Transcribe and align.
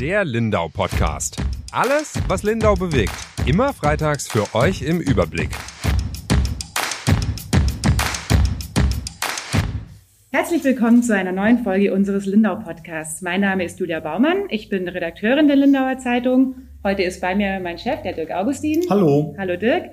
Der 0.00 0.24
Lindau 0.24 0.68
Podcast. 0.68 1.36
Alles, 1.70 2.14
was 2.26 2.42
Lindau 2.42 2.74
bewegt. 2.74 3.12
Immer 3.46 3.72
freitags 3.72 4.26
für 4.26 4.52
euch 4.52 4.82
im 4.82 4.98
Überblick. 5.00 5.50
Herzlich 10.32 10.64
willkommen 10.64 11.04
zu 11.04 11.14
einer 11.14 11.30
neuen 11.30 11.58
Folge 11.62 11.94
unseres 11.94 12.26
Lindau 12.26 12.56
Podcasts. 12.56 13.22
Mein 13.22 13.40
Name 13.40 13.62
ist 13.64 13.78
Julia 13.78 14.00
Baumann. 14.00 14.46
Ich 14.48 14.68
bin 14.68 14.88
Redakteurin 14.88 15.46
der 15.46 15.56
Lindauer 15.56 15.96
Zeitung. 15.98 16.56
Heute 16.82 17.04
ist 17.04 17.20
bei 17.20 17.36
mir 17.36 17.60
mein 17.60 17.78
Chef, 17.78 18.02
der 18.02 18.14
Dirk 18.14 18.32
Augustin. 18.32 18.82
Hallo. 18.90 19.36
Hallo 19.38 19.56
Dirk. 19.56 19.92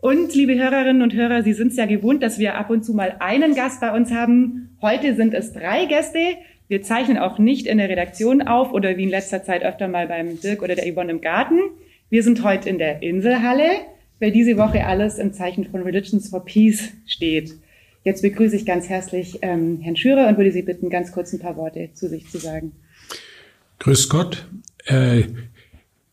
Und 0.00 0.34
liebe 0.34 0.56
Hörerinnen 0.56 1.02
und 1.02 1.14
Hörer, 1.14 1.44
Sie 1.44 1.52
sind 1.52 1.68
es 1.68 1.76
ja 1.76 1.86
gewohnt, 1.86 2.20
dass 2.24 2.40
wir 2.40 2.56
ab 2.56 2.68
und 2.68 2.84
zu 2.84 2.94
mal 2.94 3.14
einen 3.20 3.54
Gast 3.54 3.80
bei 3.80 3.94
uns 3.94 4.10
haben. 4.10 4.76
Heute 4.82 5.14
sind 5.14 5.34
es 5.34 5.52
drei 5.52 5.86
Gäste. 5.86 6.36
Wir 6.68 6.82
zeichnen 6.82 7.18
auch 7.18 7.38
nicht 7.38 7.66
in 7.66 7.78
der 7.78 7.88
Redaktion 7.88 8.42
auf 8.42 8.72
oder 8.72 8.96
wie 8.96 9.04
in 9.04 9.10
letzter 9.10 9.44
Zeit 9.44 9.62
öfter 9.62 9.88
mal 9.88 10.08
beim 10.08 10.40
Dirk 10.40 10.62
oder 10.62 10.74
der 10.74 10.92
Yvonne 10.92 11.12
im 11.12 11.20
Garten. 11.20 11.60
Wir 12.10 12.22
sind 12.22 12.42
heute 12.42 12.68
in 12.68 12.78
der 12.78 13.02
Inselhalle, 13.02 13.70
weil 14.18 14.32
diese 14.32 14.56
Woche 14.56 14.84
alles 14.84 15.18
im 15.18 15.32
Zeichen 15.32 15.66
von 15.66 15.82
Religions 15.82 16.28
for 16.28 16.44
Peace 16.44 16.92
steht. 17.06 17.54
Jetzt 18.02 18.22
begrüße 18.22 18.56
ich 18.56 18.66
ganz 18.66 18.88
herzlich 18.88 19.38
ähm, 19.42 19.80
Herrn 19.80 19.96
Schürer 19.96 20.28
und 20.28 20.36
würde 20.36 20.52
Sie 20.52 20.62
bitten, 20.62 20.90
ganz 20.90 21.12
kurz 21.12 21.32
ein 21.32 21.40
paar 21.40 21.56
Worte 21.56 21.90
zu 21.94 22.08
sich 22.08 22.28
zu 22.30 22.38
sagen. 22.38 22.72
Grüß 23.80 24.08
Gott. 24.08 24.48
Äh, 24.86 25.24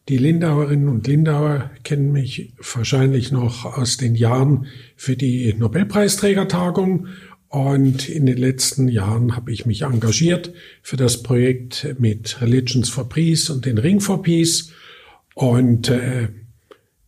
die 0.09 0.17
Lindauerinnen 0.17 0.89
und 0.89 1.07
Lindauer 1.07 1.71
kennen 1.83 2.11
mich 2.11 2.51
wahrscheinlich 2.57 3.31
noch 3.31 3.77
aus 3.77 3.97
den 3.97 4.15
Jahren 4.15 4.65
für 4.97 5.15
die 5.15 5.53
Nobelpreisträgertagung 5.53 7.07
und 7.53 8.09
in 8.09 8.25
den 8.25 8.37
letzten 8.37 8.87
Jahren 8.87 9.35
habe 9.35 9.51
ich 9.51 9.67
mich 9.67 9.83
engagiert 9.83 10.51
für 10.81 10.97
das 10.97 11.21
Projekt 11.21 11.95
mit 11.99 12.41
Religions 12.41 12.89
for 12.89 13.07
Peace 13.07 13.51
und 13.51 13.67
den 13.67 13.77
Ring 13.77 13.99
for 13.99 14.23
Peace. 14.23 14.71
Und 15.35 15.87
äh, 15.87 16.29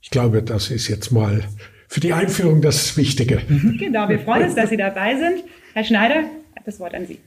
ich 0.04 0.12
glaube, 0.12 0.44
das 0.44 0.70
ist 0.70 0.88
jetzt 0.88 1.10
mal 1.10 1.46
für 1.88 2.00
die 2.00 2.14
Einführung 2.14 2.62
das 2.62 2.96
Wichtige. 2.96 3.42
Genau, 3.80 4.08
wir 4.08 4.20
freuen 4.20 4.44
uns, 4.44 4.54
dass 4.54 4.70
Sie 4.70 4.78
dabei 4.78 5.18
sind. 5.18 5.46
Herr 5.74 5.84
Schneider, 5.84 6.26
das 6.64 6.80
Wort 6.80 6.94
an 6.94 7.08
Sie. 7.08 7.18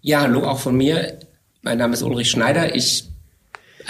Ja, 0.00 0.22
hallo 0.22 0.42
auch 0.42 0.58
von 0.58 0.76
mir. 0.76 1.20
Mein 1.62 1.78
Name 1.78 1.94
ist 1.94 2.02
Ulrich 2.02 2.30
Schneider. 2.30 2.74
Ich 2.74 3.04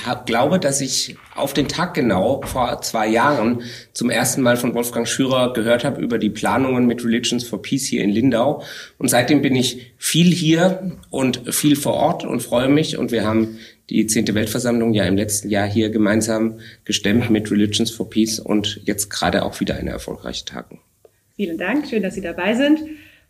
hab, 0.04 0.26
glaube, 0.26 0.58
dass 0.58 0.80
ich 0.80 1.16
auf 1.34 1.54
den 1.54 1.68
Tag 1.68 1.94
genau 1.94 2.42
vor 2.44 2.82
zwei 2.82 3.08
Jahren 3.08 3.62
zum 3.92 4.10
ersten 4.10 4.42
Mal 4.42 4.56
von 4.56 4.74
Wolfgang 4.74 5.08
Schürer 5.08 5.52
gehört 5.52 5.84
habe 5.84 6.00
über 6.00 6.18
die 6.18 6.30
Planungen 6.30 6.86
mit 6.86 7.04
Religions 7.04 7.44
for 7.44 7.62
Peace 7.62 7.86
hier 7.86 8.02
in 8.02 8.10
Lindau. 8.10 8.62
Und 8.98 9.08
seitdem 9.08 9.42
bin 9.42 9.56
ich 9.56 9.94
viel 9.96 10.32
hier 10.32 10.92
und 11.10 11.54
viel 11.54 11.76
vor 11.76 11.94
Ort 11.94 12.24
und 12.24 12.40
freue 12.40 12.68
mich. 12.68 12.98
Und 12.98 13.12
wir 13.12 13.24
haben 13.24 13.58
die 13.88 14.06
zehnte 14.06 14.34
Weltversammlung 14.34 14.92
ja 14.92 15.04
im 15.04 15.16
letzten 15.16 15.48
Jahr 15.48 15.68
hier 15.68 15.90
gemeinsam 15.90 16.58
gestemmt 16.84 17.30
mit 17.30 17.50
Religions 17.50 17.90
for 17.90 18.10
Peace 18.10 18.38
und 18.38 18.80
jetzt 18.84 19.10
gerade 19.10 19.44
auch 19.44 19.60
wieder 19.60 19.76
eine 19.76 19.90
erfolgreiche 19.90 20.44
Tagung. 20.44 20.80
Vielen 21.36 21.58
Dank, 21.58 21.86
schön, 21.86 22.02
dass 22.02 22.14
Sie 22.14 22.22
dabei 22.22 22.54
sind. 22.54 22.80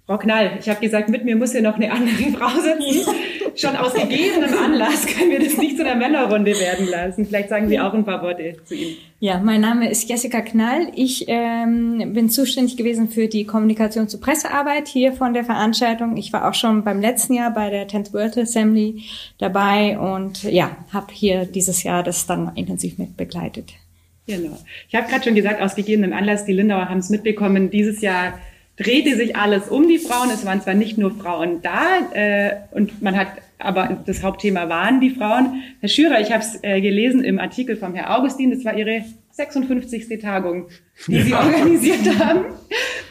Frau 0.06 0.18
Knall, 0.18 0.52
ich 0.60 0.68
habe 0.68 0.78
gesagt, 0.78 1.08
mit 1.08 1.24
mir 1.24 1.34
muss 1.34 1.50
hier 1.50 1.62
noch 1.62 1.74
eine 1.74 1.90
andere 1.90 2.30
Frau 2.38 2.48
sitzen. 2.60 3.10
Schon 3.56 3.74
aus 3.74 3.92
gegebenem 3.92 4.56
Anlass 4.56 5.04
können 5.04 5.32
wir 5.32 5.40
das 5.40 5.56
nicht 5.56 5.76
zu 5.76 5.84
einer 5.84 5.96
Männerrunde 5.96 6.52
werden 6.52 6.86
lassen. 6.86 7.26
Vielleicht 7.26 7.48
sagen 7.48 7.68
Sie 7.68 7.80
auch 7.80 7.92
ein 7.92 8.04
paar 8.04 8.22
Worte 8.22 8.56
zu 8.64 8.76
Ihnen. 8.76 8.96
Ja, 9.18 9.40
mein 9.40 9.62
Name 9.62 9.90
ist 9.90 10.08
Jessica 10.08 10.42
Knall. 10.42 10.92
Ich 10.94 11.24
ähm, 11.26 12.12
bin 12.12 12.30
zuständig 12.30 12.76
gewesen 12.76 13.08
für 13.08 13.26
die 13.26 13.46
Kommunikation 13.46 14.08
zur 14.08 14.20
Pressearbeit 14.20 14.86
hier 14.86 15.12
von 15.12 15.34
der 15.34 15.44
Veranstaltung. 15.44 16.16
Ich 16.16 16.32
war 16.32 16.48
auch 16.48 16.54
schon 16.54 16.84
beim 16.84 17.00
letzten 17.00 17.34
Jahr 17.34 17.50
bei 17.52 17.70
der 17.70 17.88
10th 17.88 18.12
World 18.12 18.38
Assembly 18.38 19.02
dabei 19.38 19.98
und 19.98 20.44
ja, 20.44 20.76
habe 20.92 21.12
hier 21.12 21.46
dieses 21.46 21.82
Jahr 21.82 22.04
das 22.04 22.26
dann 22.26 22.52
intensiv 22.54 22.98
mit 22.98 23.16
begleitet. 23.16 23.72
Genau. 24.28 24.56
Ich 24.88 24.94
habe 24.94 25.08
gerade 25.08 25.24
schon 25.24 25.34
gesagt, 25.34 25.60
aus 25.60 25.74
gegebenem 25.74 26.12
Anlass, 26.12 26.44
die 26.44 26.52
Lindauer 26.52 26.88
haben 26.88 26.98
es 26.98 27.10
mitbekommen, 27.10 27.70
dieses 27.70 28.02
Jahr 28.02 28.34
drehte 28.76 29.16
sich 29.16 29.36
alles 29.36 29.68
um 29.68 29.88
die 29.88 29.98
Frauen. 29.98 30.30
Es 30.32 30.44
waren 30.44 30.60
zwar 30.60 30.74
nicht 30.74 30.98
nur 30.98 31.10
Frauen 31.10 31.62
da 31.62 32.10
äh, 32.12 32.56
und 32.72 33.02
man 33.02 33.16
hat, 33.16 33.28
aber 33.58 34.02
das 34.04 34.22
Hauptthema 34.22 34.68
waren 34.68 35.00
die 35.00 35.10
Frauen. 35.10 35.62
Herr 35.80 35.88
Schürer, 35.88 36.20
ich 36.20 36.30
habe 36.32 36.42
es 36.42 36.58
äh, 36.62 36.80
gelesen 36.80 37.24
im 37.24 37.38
Artikel 37.38 37.76
vom 37.76 37.94
Herr 37.94 38.16
Augustin, 38.16 38.50
das 38.50 38.64
war 38.64 38.76
Ihre 38.76 39.04
56. 39.36 40.18
Tagung, 40.20 40.68
die 41.08 41.20
Sie 41.20 41.34
organisiert 41.34 42.18
haben. 42.18 42.46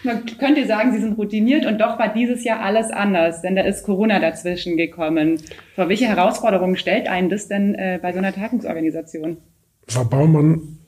Man 0.03 0.25
könnte 0.25 0.65
sagen, 0.65 0.93
Sie 0.93 0.99
sind 0.99 1.17
routiniert 1.17 1.65
und 1.65 1.79
doch 1.79 1.99
war 1.99 2.13
dieses 2.13 2.43
Jahr 2.43 2.61
alles 2.61 2.91
anders, 2.91 3.41
denn 3.41 3.55
da 3.55 3.63
ist 3.63 3.83
Corona 3.83 4.19
dazwischen 4.19 4.77
gekommen. 4.77 5.39
Vor 5.75 5.89
welche 5.89 6.05
Herausforderungen 6.05 6.77
stellt 6.77 7.07
einen 7.07 7.29
das 7.29 7.47
denn 7.47 7.75
äh, 7.75 7.99
bei 8.01 8.11
so 8.11 8.19
einer 8.19 8.33
Tagungsorganisation? 8.33 9.37
Frau 9.87 10.03
Baumann, 10.03 10.79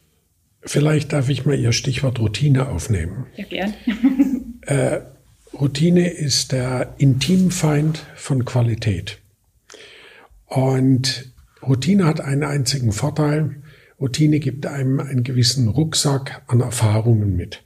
vielleicht 0.62 1.14
darf 1.14 1.30
ich 1.30 1.46
mal 1.46 1.58
Ihr 1.58 1.72
Stichwort 1.72 2.20
Routine 2.20 2.68
aufnehmen. 2.70 3.28
Ja, 3.36 3.46
gern. 3.46 3.74
Äh, 4.68 5.00
Routine 5.54 6.10
ist 6.10 6.52
der 6.52 6.94
Intimfeind 6.98 8.06
von 8.16 8.44
Qualität. 8.44 9.20
Und 10.46 11.32
Routine 11.66 12.06
hat 12.06 12.22
einen 12.22 12.44
einzigen 12.44 12.92
Vorteil. 12.92 13.64
Routine 14.00 14.40
gibt 14.40 14.66
einem 14.66 15.00
einen 15.00 15.24
gewissen 15.24 15.70
Rucksack 15.70 16.44
an 16.48 16.60
Erfahrungen 16.60 17.36
mit. 17.36 17.64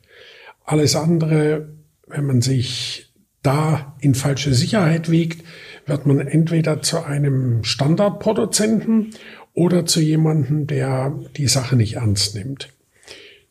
Alles 0.64 0.96
andere, 0.96 1.70
wenn 2.08 2.26
man 2.26 2.42
sich 2.42 3.12
da 3.42 3.96
in 4.00 4.14
falsche 4.14 4.54
Sicherheit 4.54 5.10
wiegt, 5.10 5.44
wird 5.88 6.06
man 6.06 6.20
entweder 6.20 6.84
zu 6.84 7.04
einem 7.04 7.64
Standardproduzenten 7.64 9.16
oder 9.54 9.88
zu 9.88 10.00
jemandem, 10.00 10.68
der 10.68 11.20
die 11.36 11.48
Sache 11.48 11.76
nicht 11.76 11.96
ernst 11.96 12.36
nimmt. 12.36 12.70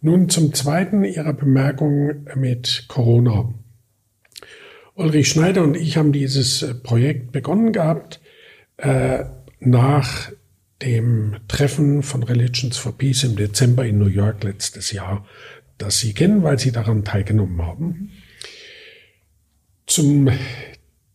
Nun 0.03 0.31
zum 0.31 0.55
zweiten 0.55 1.05
Ihrer 1.05 1.34
Bemerkung 1.34 2.25
mit 2.34 2.87
Corona. 2.88 3.53
Ulrich 4.94 5.28
Schneider 5.28 5.62
und 5.62 5.77
ich 5.77 5.99
haben 5.99 6.12
dieses 6.12 6.62
äh, 6.62 6.75
Projekt 6.75 7.33
begonnen 7.33 7.72
gehabt 7.72 8.21
äh, 8.78 9.25
nach 9.60 10.33
dem 10.81 11.37
Treffen 11.49 12.03
von 12.03 12.22
Religions 12.22 12.78
for 12.78 12.97
Peace 12.97 13.25
im 13.25 13.37
Dezember 13.37 13.84
in 13.84 13.99
New 13.99 14.06
York 14.06 14.43
letztes 14.43 14.91
Jahr, 14.91 15.27
das 15.77 15.99
Sie 15.99 16.15
kennen, 16.15 16.43
weil 16.43 16.59
Sie 16.59 16.72
daran 16.72 17.05
teilgenommen 17.05 17.60
haben. 17.60 18.10
Zum 19.87 20.31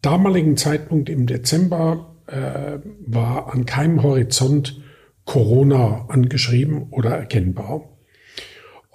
damaligen 0.03 0.57
Zeitpunkt 0.57 1.09
im 1.09 1.25
Dezember 1.25 2.15
äh, 2.27 2.77
war 3.07 3.51
an 3.51 3.65
keinem 3.65 4.03
Horizont 4.03 4.79
Corona 5.25 6.05
angeschrieben 6.07 6.89
oder 6.91 7.17
erkennbar. 7.17 7.94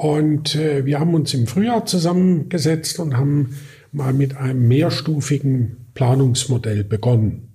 Und 0.01 0.55
äh, 0.55 0.87
wir 0.87 0.99
haben 0.99 1.13
uns 1.13 1.35
im 1.35 1.47
Frühjahr 1.47 1.85
zusammengesetzt 1.85 2.99
und 3.01 3.19
haben 3.19 3.59
mal 3.93 4.15
mit 4.15 4.35
einem 4.35 4.67
mehrstufigen 4.67 5.89
Planungsmodell 5.93 6.85
begonnen. 6.85 7.53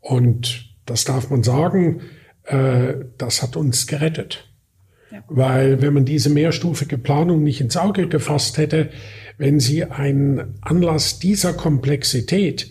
Und 0.00 0.68
das 0.84 1.04
darf 1.04 1.30
man 1.30 1.42
sagen, 1.42 2.02
äh, 2.44 2.92
das 3.16 3.42
hat 3.42 3.56
uns 3.56 3.86
gerettet. 3.86 4.52
Ja. 5.10 5.24
Weil 5.28 5.80
wenn 5.80 5.94
man 5.94 6.04
diese 6.04 6.28
mehrstufige 6.28 6.98
Planung 6.98 7.42
nicht 7.42 7.62
ins 7.62 7.78
Auge 7.78 8.06
gefasst 8.06 8.58
hätte, 8.58 8.90
wenn 9.38 9.58
Sie 9.58 9.84
einen 9.84 10.58
Anlass 10.60 11.20
dieser 11.20 11.54
Komplexität 11.54 12.70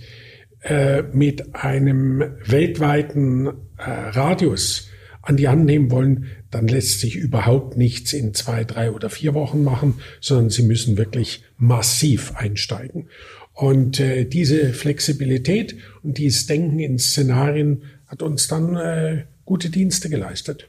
äh, 0.61 1.01
mit 1.11 1.55
einem 1.55 2.23
weltweiten 2.45 3.47
äh, 3.47 3.51
Radius 3.79 4.91
an 5.23 5.37
die 5.37 5.47
Hand 5.47 5.65
nehmen 5.65 5.89
wollen, 5.89 6.27
dann 6.51 6.67
lässt 6.67 6.99
sich 6.99 7.15
überhaupt 7.15 7.77
nichts 7.77 8.13
in 8.13 8.33
zwei, 8.33 8.63
drei 8.63 8.91
oder 8.91 9.09
vier 9.09 9.33
Wochen 9.33 9.63
machen, 9.63 9.95
sondern 10.21 10.49
sie 10.49 10.63
müssen 10.63 10.97
wirklich 10.97 11.43
massiv 11.57 12.35
einsteigen. 12.35 13.09
Und 13.53 13.99
äh, 13.99 14.25
diese 14.25 14.73
Flexibilität 14.73 15.75
und 16.03 16.17
dieses 16.17 16.45
Denken 16.45 16.79
in 16.79 16.99
Szenarien 16.99 17.83
hat 18.05 18.21
uns 18.21 18.47
dann 18.47 18.75
äh, 18.75 19.25
gute 19.45 19.69
Dienste 19.69 20.09
geleistet. 20.09 20.67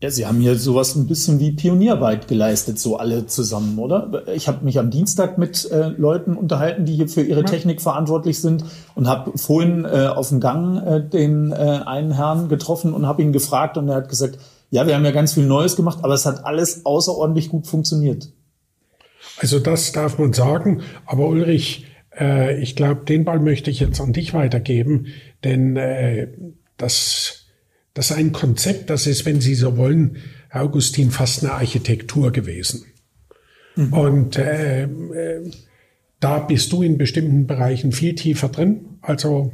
Ja, 0.00 0.10
Sie 0.10 0.26
haben 0.26 0.40
hier 0.40 0.54
sowas 0.54 0.94
ein 0.94 1.08
bisschen 1.08 1.40
wie 1.40 1.50
Pionierarbeit 1.50 2.28
geleistet, 2.28 2.78
so 2.78 2.98
alle 2.98 3.26
zusammen, 3.26 3.80
oder? 3.80 4.28
Ich 4.32 4.46
habe 4.46 4.64
mich 4.64 4.78
am 4.78 4.90
Dienstag 4.90 5.38
mit 5.38 5.68
äh, 5.72 5.88
Leuten 5.88 6.36
unterhalten, 6.36 6.84
die 6.84 6.94
hier 6.94 7.08
für 7.08 7.22
ihre 7.22 7.42
Technik 7.42 7.82
verantwortlich 7.82 8.40
sind 8.40 8.64
und 8.94 9.08
habe 9.08 9.36
vorhin 9.36 9.84
äh, 9.84 10.06
auf 10.06 10.28
dem 10.28 10.38
Gang 10.38 10.86
äh, 10.86 11.02
den 11.02 11.50
äh, 11.50 11.56
einen 11.84 12.12
Herrn 12.12 12.48
getroffen 12.48 12.94
und 12.94 13.08
habe 13.08 13.22
ihn 13.22 13.32
gefragt 13.32 13.76
und 13.76 13.88
er 13.88 13.96
hat 13.96 14.08
gesagt, 14.08 14.38
ja, 14.70 14.86
wir 14.86 14.94
haben 14.94 15.04
ja 15.04 15.10
ganz 15.10 15.34
viel 15.34 15.46
Neues 15.46 15.76
gemacht, 15.76 16.00
aber 16.02 16.14
es 16.14 16.26
hat 16.26 16.44
alles 16.44 16.84
außerordentlich 16.84 17.48
gut 17.48 17.66
funktioniert. 17.66 18.30
Also 19.38 19.58
das 19.58 19.92
darf 19.92 20.18
man 20.18 20.32
sagen, 20.32 20.82
aber 21.06 21.28
Ulrich, 21.28 21.86
äh, 22.18 22.60
ich 22.60 22.76
glaube, 22.76 23.04
den 23.04 23.24
Ball 23.24 23.40
möchte 23.40 23.70
ich 23.70 23.80
jetzt 23.80 24.00
an 24.00 24.12
dich 24.12 24.34
weitergeben, 24.34 25.06
denn 25.44 25.76
äh, 25.76 26.28
das 26.76 27.38
das 27.98 28.12
ist 28.12 28.16
ein 28.16 28.30
Konzept, 28.30 28.90
das 28.90 29.08
ist, 29.08 29.26
wenn 29.26 29.40
Sie 29.40 29.56
so 29.56 29.76
wollen, 29.76 30.18
Herr 30.50 30.62
Augustin, 30.62 31.10
fast 31.10 31.42
eine 31.42 31.54
Architektur 31.54 32.30
gewesen. 32.30 32.84
Mhm. 33.74 33.92
Und 33.92 34.38
äh, 34.38 34.84
äh, 34.84 35.50
da 36.20 36.38
bist 36.38 36.70
du 36.70 36.82
in 36.82 36.96
bestimmten 36.96 37.48
Bereichen 37.48 37.90
viel 37.90 38.14
tiefer 38.14 38.50
drin. 38.50 38.98
Also 39.00 39.52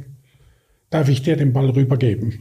darf 0.91 1.09
ich 1.09 1.23
dir 1.23 1.37
den 1.37 1.53
Ball 1.53 1.71
rübergeben. 1.71 2.37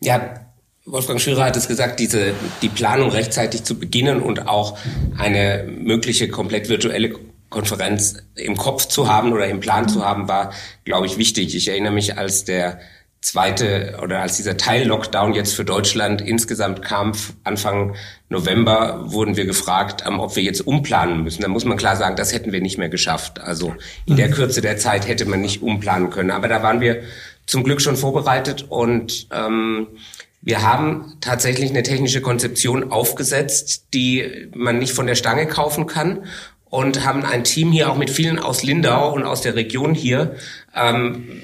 Ja, 0.00 0.49
Wolfgang 0.86 1.20
Schürer 1.20 1.44
hat 1.44 1.56
es 1.56 1.68
gesagt, 1.68 2.00
diese, 2.00 2.32
die 2.62 2.68
Planung 2.68 3.10
rechtzeitig 3.10 3.64
zu 3.64 3.78
beginnen 3.78 4.22
und 4.22 4.48
auch 4.48 4.78
eine 5.18 5.64
mögliche 5.68 6.28
komplett 6.28 6.68
virtuelle 6.68 7.14
Konferenz 7.50 8.16
im 8.34 8.56
Kopf 8.56 8.86
zu 8.86 9.08
haben 9.08 9.32
oder 9.32 9.46
im 9.46 9.60
Plan 9.60 9.88
zu 9.88 10.04
haben, 10.04 10.28
war, 10.28 10.52
glaube 10.84 11.06
ich, 11.06 11.18
wichtig. 11.18 11.54
Ich 11.54 11.68
erinnere 11.68 11.92
mich, 11.92 12.16
als 12.16 12.44
der 12.44 12.80
zweite 13.20 13.98
oder 14.02 14.20
als 14.20 14.38
dieser 14.38 14.56
Teil-Lockdown 14.56 15.34
jetzt 15.34 15.54
für 15.54 15.64
Deutschland 15.64 16.22
insgesamt 16.22 16.80
kam, 16.80 17.12
Anfang 17.44 17.94
November, 18.30 19.12
wurden 19.12 19.36
wir 19.36 19.44
gefragt, 19.44 20.04
ähm, 20.06 20.20
ob 20.20 20.36
wir 20.36 20.42
jetzt 20.42 20.66
umplanen 20.66 21.22
müssen. 21.22 21.42
Da 21.42 21.48
muss 21.48 21.66
man 21.66 21.76
klar 21.76 21.96
sagen, 21.96 22.16
das 22.16 22.32
hätten 22.32 22.52
wir 22.52 22.62
nicht 22.62 22.78
mehr 22.78 22.88
geschafft. 22.88 23.40
Also 23.40 23.74
in 24.06 24.16
der 24.16 24.28
mhm. 24.28 24.32
Kürze 24.32 24.62
der 24.62 24.78
Zeit 24.78 25.06
hätte 25.06 25.26
man 25.26 25.42
nicht 25.42 25.60
umplanen 25.60 26.08
können. 26.08 26.30
Aber 26.30 26.48
da 26.48 26.62
waren 26.62 26.80
wir 26.80 27.02
zum 27.44 27.64
Glück 27.64 27.82
schon 27.82 27.96
vorbereitet 27.96 28.66
und 28.68 29.26
ähm, 29.32 29.88
wir 30.42 30.62
haben 30.62 31.16
tatsächlich 31.20 31.70
eine 31.70 31.82
technische 31.82 32.22
Konzeption 32.22 32.90
aufgesetzt, 32.90 33.88
die 33.92 34.48
man 34.54 34.78
nicht 34.78 34.92
von 34.92 35.06
der 35.06 35.14
Stange 35.14 35.46
kaufen 35.46 35.86
kann 35.86 36.24
und 36.64 37.04
haben 37.04 37.24
ein 37.24 37.44
Team 37.44 37.72
hier 37.72 37.90
auch 37.90 37.96
mit 37.96 38.10
vielen 38.10 38.38
aus 38.38 38.62
Lindau 38.62 39.12
und 39.12 39.24
aus 39.24 39.42
der 39.42 39.54
Region 39.54 39.94
hier. 39.94 40.36
Ähm, 40.74 41.42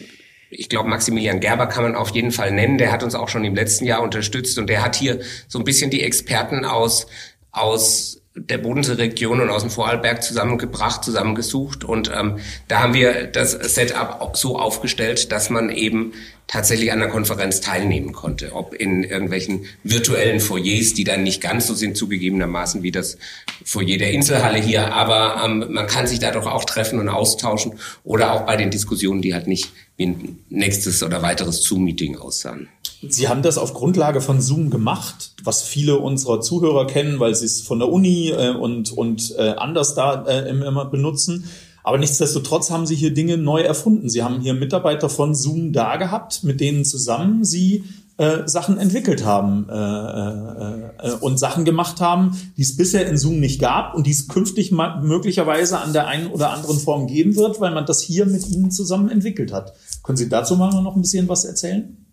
ich 0.49 0.69
glaube, 0.69 0.89
Maximilian 0.89 1.41
Gerber 1.41 1.67
kann 1.67 1.83
man 1.83 1.95
auf 1.97 2.11
jeden 2.11 2.31
Fall 2.31 2.53
nennen. 2.53 2.79
Der 2.79 2.93
hat 2.93 3.03
uns 3.03 3.15
auch 3.15 3.29
schon 3.29 3.45
im 3.45 3.55
letzten 3.55 3.85
Jahr 3.85 4.03
unterstützt 4.03 4.59
und 4.59 4.69
der 4.69 4.83
hat 4.83 4.97
hier 4.97 5.21
so 5.49 5.59
ein 5.59 5.65
bisschen 5.65 5.91
die 5.91 6.03
Experten 6.03 6.65
aus, 6.65 7.07
aus 7.51 8.23
der 8.37 8.59
Bodenseeregion 8.59 9.41
und 9.41 9.49
aus 9.49 9.63
dem 9.63 9.71
Vorarlberg 9.71 10.23
zusammengebracht, 10.23 11.03
zusammengesucht. 11.03 11.85
Und 11.85 12.11
ähm, 12.15 12.39
da 12.69 12.83
haben 12.83 12.95
wir 12.95 13.27
das 13.27 13.53
Setup 13.53 14.37
so 14.37 14.59
aufgestellt, 14.59 15.33
dass 15.33 15.49
man 15.49 15.71
eben 15.71 16.13
tatsächlich 16.47 16.93
an 16.93 17.01
der 17.01 17.09
Konferenz 17.09 17.61
teilnehmen 17.61 18.13
konnte. 18.13 18.53
Ob 18.53 18.75
in 18.75 19.03
irgendwelchen 19.03 19.65
virtuellen 19.83 20.39
Foyers, 20.39 20.95
die 20.95 21.05
dann 21.05 21.23
nicht 21.23 21.41
ganz 21.41 21.67
so 21.67 21.75
sind, 21.75 21.97
zugegebenermaßen 21.97 22.83
wie 22.83 22.93
das 22.93 23.19
Foyer 23.65 23.99
der 23.99 24.13
Inselhalle 24.13 24.59
hier. 24.59 24.93
Aber 24.93 25.43
ähm, 25.45 25.67
man 25.71 25.87
kann 25.87 26.07
sich 26.07 26.19
da 26.19 26.31
doch 26.31 26.47
auch 26.47 26.65
treffen 26.65 27.01
und 27.01 27.09
austauschen. 27.09 27.79
Oder 28.05 28.33
auch 28.33 28.43
bei 28.43 28.57
den 28.57 28.71
Diskussionen, 28.71 29.23
die 29.23 29.35
halt 29.35 29.47
nicht 29.47 29.73
wie 29.97 30.07
ein 30.07 30.45
nächstes 30.51 31.03
oder 31.03 31.23
weiteres 31.23 31.63
Zoom-Meeting 31.63 32.19
aussahen. 32.19 32.69
Sie 33.09 33.29
haben 33.29 33.43
das 33.43 33.59
auf 33.59 33.75
Grundlage 33.75 34.21
von 34.21 34.41
Zoom 34.41 34.71
gemacht, 34.71 35.33
was 35.45 35.63
viele 35.63 35.99
unserer 35.99 36.41
Zuhörer 36.41 36.87
kennen, 36.87 37.21
weil 37.21 37.35
sie 37.35 37.47
es 37.47 37.61
von 37.61 37.79
der 37.79 37.89
Uni 37.89 38.31
äh, 38.31 38.55
und, 38.55 38.93
und 38.93 39.35
äh, 39.39 39.51
anders 39.51 39.95
da 39.95 40.25
äh, 40.25 40.49
immer 40.49 40.87
benutzen. 40.87 41.45
Aber 41.87 41.99
nichtsdestotrotz 41.99 42.71
haben 42.71 42.85
Sie 42.85 42.97
hier 42.97 43.15
Dinge 43.15 43.37
neu 43.37 43.61
erfunden. 43.61 44.09
Sie 44.11 44.25
haben 44.25 44.41
hier 44.41 44.55
Mitarbeiter 44.55 45.09
von 45.09 45.37
Zoom 45.37 45.73
da 45.73 45.99
gehabt, 45.99 46.43
mit 46.43 46.61
denen 46.61 46.85
zusammen 46.85 47.45
Sie 47.45 47.85
äh, 48.17 48.49
Sachen 48.49 48.79
entwickelt 48.79 49.25
haben 49.25 49.69
äh, 49.69 49.75
äh, 49.75 51.11
äh 51.11 51.13
und 51.21 51.39
Sachen 51.39 51.65
gemacht 51.65 52.01
haben, 52.01 52.37
die 52.57 52.63
es 52.63 52.77
bisher 52.77 53.07
in 53.07 53.19
Zoom 53.19 53.39
nicht 53.39 53.61
gab 53.61 53.95
und 53.95 54.07
die 54.07 54.11
es 54.11 54.27
künftig 54.27 54.73
möglicherweise 54.73 55.79
an 55.79 55.93
der 55.93 56.09
einen 56.09 56.27
oder 56.29 56.51
anderen 56.51 56.79
Form 56.79 57.07
geben 57.07 57.37
wird, 57.37 57.61
weil 57.61 57.73
man 57.73 57.87
das 57.87 58.01
hier 58.01 58.27
mit 58.27 58.49
Ihnen 58.49 58.73
zusammen 58.73 59.09
entwickelt 59.09 59.53
hat. 59.53 59.75
Können 60.03 60.17
Sie 60.17 60.29
dazu 60.29 60.57
mal 60.57 60.83
noch 60.83 60.97
ein 60.97 61.03
bisschen 61.03 61.29
was 61.29 61.45
erzählen? 61.45 62.06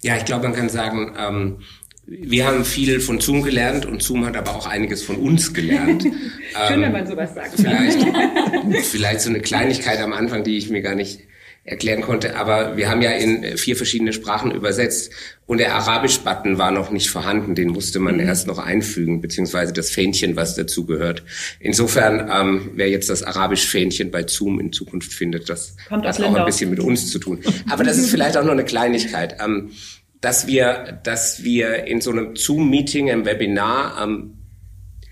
Ja, 0.00 0.16
ich 0.16 0.24
glaube, 0.24 0.44
man 0.44 0.54
kann 0.54 0.68
sagen, 0.68 1.14
ähm, 1.18 1.58
wir 2.06 2.46
haben 2.46 2.64
viel 2.64 3.00
von 3.00 3.20
Zoom 3.20 3.42
gelernt 3.42 3.86
und 3.86 4.02
Zoom 4.02 4.26
hat 4.26 4.36
aber 4.36 4.56
auch 4.56 4.66
einiges 4.66 5.02
von 5.02 5.16
uns 5.16 5.54
gelernt. 5.54 6.02
Schön, 6.02 6.12
ähm, 6.74 6.82
wenn 6.82 6.92
man 6.92 7.06
sowas 7.06 7.34
sagt. 7.34 7.54
Vielleicht, 7.56 8.04
vielleicht 8.84 9.20
so 9.20 9.30
eine 9.30 9.40
Kleinigkeit 9.40 10.00
am 10.00 10.12
Anfang, 10.12 10.42
die 10.42 10.56
ich 10.56 10.68
mir 10.68 10.82
gar 10.82 10.94
nicht 10.94 11.20
erklären 11.64 12.02
konnte, 12.02 12.36
aber 12.36 12.76
wir 12.76 12.90
haben 12.90 13.02
ja 13.02 13.12
in 13.12 13.56
vier 13.56 13.76
verschiedene 13.76 14.12
Sprachen 14.12 14.50
übersetzt 14.50 15.12
und 15.46 15.58
der 15.58 15.76
Arabisch-Button 15.76 16.58
war 16.58 16.72
noch 16.72 16.90
nicht 16.90 17.08
vorhanden, 17.08 17.54
den 17.54 17.68
musste 17.68 18.00
man 18.00 18.14
mhm. 18.14 18.22
erst 18.22 18.48
noch 18.48 18.58
einfügen, 18.58 19.20
beziehungsweise 19.20 19.72
das 19.72 19.90
Fähnchen, 19.90 20.34
was 20.34 20.56
dazu 20.56 20.86
gehört. 20.86 21.22
Insofern, 21.60 22.28
ähm, 22.32 22.72
wer 22.74 22.90
jetzt 22.90 23.10
das 23.10 23.22
Arabisch-Fähnchen 23.22 24.10
bei 24.10 24.26
Zoom 24.26 24.58
in 24.58 24.72
Zukunft 24.72 25.12
findet, 25.12 25.48
das 25.48 25.76
Kommt 25.88 26.04
hat 26.04 26.20
auch 26.20 26.34
ein 26.34 26.46
bisschen 26.46 26.70
mit 26.70 26.80
uns 26.80 27.08
zu 27.10 27.20
tun. 27.20 27.40
Aber 27.70 27.84
das 27.84 27.96
ist 27.96 28.10
vielleicht 28.10 28.36
auch 28.36 28.42
nur 28.42 28.52
eine 28.52 28.64
Kleinigkeit. 28.64 29.36
Ähm, 29.40 29.70
dass 30.20 30.46
wir, 30.46 31.00
dass 31.02 31.42
wir 31.42 31.84
in 31.84 32.00
so 32.00 32.12
einem 32.12 32.36
Zoom-Meeting, 32.36 33.08
im 33.08 33.24
Webinar, 33.24 34.02
ähm, 34.02 34.34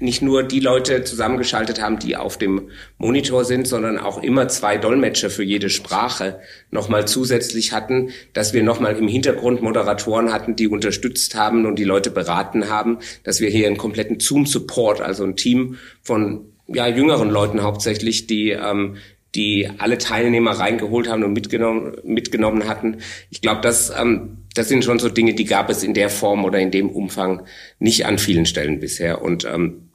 nicht 0.00 0.22
nur 0.22 0.42
die 0.42 0.60
Leute 0.60 1.04
zusammengeschaltet 1.04 1.80
haben, 1.80 1.98
die 1.98 2.16
auf 2.16 2.38
dem 2.38 2.70
Monitor 2.98 3.44
sind, 3.44 3.68
sondern 3.68 3.98
auch 3.98 4.22
immer 4.22 4.48
zwei 4.48 4.78
Dolmetscher 4.78 5.30
für 5.30 5.42
jede 5.42 5.70
Sprache 5.70 6.40
nochmal 6.70 7.06
zusätzlich 7.06 7.72
hatten, 7.72 8.10
dass 8.32 8.52
wir 8.52 8.62
nochmal 8.62 8.96
im 8.96 9.08
Hintergrund 9.08 9.62
Moderatoren 9.62 10.32
hatten, 10.32 10.56
die 10.56 10.68
unterstützt 10.68 11.34
haben 11.34 11.66
und 11.66 11.78
die 11.78 11.84
Leute 11.84 12.10
beraten 12.10 12.68
haben, 12.68 12.98
dass 13.24 13.40
wir 13.40 13.50
hier 13.50 13.66
einen 13.66 13.76
kompletten 13.76 14.20
Zoom-Support, 14.20 15.00
also 15.00 15.24
ein 15.24 15.36
Team 15.36 15.78
von 16.02 16.46
ja, 16.66 16.86
jüngeren 16.86 17.30
Leuten 17.30 17.62
hauptsächlich, 17.62 18.26
die 18.26 18.50
ähm, 18.50 18.96
die 19.34 19.68
alle 19.78 19.98
Teilnehmer 19.98 20.52
reingeholt 20.52 21.08
haben 21.08 21.22
und 21.22 21.32
mitgenommen, 21.32 21.96
mitgenommen 22.04 22.68
hatten. 22.68 22.98
Ich 23.30 23.40
glaube, 23.40 23.60
das, 23.60 23.92
ähm, 23.96 24.38
das 24.54 24.68
sind 24.68 24.84
schon 24.84 24.98
so 24.98 25.08
Dinge, 25.08 25.34
die 25.34 25.44
gab 25.44 25.70
es 25.70 25.82
in 25.82 25.94
der 25.94 26.10
Form 26.10 26.44
oder 26.44 26.58
in 26.58 26.70
dem 26.70 26.90
Umfang 26.90 27.42
nicht 27.78 28.06
an 28.06 28.18
vielen 28.18 28.46
Stellen 28.46 28.80
bisher. 28.80 29.22
Und 29.22 29.44
ähm, 29.44 29.89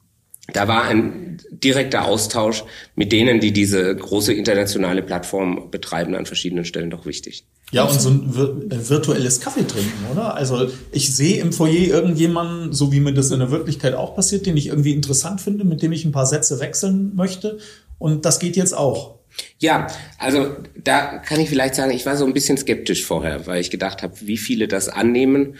da 0.53 0.67
war 0.67 0.83
ein 0.83 1.37
direkter 1.51 2.05
Austausch 2.05 2.63
mit 2.95 3.11
denen, 3.11 3.39
die 3.39 3.51
diese 3.51 3.95
große 3.95 4.33
internationale 4.33 5.01
Plattform 5.01 5.71
betreiben, 5.71 6.15
an 6.15 6.25
verschiedenen 6.25 6.65
Stellen 6.65 6.89
doch 6.89 7.05
wichtig. 7.05 7.45
Ja, 7.71 7.83
und 7.85 7.99
so 7.99 8.09
ein 8.09 8.69
äh, 8.69 8.89
virtuelles 8.89 9.41
Kaffee 9.41 9.65
trinken, 9.65 10.05
oder? 10.11 10.35
Also 10.35 10.69
ich 10.91 11.15
sehe 11.15 11.41
im 11.41 11.51
Foyer 11.51 11.87
irgendjemanden, 11.87 12.73
so 12.73 12.91
wie 12.91 12.99
mir 12.99 13.13
das 13.13 13.31
in 13.31 13.39
der 13.39 13.49
Wirklichkeit 13.49 13.95
auch 13.95 14.15
passiert, 14.15 14.45
den 14.45 14.55
ich 14.55 14.67
irgendwie 14.67 14.93
interessant 14.93 15.41
finde, 15.41 15.63
mit 15.63 15.81
dem 15.81 15.91
ich 15.91 16.05
ein 16.05 16.11
paar 16.11 16.27
Sätze 16.27 16.59
wechseln 16.59 17.15
möchte. 17.15 17.57
Und 17.97 18.25
das 18.25 18.39
geht 18.39 18.55
jetzt 18.55 18.73
auch. 18.73 19.15
Ja, 19.59 19.87
also 20.17 20.55
da 20.81 21.17
kann 21.17 21.39
ich 21.39 21.49
vielleicht 21.49 21.75
sagen, 21.75 21.91
ich 21.91 22.05
war 22.05 22.17
so 22.17 22.25
ein 22.25 22.33
bisschen 22.33 22.57
skeptisch 22.57 23.03
vorher, 23.05 23.47
weil 23.47 23.61
ich 23.61 23.71
gedacht 23.71 24.03
habe, 24.03 24.13
wie 24.21 24.37
viele 24.37 24.67
das 24.67 24.87
annehmen 24.87 25.55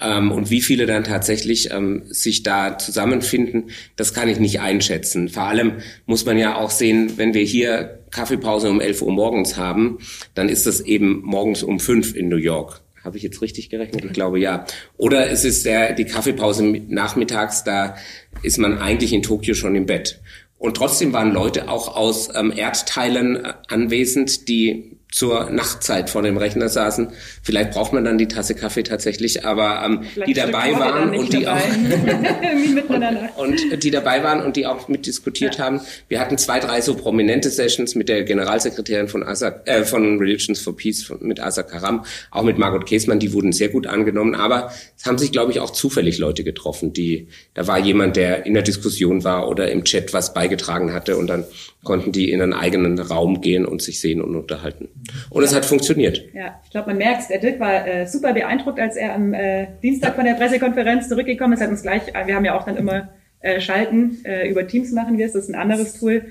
ähm, 0.00 0.32
und 0.32 0.50
wie 0.50 0.60
viele 0.60 0.86
dann 0.86 1.04
tatsächlich 1.04 1.70
ähm, 1.72 2.02
sich 2.08 2.42
da 2.42 2.78
zusammenfinden, 2.78 3.70
das 3.96 4.14
kann 4.14 4.28
ich 4.28 4.38
nicht 4.38 4.60
einschätzen. 4.60 5.28
Vor 5.28 5.44
allem 5.44 5.74
muss 6.06 6.24
man 6.24 6.38
ja 6.38 6.56
auch 6.56 6.70
sehen, 6.70 7.12
wenn 7.16 7.34
wir 7.34 7.42
hier 7.42 8.00
Kaffeepause 8.10 8.70
um 8.70 8.80
11 8.80 9.02
Uhr 9.02 9.12
morgens 9.12 9.56
haben, 9.56 9.98
dann 10.34 10.48
ist 10.48 10.66
das 10.66 10.80
eben 10.80 11.22
morgens 11.24 11.62
um 11.62 11.78
5 11.78 12.14
in 12.14 12.28
New 12.28 12.36
York. 12.36 12.80
Habe 13.04 13.16
ich 13.16 13.22
jetzt 13.22 13.40
richtig 13.40 13.70
gerechnet? 13.70 14.04
Ich 14.04 14.12
glaube 14.12 14.38
ja. 14.38 14.66
Oder 14.96 15.30
es 15.30 15.44
ist 15.44 15.64
der, 15.64 15.94
die 15.94 16.04
Kaffeepause 16.04 16.64
nachmittags, 16.88 17.64
da 17.64 17.96
ist 18.42 18.58
man 18.58 18.78
eigentlich 18.78 19.12
in 19.12 19.22
Tokio 19.22 19.54
schon 19.54 19.74
im 19.74 19.86
Bett. 19.86 20.20
Und 20.58 20.76
trotzdem 20.76 21.14
waren 21.14 21.32
Leute 21.32 21.70
auch 21.70 21.96
aus 21.96 22.28
ähm, 22.34 22.52
Erdteilen 22.54 23.36
äh, 23.36 23.54
anwesend, 23.68 24.48
die 24.48 24.98
zur 25.10 25.50
Nachtzeit 25.50 26.08
vor 26.10 26.22
dem 26.22 26.36
Rechner 26.36 26.68
saßen. 26.68 27.08
Vielleicht 27.42 27.72
braucht 27.72 27.92
man 27.92 28.04
dann 28.04 28.18
die 28.18 28.28
Tasse 28.28 28.54
Kaffee 28.54 28.82
tatsächlich, 28.82 29.44
aber 29.44 29.82
ähm, 29.84 30.02
die 30.26 30.34
dabei 30.34 30.72
waren 30.78 31.16
und 31.16 31.32
die 31.32 31.42
dabei. 31.42 31.62
auch 31.62 33.36
und, 33.36 33.72
und, 33.72 33.82
die 33.82 33.90
dabei 33.90 34.22
waren 34.22 34.42
und 34.42 34.56
die 34.56 34.66
auch 34.66 34.88
mitdiskutiert 34.88 35.58
ja. 35.58 35.64
haben. 35.64 35.80
Wir 36.08 36.20
hatten 36.20 36.38
zwei, 36.38 36.60
drei 36.60 36.80
so 36.80 36.94
prominente 36.94 37.50
Sessions 37.50 37.94
mit 37.94 38.08
der 38.08 38.22
Generalsekretärin 38.22 39.08
von 39.08 39.22
Asa, 39.22 39.60
äh, 39.64 39.84
von 39.84 40.18
Religions 40.18 40.60
for 40.60 40.76
Peace, 40.76 41.02
von, 41.02 41.18
mit 41.22 41.40
Asa 41.40 41.62
Karam, 41.62 42.04
auch 42.30 42.42
mit 42.42 42.58
Margot 42.58 42.86
Käßmann, 42.86 43.18
die 43.18 43.32
wurden 43.32 43.52
sehr 43.52 43.68
gut 43.68 43.86
angenommen. 43.86 44.34
Aber 44.34 44.72
es 44.96 45.06
haben 45.06 45.18
sich, 45.18 45.32
glaube 45.32 45.50
ich, 45.50 45.60
auch 45.60 45.70
zufällig 45.70 46.18
Leute 46.18 46.44
getroffen, 46.44 46.92
die 46.92 47.28
da 47.54 47.66
war 47.66 47.78
jemand, 47.78 48.16
der 48.16 48.46
in 48.46 48.54
der 48.54 48.62
Diskussion 48.62 49.24
war 49.24 49.48
oder 49.48 49.70
im 49.70 49.84
Chat 49.84 50.12
was 50.12 50.34
beigetragen 50.34 50.92
hatte 50.92 51.16
und 51.16 51.26
dann 51.26 51.44
konnten 51.82 52.12
die 52.12 52.30
in 52.30 52.42
einen 52.42 52.52
eigenen 52.52 52.98
Raum 52.98 53.40
gehen 53.40 53.64
und 53.64 53.82
sich 53.82 54.00
sehen 54.00 54.20
und 54.20 54.36
unterhalten. 54.36 54.88
Und 55.30 55.42
es 55.42 55.54
hat 55.54 55.64
funktioniert. 55.64 56.22
Ja, 56.32 56.60
ich 56.64 56.70
glaube, 56.70 56.88
man 56.88 56.98
merkt, 56.98 57.30
der 57.30 57.38
Dirk 57.38 57.60
war 57.60 57.86
äh, 57.86 58.06
super 58.06 58.32
beeindruckt, 58.32 58.78
als 58.78 58.96
er 58.96 59.14
am 59.14 59.34
äh, 59.34 59.68
Dienstag 59.82 60.14
von 60.14 60.24
der 60.24 60.34
Pressekonferenz 60.34 61.08
zurückgekommen 61.08 61.54
ist. 61.54 61.60
Hat 61.60 61.70
uns 61.70 61.82
gleich, 61.82 62.08
äh, 62.08 62.26
wir 62.26 62.34
haben 62.34 62.44
ja 62.44 62.58
auch 62.58 62.64
dann 62.64 62.76
immer 62.76 63.10
äh, 63.42 63.60
Schalten 63.60 64.18
äh, 64.24 64.48
über 64.50 64.66
Teams 64.66 64.92
machen 64.92 65.16
wir 65.16 65.24
es, 65.24 65.32
das 65.32 65.44
ist 65.44 65.48
ein 65.48 65.54
anderes 65.54 65.98
Tool. 65.98 66.26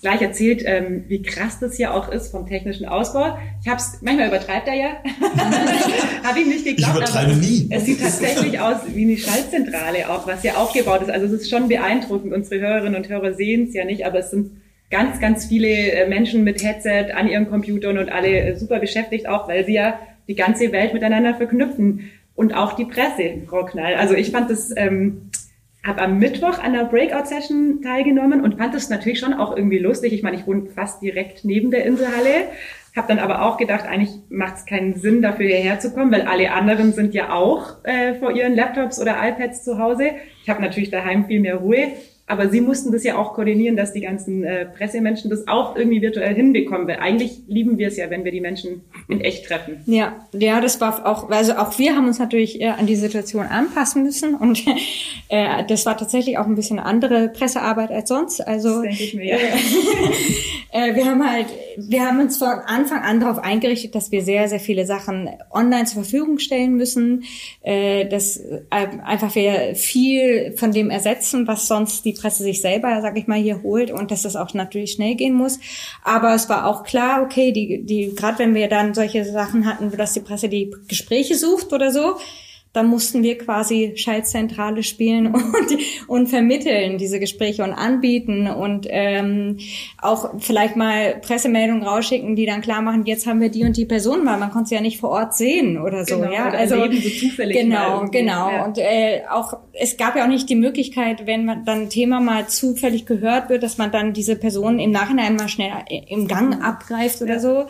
Gleich 0.00 0.22
erzählt, 0.22 0.62
ähm, 0.64 1.04
wie 1.08 1.20
krass 1.20 1.58
das 1.60 1.76
hier 1.76 1.92
auch 1.92 2.08
ist 2.08 2.30
vom 2.30 2.46
technischen 2.46 2.86
Ausbau. 2.86 3.38
Ich 3.62 3.68
habe 3.68 3.78
es, 3.78 3.98
manchmal 4.00 4.28
übertreibt 4.28 4.66
er 4.68 4.74
ja, 4.74 4.88
habe 6.24 6.40
ich 6.40 6.46
nicht 6.46 6.64
geglaubt. 6.64 6.94
Ich 6.94 7.00
übertreibe 7.02 7.34
nie. 7.34 7.68
Es 7.70 7.84
sieht 7.84 8.00
tatsächlich 8.00 8.58
aus 8.58 8.78
wie 8.94 9.02
eine 9.02 9.16
Schaltzentrale 9.18 10.10
auch, 10.10 10.26
was 10.26 10.40
hier 10.40 10.58
aufgebaut 10.58 11.02
ist. 11.02 11.10
Also 11.10 11.26
es 11.26 11.32
ist 11.32 11.50
schon 11.50 11.68
beeindruckend. 11.68 12.32
Unsere 12.32 12.60
Hörerinnen 12.60 12.96
und 12.96 13.08
Hörer 13.10 13.34
sehen 13.34 13.68
es 13.68 13.74
ja 13.74 13.84
nicht, 13.84 14.06
aber 14.06 14.20
es 14.20 14.30
sind 14.30 14.52
ganz, 14.94 15.18
ganz 15.18 15.46
viele 15.46 15.68
äh, 15.68 16.08
Menschen 16.08 16.44
mit 16.44 16.62
Headset 16.62 17.12
an 17.16 17.26
ihren 17.26 17.50
Computern 17.50 17.98
und 17.98 18.12
alle 18.12 18.28
äh, 18.28 18.54
super 18.54 18.78
beschäftigt, 18.78 19.28
auch 19.28 19.48
weil 19.48 19.66
sie 19.66 19.74
ja 19.74 19.98
die 20.28 20.36
ganze 20.36 20.70
Welt 20.70 20.94
miteinander 20.94 21.34
verknüpfen. 21.34 22.12
Und 22.36 22.54
auch 22.54 22.74
die 22.74 22.84
Presse, 22.84 23.42
Frau 23.48 23.64
Knall. 23.64 23.94
Also 23.96 24.14
ich 24.14 24.30
fand 24.30 24.50
das 24.50 24.72
ähm, 24.76 25.30
habe 25.84 26.00
am 26.00 26.18
Mittwoch 26.18 26.60
an 26.60 26.74
der 26.74 26.84
Breakout-Session 26.84 27.82
teilgenommen 27.82 28.40
und 28.40 28.56
fand 28.56 28.72
das 28.72 28.88
natürlich 28.88 29.18
schon 29.18 29.34
auch 29.34 29.56
irgendwie 29.56 29.78
lustig. 29.78 30.12
Ich 30.12 30.22
meine, 30.22 30.36
ich 30.36 30.46
wohne 30.46 30.70
fast 30.70 31.02
direkt 31.02 31.44
neben 31.44 31.72
der 31.72 31.84
Inselhalle, 31.84 32.48
habe 32.96 33.08
dann 33.08 33.18
aber 33.18 33.42
auch 33.42 33.56
gedacht, 33.56 33.86
eigentlich 33.86 34.10
macht 34.28 34.56
es 34.56 34.66
keinen 34.66 34.94
Sinn, 34.94 35.22
dafür 35.22 35.46
hierher 35.46 35.80
zu 35.80 35.92
kommen, 35.92 36.12
weil 36.12 36.22
alle 36.22 36.52
anderen 36.52 36.92
sind 36.92 37.14
ja 37.14 37.32
auch 37.32 37.84
äh, 37.84 38.14
vor 38.14 38.30
ihren 38.30 38.54
Laptops 38.54 39.00
oder 39.00 39.16
iPads 39.20 39.64
zu 39.64 39.78
Hause. 39.78 40.12
Ich 40.42 40.48
habe 40.48 40.62
natürlich 40.62 40.90
daheim 40.90 41.26
viel 41.26 41.40
mehr 41.40 41.56
Ruhe. 41.56 41.88
Aber 42.26 42.48
sie 42.48 42.62
mussten 42.62 42.90
das 42.90 43.04
ja 43.04 43.18
auch 43.18 43.34
koordinieren, 43.34 43.76
dass 43.76 43.92
die 43.92 44.00
ganzen 44.00 44.44
äh, 44.44 44.64
Pressemenschen 44.64 45.28
das 45.28 45.46
auch 45.46 45.76
irgendwie 45.76 46.00
virtuell 46.00 46.34
hinbekommen. 46.34 46.88
Weil 46.88 46.96
eigentlich 46.96 47.42
lieben 47.48 47.76
wir 47.76 47.88
es 47.88 47.98
ja, 47.98 48.08
wenn 48.08 48.24
wir 48.24 48.32
die 48.32 48.40
Menschen 48.40 48.80
in 49.08 49.20
echt 49.20 49.46
treffen. 49.46 49.82
Ja, 49.84 50.26
ja, 50.32 50.62
das 50.62 50.80
war 50.80 51.06
auch, 51.06 51.28
also 51.28 51.52
auch 51.56 51.78
wir 51.78 51.94
haben 51.94 52.06
uns 52.06 52.18
natürlich 52.18 52.62
äh, 52.62 52.68
an 52.68 52.86
die 52.86 52.96
Situation 52.96 53.44
anpassen 53.44 54.04
müssen 54.04 54.34
und 54.34 54.64
äh, 55.28 55.64
das 55.68 55.84
war 55.84 55.98
tatsächlich 55.98 56.38
auch 56.38 56.46
ein 56.46 56.54
bisschen 56.54 56.78
andere 56.78 57.28
Pressearbeit 57.28 57.90
als 57.90 58.08
sonst. 58.08 58.40
Also 58.40 58.82
das 58.82 58.82
denke 58.82 59.02
ich 59.04 59.14
mir, 59.14 59.26
ja. 59.26 59.36
äh, 60.72 60.94
wir 60.94 61.04
haben 61.04 61.30
halt, 61.30 61.46
wir 61.76 62.06
haben 62.06 62.20
uns 62.20 62.38
von 62.38 62.48
Anfang 62.48 63.02
an 63.02 63.20
darauf 63.20 63.38
eingerichtet, 63.38 63.94
dass 63.94 64.10
wir 64.10 64.22
sehr, 64.22 64.48
sehr 64.48 64.60
viele 64.60 64.86
Sachen 64.86 65.28
online 65.50 65.84
zur 65.84 66.02
Verfügung 66.02 66.38
stellen 66.38 66.74
müssen, 66.74 67.24
äh, 67.62 68.06
dass 68.06 68.36
äh, 68.36 68.60
einfach 68.70 69.34
wir 69.34 69.74
viel 69.74 70.54
von 70.56 70.72
dem 70.72 70.90
ersetzen, 70.90 71.46
was 71.46 71.68
sonst 71.68 72.04
die 72.04 72.12
Presse 72.12 72.42
sich 72.42 72.60
selber, 72.60 73.00
sag 73.02 73.18
ich 73.18 73.26
mal, 73.26 73.38
hier 73.38 73.62
holt 73.62 73.90
und 73.90 74.10
dass 74.10 74.22
das 74.22 74.36
auch 74.36 74.52
natürlich 74.54 74.92
schnell 74.92 75.14
gehen 75.14 75.34
muss. 75.34 75.58
Aber 76.02 76.34
es 76.34 76.48
war 76.48 76.66
auch 76.66 76.84
klar, 76.84 77.22
okay, 77.22 77.52
die, 77.52 77.84
die, 77.84 78.14
gerade 78.14 78.38
wenn 78.38 78.54
wir 78.54 78.68
dann 78.68 78.94
solche 78.94 79.24
Sachen 79.24 79.66
hatten, 79.66 79.90
dass 79.96 80.12
die 80.12 80.20
Presse 80.20 80.48
die 80.48 80.74
Gespräche 80.88 81.36
sucht 81.36 81.72
oder 81.72 81.90
so, 81.90 82.16
dann 82.74 82.88
mussten 82.88 83.22
wir 83.22 83.38
quasi 83.38 83.92
Schaltzentrale 83.96 84.82
spielen 84.82 85.28
und, 85.34 85.78
und 86.08 86.26
vermitteln 86.26 86.98
diese 86.98 87.20
Gespräche 87.20 87.62
und 87.62 87.72
anbieten 87.72 88.48
und 88.48 88.86
ähm, 88.90 89.58
auch 90.02 90.34
vielleicht 90.40 90.76
mal 90.76 91.14
Pressemeldungen 91.22 91.84
rausschicken, 91.84 92.36
die 92.36 92.46
dann 92.46 92.60
klar 92.60 92.82
machen, 92.82 93.06
jetzt 93.06 93.26
haben 93.26 93.40
wir 93.40 93.48
die 93.48 93.64
und 93.64 93.76
die 93.76 93.86
Person, 93.86 94.26
weil 94.26 94.38
man 94.38 94.50
konnte 94.50 94.70
sie 94.70 94.74
ja 94.74 94.80
nicht 94.80 94.98
vor 94.98 95.10
Ort 95.10 95.34
sehen 95.34 95.80
oder 95.80 96.04
so. 96.04 96.18
Genau, 96.18 96.32
ja, 96.32 96.48
oder 96.48 96.58
also 96.58 96.76
so 96.76 97.10
zufällig 97.20 97.56
genau, 97.56 98.06
genau. 98.10 98.50
Ja. 98.50 98.64
Und 98.64 98.78
äh, 98.78 99.22
auch 99.30 99.56
es 99.72 99.96
gab 99.96 100.16
ja 100.16 100.24
auch 100.24 100.28
nicht 100.28 100.50
die 100.50 100.56
Möglichkeit, 100.56 101.26
wenn 101.26 101.44
man 101.44 101.64
dann 101.64 101.82
ein 101.82 101.90
Thema 101.90 102.20
mal 102.20 102.48
zufällig 102.48 103.06
gehört 103.06 103.50
wird, 103.50 103.62
dass 103.62 103.78
man 103.78 103.92
dann 103.92 104.12
diese 104.12 104.34
Person 104.34 104.80
im 104.80 104.90
Nachhinein 104.90 105.36
mal 105.36 105.48
schnell 105.48 105.72
im 106.08 106.26
Gang 106.26 106.60
abgreift 106.62 107.22
oder 107.22 107.34
Ja. 107.34 107.40
so 107.40 107.66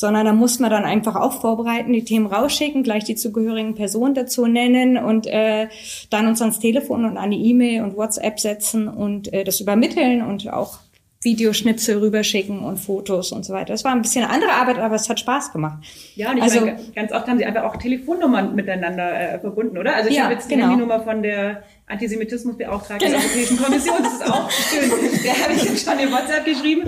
sondern 0.00 0.24
da 0.24 0.32
muss 0.32 0.60
man 0.60 0.70
dann 0.70 0.84
einfach 0.84 1.16
auch 1.16 1.32
vorbereiten, 1.40 1.92
die 1.92 2.04
Themen 2.04 2.26
rausschicken, 2.26 2.84
gleich 2.84 3.02
die 3.02 3.16
zugehörigen 3.16 3.74
Personen 3.74 4.14
dazu 4.14 4.46
nennen 4.46 4.96
und 4.96 5.26
äh, 5.26 5.66
dann 6.08 6.28
uns 6.28 6.40
ans 6.40 6.60
Telefon 6.60 7.04
und 7.04 7.16
an 7.16 7.32
die 7.32 7.50
E-Mail 7.50 7.82
und 7.82 7.96
WhatsApp 7.96 8.38
setzen 8.38 8.86
und 8.86 9.32
äh, 9.32 9.42
das 9.42 9.58
übermitteln 9.60 10.22
und 10.22 10.50
auch 10.52 10.78
Videoschnipsel 11.20 11.98
rüberschicken 11.98 12.60
und 12.60 12.76
Fotos 12.78 13.32
und 13.32 13.44
so 13.44 13.52
weiter. 13.52 13.72
Das 13.72 13.82
war 13.82 13.90
ein 13.90 14.02
bisschen 14.02 14.22
eine 14.24 14.32
andere 14.32 14.52
Arbeit, 14.52 14.78
aber 14.78 14.94
es 14.94 15.08
hat 15.08 15.18
Spaß 15.18 15.52
gemacht. 15.52 15.78
Ja, 16.14 16.30
und 16.30 16.36
ich 16.36 16.44
Also- 16.44 16.60
meine, 16.60 16.78
ganz 16.94 17.10
oft 17.12 17.26
haben 17.26 17.38
sie 17.38 17.44
einfach 17.44 17.64
auch 17.64 17.76
Telefonnummern 17.76 18.54
miteinander 18.54 19.34
äh, 19.34 19.40
verbunden, 19.40 19.76
oder? 19.78 19.96
Also 19.96 20.10
ich 20.10 20.16
Ja, 20.16 20.24
habe 20.24 20.34
jetzt 20.34 20.48
die 20.48 20.54
genau. 20.54 20.68
Handynummer 20.68 21.00
von 21.00 21.22
der 21.24 21.64
Antisemitismusbeauftragten 21.88 23.08
Genau. 23.08 23.18
der 23.20 23.26
Europäischen 23.28 23.56
Kommission. 23.62 23.96
Das 24.02 24.12
ist 24.14 24.26
auch 24.30 24.50
schön. 24.50 24.90
Der 25.24 25.32
habe 25.44 25.52
ich 25.54 25.62
jetzt 25.64 25.84
schon 25.84 25.98
in 25.98 26.10
WhatsApp 26.12 26.44
geschrieben. 26.44 26.82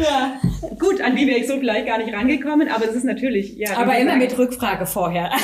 Gut, 0.78 1.00
an 1.00 1.16
die 1.16 1.26
wäre 1.26 1.38
ich 1.38 1.46
so 1.46 1.58
vielleicht 1.58 1.86
gar 1.86 1.98
nicht 1.98 2.12
rangekommen, 2.14 2.68
aber 2.68 2.86
es 2.88 2.94
ist 2.94 3.04
natürlich, 3.04 3.56
ja. 3.56 3.76
Aber 3.78 3.98
immer 3.98 4.16
mit 4.16 4.36
Rückfrage 4.36 4.86
vorher. 4.86 5.30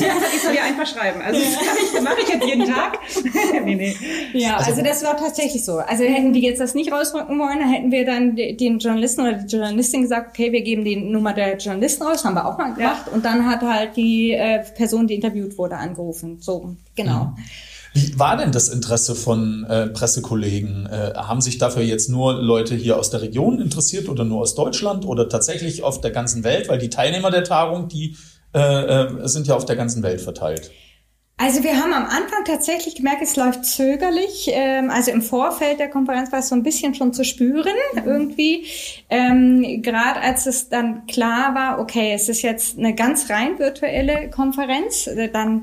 Ja, 0.00 0.12
ich 0.34 0.40
soll 0.42 0.54
ja 0.54 0.62
einfach 0.62 0.86
schreiben. 0.86 1.20
Also 1.20 1.38
das 1.40 1.54
mache 1.56 1.76
ich, 1.82 2.02
mache 2.02 2.20
ich 2.22 2.28
jetzt 2.28 2.46
jeden 2.46 2.66
Tag. 2.66 2.98
nee, 3.64 3.74
nee. 3.74 3.96
Ja, 4.32 4.56
also, 4.56 4.82
das 4.82 5.04
war 5.04 5.16
tatsächlich 5.16 5.64
so. 5.64 5.78
Also 5.78 6.04
hätten 6.04 6.32
die 6.32 6.40
jetzt 6.40 6.60
das 6.60 6.74
nicht 6.74 6.90
rausrücken 6.92 7.38
wollen, 7.38 7.60
hätten 7.70 7.90
wir 7.92 8.04
dann 8.06 8.36
de- 8.36 8.54
den 8.56 8.78
Journalisten 8.78 9.22
oder 9.22 9.32
die 9.34 9.54
Journalistin 9.54 10.02
gesagt, 10.02 10.30
okay, 10.30 10.52
wir 10.52 10.62
geben 10.62 10.84
die 10.84 10.96
Nummer 10.96 11.32
der 11.34 11.56
Journalisten 11.58 12.02
raus, 12.04 12.24
haben 12.24 12.34
wir 12.34 12.46
auch 12.46 12.56
mal 12.58 12.72
gemacht. 12.74 13.06
Und 13.12 13.24
dann 13.24 13.46
hat 13.48 13.60
halt 13.62 13.96
die 13.96 14.32
äh, 14.32 14.60
Person, 14.76 15.06
die 15.06 15.14
interviewt 15.14 15.58
wurde, 15.58 15.76
angerufen. 15.76 16.38
So, 16.40 16.74
genau. 16.96 17.34
Wie 17.92 18.18
war 18.18 18.36
denn 18.36 18.52
das 18.52 18.68
Interesse 18.68 19.14
von 19.14 19.64
äh, 19.64 19.88
Pressekollegen? 19.88 20.86
Äh, 20.86 21.14
haben 21.16 21.40
sich 21.40 21.58
dafür 21.58 21.82
jetzt 21.82 22.08
nur 22.08 22.34
Leute 22.34 22.74
hier 22.74 22.98
aus 22.98 23.10
der 23.10 23.22
Region 23.22 23.60
interessiert 23.60 24.08
oder 24.08 24.24
nur 24.24 24.40
aus 24.42 24.54
Deutschland 24.54 25.04
oder 25.04 25.28
tatsächlich 25.28 25.82
auf 25.82 26.00
der 26.00 26.12
ganzen 26.12 26.44
Welt? 26.44 26.68
Weil 26.68 26.78
die 26.78 26.90
Teilnehmer 26.90 27.30
der 27.30 27.42
Tagung, 27.42 27.88
die 27.88 28.16
äh, 28.54 28.60
äh, 28.60 29.28
sind 29.28 29.46
ja 29.48 29.56
auf 29.56 29.64
der 29.64 29.76
ganzen 29.76 30.02
Welt 30.02 30.20
verteilt. 30.20 30.70
Also 31.42 31.62
wir 31.62 31.82
haben 31.82 31.94
am 31.94 32.04
Anfang 32.04 32.44
tatsächlich 32.44 32.96
gemerkt, 32.96 33.22
es 33.22 33.34
läuft 33.34 33.64
zögerlich. 33.64 34.50
Ähm, 34.52 34.90
also 34.90 35.10
im 35.10 35.22
Vorfeld 35.22 35.78
der 35.78 35.88
Konferenz 35.88 36.30
war 36.32 36.40
es 36.40 36.50
so 36.50 36.54
ein 36.54 36.62
bisschen 36.62 36.94
schon 36.94 37.14
zu 37.14 37.24
spüren 37.24 37.72
irgendwie. 37.96 38.66
Ähm, 39.08 39.80
Gerade 39.80 40.20
als 40.20 40.44
es 40.44 40.68
dann 40.68 41.06
klar 41.06 41.54
war, 41.54 41.78
okay, 41.78 42.12
es 42.12 42.28
ist 42.28 42.42
jetzt 42.42 42.76
eine 42.76 42.94
ganz 42.94 43.30
rein 43.30 43.58
virtuelle 43.58 44.28
Konferenz, 44.28 45.06
äh, 45.06 45.30
dann 45.30 45.62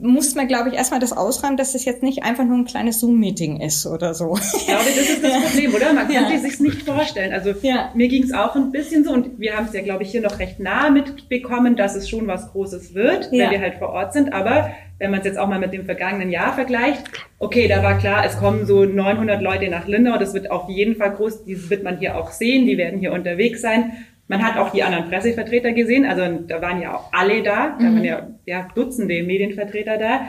musste 0.00 0.36
man, 0.36 0.48
glaube 0.48 0.70
ich, 0.70 0.74
erstmal 0.74 1.00
das 1.00 1.12
ausräumen, 1.12 1.56
dass 1.56 1.74
es 1.74 1.84
jetzt 1.84 2.02
nicht 2.02 2.22
einfach 2.24 2.44
nur 2.44 2.56
ein 2.56 2.64
kleines 2.64 2.98
Zoom-Meeting 3.00 3.60
ist 3.60 3.86
oder 3.86 4.14
so. 4.14 4.36
Ich 4.56 4.66
glaube, 4.66 4.84
das 4.96 5.08
ist 5.10 5.22
das 5.22 5.42
Problem, 5.44 5.74
oder? 5.74 5.92
Man 5.92 6.08
kann 6.08 6.32
Ja. 6.32 6.38
sich 6.38 6.58
nicht 6.60 6.82
vorstellen. 6.82 7.32
Also 7.32 7.52
Ja. 7.62 7.90
mir 7.94 8.08
ging 8.08 8.22
es 8.22 8.32
auch 8.32 8.56
ein 8.56 8.72
bisschen 8.72 9.04
so 9.04 9.12
und 9.12 9.38
wir 9.38 9.56
haben 9.56 9.66
es 9.66 9.74
ja, 9.74 9.82
glaube 9.82 10.02
ich, 10.02 10.10
hier 10.10 10.22
noch 10.22 10.38
recht 10.38 10.58
nah 10.60 10.90
mitbekommen, 10.90 11.76
dass 11.76 11.94
es 11.94 12.08
schon 12.08 12.26
was 12.26 12.50
Großes 12.52 12.94
wird, 12.94 13.28
Ja. 13.32 13.44
wenn 13.44 13.50
wir 13.50 13.60
halt 13.60 13.74
vor 13.74 13.90
Ort 13.90 14.12
sind. 14.12 14.32
Aber 14.32 14.70
wenn 14.98 15.10
man 15.10 15.20
es 15.20 15.26
jetzt 15.26 15.38
auch 15.38 15.48
mal 15.48 15.58
mit 15.58 15.72
dem 15.72 15.84
vergangenen 15.84 16.30
Jahr 16.30 16.54
vergleicht, 16.54 17.02
okay, 17.38 17.68
da 17.68 17.82
war 17.82 17.98
klar, 17.98 18.24
es 18.24 18.36
kommen 18.38 18.66
so 18.66 18.84
900 18.84 19.42
Leute 19.42 19.68
nach 19.68 19.86
Lindau, 19.86 20.16
das 20.16 20.32
wird 20.32 20.50
auf 20.50 20.68
jeden 20.68 20.96
Fall 20.96 21.12
groß, 21.12 21.44
die 21.44 21.70
wird 21.70 21.82
man 21.82 21.98
hier 21.98 22.16
auch 22.16 22.30
sehen, 22.30 22.66
die 22.66 22.78
werden 22.78 22.98
hier 23.00 23.12
unterwegs 23.12 23.60
sein. 23.60 23.92
Man 24.28 24.42
hat 24.42 24.56
auch 24.56 24.70
die 24.70 24.82
anderen 24.82 25.08
Pressevertreter 25.08 25.72
gesehen, 25.72 26.06
also 26.06 26.44
da 26.46 26.62
waren 26.62 26.80
ja 26.80 26.94
auch 26.94 27.12
alle 27.12 27.42
da, 27.42 27.76
da 27.78 27.84
waren 27.84 28.04
ja, 28.04 28.28
ja 28.46 28.68
Dutzende 28.74 29.22
Medienvertreter 29.22 29.98
da. 29.98 30.20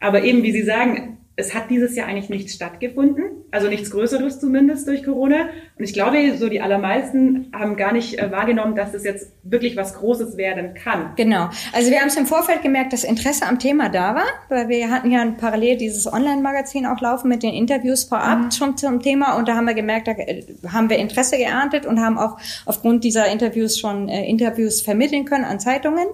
Aber 0.00 0.22
eben, 0.24 0.42
wie 0.42 0.52
Sie 0.52 0.62
sagen, 0.62 1.18
es 1.36 1.54
hat 1.54 1.70
dieses 1.70 1.96
Jahr 1.96 2.08
eigentlich 2.08 2.28
nichts 2.28 2.54
stattgefunden, 2.54 3.24
also 3.50 3.68
nichts 3.68 3.90
Größeres 3.90 4.38
zumindest 4.38 4.86
durch 4.86 5.02
Corona. 5.02 5.48
Und 5.78 5.84
ich 5.84 5.94
glaube, 5.94 6.36
so 6.36 6.50
die 6.50 6.60
allermeisten 6.60 7.50
haben 7.54 7.76
gar 7.76 7.92
nicht 7.92 8.18
äh, 8.18 8.30
wahrgenommen, 8.30 8.76
dass 8.76 8.92
es 8.92 9.02
jetzt 9.02 9.32
wirklich 9.42 9.76
was 9.76 9.94
Großes 9.94 10.36
werden 10.36 10.74
kann. 10.74 11.12
Genau. 11.16 11.48
Also 11.72 11.90
wir 11.90 12.00
haben 12.00 12.08
es 12.08 12.16
im 12.16 12.26
Vorfeld 12.26 12.60
gemerkt, 12.60 12.92
dass 12.92 13.02
Interesse 13.02 13.46
am 13.46 13.58
Thema 13.58 13.88
da 13.88 14.14
war, 14.14 14.26
weil 14.50 14.68
wir 14.68 14.90
hatten 14.90 15.10
ja 15.10 15.24
parallel 15.38 15.78
dieses 15.78 16.12
Online-Magazin 16.12 16.84
auch 16.84 17.00
laufen 17.00 17.28
mit 17.28 17.42
den 17.42 17.54
Interviews 17.54 18.04
vorab 18.04 18.52
schon 18.52 18.76
zum 18.76 19.00
Thema 19.00 19.36
und 19.38 19.48
da 19.48 19.54
haben 19.56 19.66
wir 19.66 19.74
gemerkt, 19.74 20.08
da 20.08 20.12
äh, 20.12 20.44
haben 20.70 20.90
wir 20.90 20.98
Interesse 20.98 21.38
geerntet 21.38 21.86
und 21.86 21.98
haben 21.98 22.18
auch 22.18 22.38
aufgrund 22.66 23.04
dieser 23.04 23.28
Interviews 23.28 23.78
schon 23.78 24.10
äh, 24.10 24.28
Interviews 24.28 24.82
vermitteln 24.82 25.24
können 25.24 25.44
an 25.44 25.60
Zeitungen. 25.60 26.06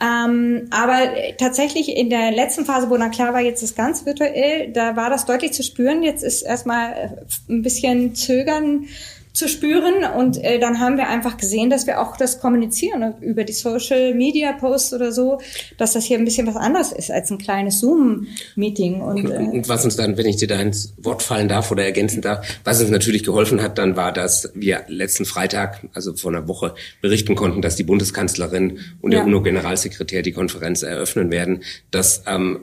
Ähm, 0.00 0.68
aber 0.70 0.98
tatsächlich 1.38 1.96
in 1.96 2.10
der 2.10 2.32
letzten 2.32 2.64
Phase, 2.64 2.90
wo 2.90 2.96
dann 2.96 3.12
klar 3.12 3.32
war, 3.32 3.40
jetzt 3.40 3.62
ist 3.62 3.76
ganz 3.76 4.04
virtuell, 4.04 4.72
da 4.72 4.96
war 4.96 5.08
das 5.08 5.24
deutlich 5.24 5.52
zu 5.52 5.62
spüren. 5.62 6.02
Jetzt 6.02 6.24
ist 6.24 6.42
erstmal 6.42 6.92
äh, 6.92 7.08
ein 7.52 7.62
bisschen 7.62 8.14
Zögern 8.14 8.86
zu 9.34 9.48
spüren 9.48 10.04
und 10.16 10.42
äh, 10.42 10.60
dann 10.60 10.78
haben 10.78 10.96
wir 10.96 11.08
einfach 11.08 11.36
gesehen, 11.36 11.68
dass 11.68 11.88
wir 11.88 12.00
auch 12.00 12.16
das 12.16 12.40
kommunizieren 12.40 13.14
über 13.20 13.42
die 13.42 13.52
Social 13.52 14.14
Media 14.14 14.52
Posts 14.52 14.94
oder 14.94 15.10
so, 15.10 15.40
dass 15.76 15.92
das 15.92 16.04
hier 16.04 16.18
ein 16.18 16.24
bisschen 16.24 16.46
was 16.46 16.54
anderes 16.54 16.92
ist 16.92 17.10
als 17.10 17.30
ein 17.32 17.38
kleines 17.38 17.80
Zoom 17.80 18.28
Meeting 18.54 19.00
und, 19.00 19.24
Und, 19.24 19.30
äh, 19.32 19.36
und 19.38 19.68
was 19.68 19.84
uns 19.84 19.96
dann, 19.96 20.16
wenn 20.16 20.26
ich 20.26 20.36
dir 20.36 20.46
da 20.46 20.60
ins 20.60 20.94
Wort 20.98 21.22
fallen 21.22 21.48
darf 21.48 21.72
oder 21.72 21.84
ergänzen 21.84 22.22
darf, 22.22 22.46
was 22.62 22.80
uns 22.80 22.90
natürlich 22.90 23.24
geholfen 23.24 23.60
hat, 23.60 23.76
dann 23.76 23.96
war, 23.96 24.12
dass 24.12 24.52
wir 24.54 24.84
letzten 24.86 25.24
Freitag, 25.24 25.84
also 25.94 26.14
vor 26.14 26.30
einer 26.30 26.46
Woche, 26.46 26.76
berichten 27.02 27.34
konnten, 27.34 27.60
dass 27.60 27.74
die 27.74 27.82
Bundeskanzlerin 27.84 28.78
und 29.00 29.10
der 29.10 29.20
Ja. 29.20 29.26
UNO-Generalsekretär 29.26 30.22
die 30.22 30.32
Konferenz 30.32 30.82
eröffnen 30.82 31.32
werden. 31.32 31.64
Das 31.90 32.22
ähm, 32.28 32.60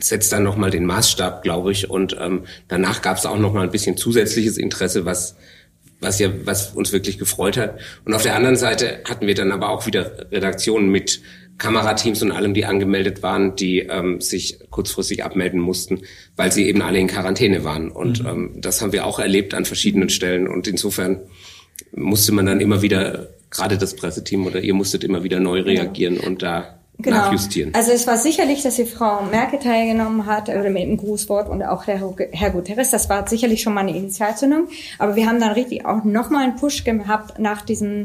setzt 0.00 0.32
dann 0.32 0.44
nochmal 0.44 0.70
den 0.70 0.86
Maßstab, 0.86 1.42
glaube 1.42 1.72
ich. 1.72 1.90
Und 1.90 2.16
ähm, 2.20 2.44
danach 2.68 3.02
gab 3.02 3.16
es 3.16 3.26
auch 3.26 3.38
nochmal 3.38 3.64
ein 3.64 3.72
bisschen 3.72 3.96
zusätzliches 3.96 4.58
Interesse, 4.58 5.04
was 5.04 5.34
was 6.02 6.18
ja, 6.18 6.28
was 6.44 6.74
uns 6.74 6.92
wirklich 6.92 7.18
gefreut 7.18 7.56
hat. 7.56 7.78
Und 8.04 8.12
auf 8.12 8.22
der 8.22 8.34
anderen 8.36 8.56
Seite 8.56 9.00
hatten 9.08 9.26
wir 9.26 9.34
dann 9.34 9.52
aber 9.52 9.70
auch 9.70 9.86
wieder 9.86 10.26
Redaktionen 10.30 10.90
mit 10.90 11.22
Kamerateams 11.58 12.22
und 12.22 12.32
allem, 12.32 12.54
die 12.54 12.64
angemeldet 12.64 13.22
waren, 13.22 13.54
die 13.54 13.80
ähm, 13.80 14.20
sich 14.20 14.58
kurzfristig 14.70 15.24
abmelden 15.24 15.60
mussten, 15.60 16.02
weil 16.36 16.50
sie 16.50 16.66
eben 16.66 16.82
alle 16.82 16.98
in 16.98 17.06
Quarantäne 17.06 17.62
waren. 17.62 17.90
Und 17.90 18.20
ähm, 18.20 18.50
das 18.56 18.82
haben 18.82 18.92
wir 18.92 19.06
auch 19.06 19.18
erlebt 19.18 19.54
an 19.54 19.64
verschiedenen 19.64 20.08
Stellen. 20.08 20.48
Und 20.48 20.66
insofern 20.66 21.20
musste 21.92 22.32
man 22.32 22.46
dann 22.46 22.60
immer 22.60 22.82
wieder, 22.82 23.28
gerade 23.50 23.78
das 23.78 23.94
Presseteam 23.94 24.46
oder 24.46 24.60
ihr 24.60 24.74
musstet 24.74 25.04
immer 25.04 25.22
wieder 25.22 25.40
neu 25.40 25.60
reagieren 25.60 26.18
und 26.18 26.42
da 26.42 26.81
nachjustieren. 26.98 27.74
Also 27.74 27.92
es 27.92 28.06
war 28.06 28.16
sicherlich, 28.16 28.62
dass 28.62 28.76
die 28.76 28.84
Frau 28.84 29.22
Merkel 29.22 29.58
teilgenommen 29.58 30.26
hat 30.26 30.48
oder 30.48 30.70
mit 30.70 30.82
dem 30.82 30.96
Grußwort 30.96 31.48
und 31.48 31.62
auch 31.62 31.84
der 31.84 32.00
Herr 32.32 32.50
Guterres. 32.50 32.90
Das 32.90 33.08
war 33.08 33.26
sicherlich 33.26 33.62
schon 33.62 33.74
mal 33.74 33.80
eine 33.80 33.96
Initialzündung. 33.96 34.68
Aber 34.98 35.16
wir 35.16 35.26
haben 35.26 35.40
dann 35.40 35.52
richtig 35.52 35.84
auch 35.84 36.04
nochmal 36.04 36.44
einen 36.44 36.56
Push 36.56 36.84
gehabt 36.84 37.38
nach 37.38 37.62
diesem 37.62 38.04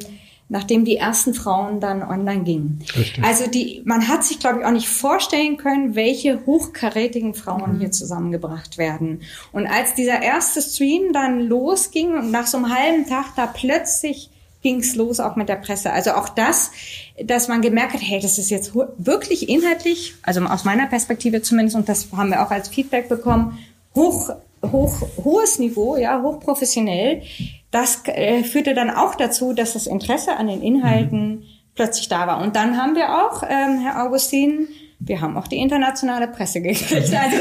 nachdem 0.50 0.86
die 0.86 0.96
ersten 0.96 1.34
Frauen 1.34 1.79
dann 1.79 2.01
online 2.01 2.44
gingen. 2.44 2.79
Richtig. 2.96 3.24
Also 3.24 3.50
die, 3.50 3.82
man 3.84 4.08
hat 4.08 4.24
sich, 4.24 4.39
glaube 4.39 4.60
ich, 4.60 4.65
auch 4.65 4.72
nicht 4.72 4.88
vorstellen 4.88 5.58
können, 5.58 5.96
welche 5.96 6.46
hochkarätigen 6.46 7.34
Frauen 7.34 7.75
mhm. 7.75 7.79
hier 7.79 7.91
zusammengebracht 7.91 8.77
werden. 8.77 9.24
Und 9.51 9.67
als 9.67 9.94
dieser 9.94 10.22
erste 10.22 10.62
Stream 10.62 11.12
dann 11.12 11.41
losging 11.41 12.17
und 12.17 12.32
nach 12.32 12.48
so 12.48 12.58
einem 12.58 12.74
halben 12.74 13.10
Tag 13.10 13.36
da 13.36 13.46
plötzlich 13.46 14.29
ging's 14.67 14.95
los 14.95 15.21
auch 15.21 15.38
mit 15.38 15.47
der 15.47 15.55
Presse. 15.55 15.93
Also 15.93 16.12
auch 16.12 16.27
das, 16.27 16.71
dass 17.24 17.47
man 17.47 17.62
gemerkt 17.62 17.93
hat, 17.93 18.01
hey, 18.03 18.19
das 18.19 18.38
ist 18.38 18.50
jetzt 18.50 18.74
wirklich 18.75 19.47
inhaltlich, 19.47 20.15
also 20.24 20.41
aus 20.41 20.65
meiner 20.65 20.88
Perspektive 20.88 21.41
zumindest, 21.41 21.77
und 21.77 21.88
das 21.88 22.09
haben 22.12 22.31
wir 22.31 22.45
auch 22.45 22.51
als 22.51 22.67
Feedback 22.67 23.07
bekommen, 23.07 23.57
hoch, 23.95 24.29
hoch, 24.62 25.07
hohes 25.24 25.57
Niveau, 25.57 25.95
ja, 25.95 26.21
hochprofessionell. 26.21 27.21
Das 27.71 28.01
äh, 28.07 28.43
führte 28.43 28.74
dann 28.74 28.89
auch 28.89 29.15
dazu, 29.15 29.53
dass 29.53 29.71
das 29.71 29.88
Interesse 29.88 30.36
an 30.36 30.47
den 30.47 30.62
Inhalten 30.62 31.29
mhm. 31.29 31.43
plötzlich 31.74 32.09
da 32.09 32.27
war. 32.27 32.41
Und 32.41 32.57
dann 32.57 32.75
haben 32.75 32.95
wir 32.95 33.07
auch, 33.24 33.43
ähm, 33.43 33.79
Herr 33.79 34.03
Augustin, 34.05 34.67
wir 35.00 35.21
haben 35.21 35.38
auch 35.38 35.47
die 35.47 35.57
internationale 35.57 36.27
Presse 36.27 36.62
gekriegt. 36.62 36.91
Also 37.13 37.38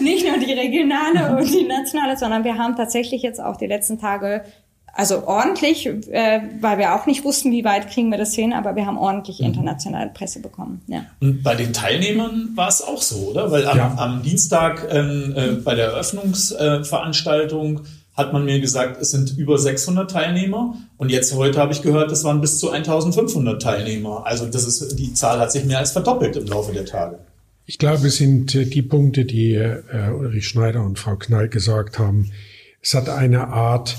nicht 0.02 0.26
nur 0.26 0.36
die 0.36 0.52
regionale 0.52 1.34
und 1.36 1.50
die 1.50 1.64
nationale, 1.64 2.18
sondern 2.18 2.44
wir 2.44 2.58
haben 2.58 2.76
tatsächlich 2.76 3.22
jetzt 3.22 3.40
auch 3.40 3.56
die 3.56 3.66
letzten 3.66 3.98
Tage 3.98 4.44
also 4.94 5.26
ordentlich, 5.26 5.86
äh, 5.86 6.40
weil 6.60 6.78
wir 6.78 6.94
auch 6.94 7.06
nicht 7.06 7.24
wussten, 7.24 7.52
wie 7.52 7.64
weit 7.64 7.90
kriegen 7.90 8.10
wir 8.10 8.18
das 8.18 8.34
hin, 8.34 8.52
aber 8.52 8.76
wir 8.76 8.86
haben 8.86 8.98
ordentlich 8.98 9.40
mhm. 9.40 9.46
internationale 9.46 10.10
Presse 10.10 10.40
bekommen. 10.40 10.82
Ja. 10.86 11.06
Und 11.20 11.42
bei 11.42 11.54
den 11.54 11.72
Teilnehmern 11.72 12.50
war 12.54 12.68
es 12.68 12.82
auch 12.82 13.00
so, 13.02 13.30
oder? 13.30 13.50
Weil 13.50 13.66
am, 13.66 13.78
ja. 13.78 13.94
am 13.96 14.22
Dienstag 14.22 14.86
ähm, 14.90 15.34
äh, 15.36 15.52
bei 15.52 15.74
der 15.74 15.86
Eröffnungsveranstaltung 15.86 17.78
äh, 17.78 17.82
hat 18.16 18.32
man 18.32 18.44
mir 18.44 18.60
gesagt, 18.60 19.00
es 19.00 19.10
sind 19.10 19.36
über 19.38 19.58
600 19.58 20.10
Teilnehmer. 20.10 20.76
Und 20.98 21.10
jetzt 21.10 21.34
heute 21.34 21.58
habe 21.58 21.72
ich 21.72 21.82
gehört, 21.82 22.12
es 22.12 22.24
waren 22.24 22.40
bis 22.40 22.58
zu 22.58 22.70
1500 22.70 23.62
Teilnehmer. 23.62 24.26
Also 24.26 24.46
das 24.46 24.66
ist, 24.66 24.98
die 24.98 25.14
Zahl 25.14 25.38
hat 25.40 25.52
sich 25.52 25.64
mehr 25.64 25.78
als 25.78 25.92
verdoppelt 25.92 26.36
im 26.36 26.46
Laufe 26.46 26.72
der 26.72 26.84
Tage. 26.84 27.18
Ich 27.66 27.78
glaube, 27.78 28.08
es 28.08 28.16
sind 28.16 28.54
äh, 28.54 28.66
die 28.66 28.82
Punkte, 28.82 29.24
die 29.24 29.54
äh, 29.54 30.10
Ulrich 30.10 30.48
Schneider 30.48 30.82
und 30.82 30.98
Frau 30.98 31.16
Knall 31.16 31.48
gesagt 31.48 31.98
haben. 31.98 32.32
Es 32.82 32.94
hat 32.94 33.08
eine 33.08 33.48
Art 33.48 33.96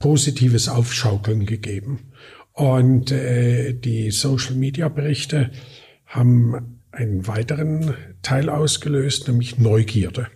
positives 0.00 0.68
Aufschaukeln 0.68 1.46
gegeben. 1.46 2.10
Und 2.52 3.12
äh, 3.12 3.72
die 3.72 4.10
Social-Media-Berichte 4.10 5.52
haben 6.06 6.80
einen 6.90 7.28
weiteren 7.28 7.94
Teil 8.22 8.48
ausgelöst, 8.48 9.28
nämlich 9.28 9.58
Neugierde. 9.58 10.26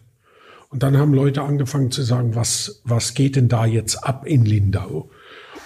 Und 0.69 0.83
dann 0.83 0.97
haben 0.97 1.13
Leute 1.13 1.43
angefangen 1.43 1.91
zu 1.91 2.03
sagen, 2.03 2.35
was, 2.35 2.83
was 2.85 3.15
geht 3.15 3.37
denn 3.37 3.49
da 3.49 3.67
jetzt 3.67 3.97
ab 3.97 4.27
in 4.27 4.45
Lindau? 4.45 5.11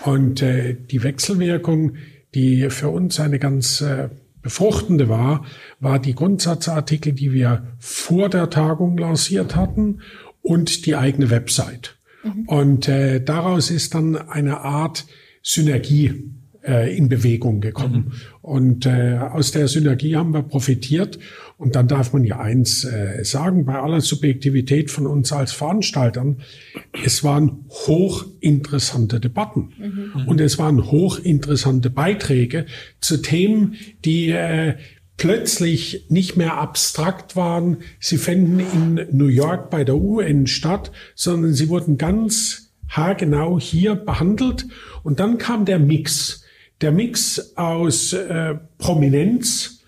Und 0.04 0.42
äh, 0.42 0.74
die 0.74 1.02
Wechselwirkung, 1.02 1.96
die 2.34 2.70
für 2.70 2.88
uns 2.88 3.20
eine 3.20 3.38
ganz 3.38 3.80
äh, 3.80 4.08
befruchtende 4.42 5.08
war, 5.08 5.44
war 5.80 5.98
die 5.98 6.14
Grundsatzartikel, 6.14 7.12
die 7.12 7.32
wir 7.32 7.66
vor 7.78 8.28
der 8.28 8.48
Tagung 8.50 8.96
lanciert 8.96 9.56
hatten 9.56 10.00
und 10.42 10.86
die 10.86 10.96
eigene 10.96 11.30
Website. 11.30 11.97
Mhm. 12.22 12.44
Und 12.46 12.88
äh, 12.88 13.22
daraus 13.22 13.70
ist 13.70 13.94
dann 13.94 14.16
eine 14.16 14.60
Art 14.60 15.06
Synergie 15.42 16.32
äh, 16.68 16.96
in 16.96 17.08
Bewegung 17.08 17.60
gekommen. 17.60 18.06
Mhm. 18.06 18.12
Und 18.42 18.86
äh, 18.86 19.18
aus 19.18 19.52
der 19.52 19.68
Synergie 19.68 20.16
haben 20.16 20.32
wir 20.32 20.42
profitiert. 20.42 21.18
Und 21.56 21.74
dann 21.74 21.88
darf 21.88 22.12
man 22.12 22.24
ja 22.24 22.38
eins 22.38 22.84
äh, 22.84 23.24
sagen, 23.24 23.64
bei 23.64 23.74
aller 23.74 24.00
Subjektivität 24.00 24.90
von 24.90 25.06
uns 25.06 25.32
als 25.32 25.52
Veranstaltern, 25.52 26.42
es 27.04 27.24
waren 27.24 27.64
hochinteressante 27.68 29.18
Debatten. 29.18 29.70
Mhm. 29.78 30.28
Und 30.28 30.40
es 30.40 30.58
waren 30.58 30.90
hochinteressante 30.90 31.90
Beiträge 31.90 32.66
zu 33.00 33.22
Themen, 33.22 33.74
die 34.04 34.30
äh, 34.30 34.74
plötzlich 35.18 36.06
nicht 36.08 36.36
mehr 36.36 36.56
abstrakt 36.56 37.36
waren, 37.36 37.78
sie 38.00 38.16
fänden 38.16 38.60
in 38.60 39.06
New 39.16 39.26
York 39.26 39.68
bei 39.68 39.84
der 39.84 39.96
UN 39.96 40.46
statt, 40.46 40.90
sondern 41.14 41.52
sie 41.52 41.68
wurden 41.68 41.98
ganz 41.98 42.70
haargenau 42.88 43.60
hier 43.60 43.94
behandelt. 43.96 44.66
Und 45.02 45.20
dann 45.20 45.36
kam 45.36 45.66
der 45.66 45.78
Mix. 45.78 46.44
Der 46.80 46.92
Mix 46.92 47.56
aus 47.56 48.12
äh, 48.12 48.54
Prominenz, 48.78 49.80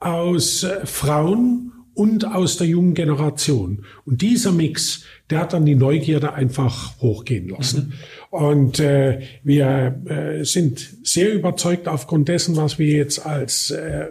aus 0.00 0.64
äh, 0.64 0.86
Frauen 0.86 1.72
und 1.94 2.24
aus 2.24 2.56
der 2.56 2.66
jungen 2.66 2.94
Generation. 2.94 3.84
Und 4.06 4.22
dieser 4.22 4.52
Mix, 4.52 5.04
der 5.28 5.40
hat 5.40 5.52
dann 5.52 5.66
die 5.66 5.74
Neugierde 5.74 6.32
einfach 6.32 6.98
hochgehen 7.00 7.48
lassen. 7.48 7.92
Mhm. 8.30 8.38
Und 8.38 8.80
äh, 8.80 9.20
wir 9.42 10.00
äh, 10.06 10.44
sind 10.44 10.96
sehr 11.02 11.34
überzeugt 11.34 11.88
aufgrund 11.88 12.28
dessen, 12.28 12.56
was 12.56 12.78
wir 12.78 12.96
jetzt 12.96 13.26
als 13.26 13.70
äh, 13.70 14.06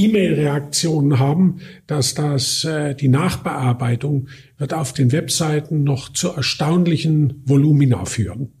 E-Mail-Reaktionen 0.00 1.18
haben, 1.18 1.60
dass 1.86 2.14
das 2.14 2.64
äh, 2.64 2.94
die 2.94 3.08
Nachbearbeitung 3.08 4.28
wird 4.58 4.74
auf 4.74 4.92
den 4.92 5.12
Webseiten 5.12 5.84
noch 5.84 6.12
zu 6.12 6.30
erstaunlichen 6.30 7.42
Volumina 7.44 8.04
führen. 8.04 8.52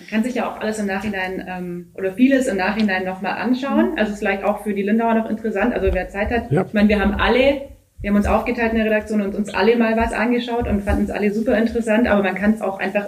Man 0.00 0.08
kann 0.08 0.24
sich 0.24 0.36
ja 0.36 0.50
auch 0.50 0.60
alles 0.60 0.78
im 0.78 0.86
Nachhinein 0.86 1.44
ähm, 1.48 1.86
oder 1.94 2.12
vieles 2.12 2.46
im 2.46 2.56
Nachhinein 2.56 3.04
nochmal 3.04 3.38
anschauen. 3.38 3.92
Also 3.96 4.12
ist 4.12 4.18
vielleicht 4.18 4.44
auch 4.44 4.62
für 4.62 4.74
die 4.74 4.82
Lindauer 4.82 5.14
noch 5.14 5.30
interessant. 5.30 5.74
Also 5.74 5.92
wer 5.92 6.08
Zeit 6.08 6.30
hat, 6.30 6.50
ja. 6.50 6.64
ich 6.66 6.72
meine, 6.72 6.88
wir 6.88 7.00
haben 7.00 7.14
alle, 7.14 7.62
wir 8.00 8.10
haben 8.10 8.16
uns 8.16 8.26
aufgeteilt 8.26 8.72
in 8.72 8.78
der 8.78 8.86
Redaktion 8.86 9.20
und 9.20 9.34
uns 9.34 9.52
alle 9.52 9.76
mal 9.76 9.96
was 9.96 10.12
angeschaut 10.12 10.66
und 10.66 10.82
fanden 10.82 11.04
es 11.04 11.10
alle 11.10 11.32
super 11.32 11.58
interessant. 11.58 12.08
Aber 12.08 12.22
man 12.22 12.34
kann 12.34 12.54
es 12.54 12.60
auch 12.60 12.78
einfach, 12.78 13.06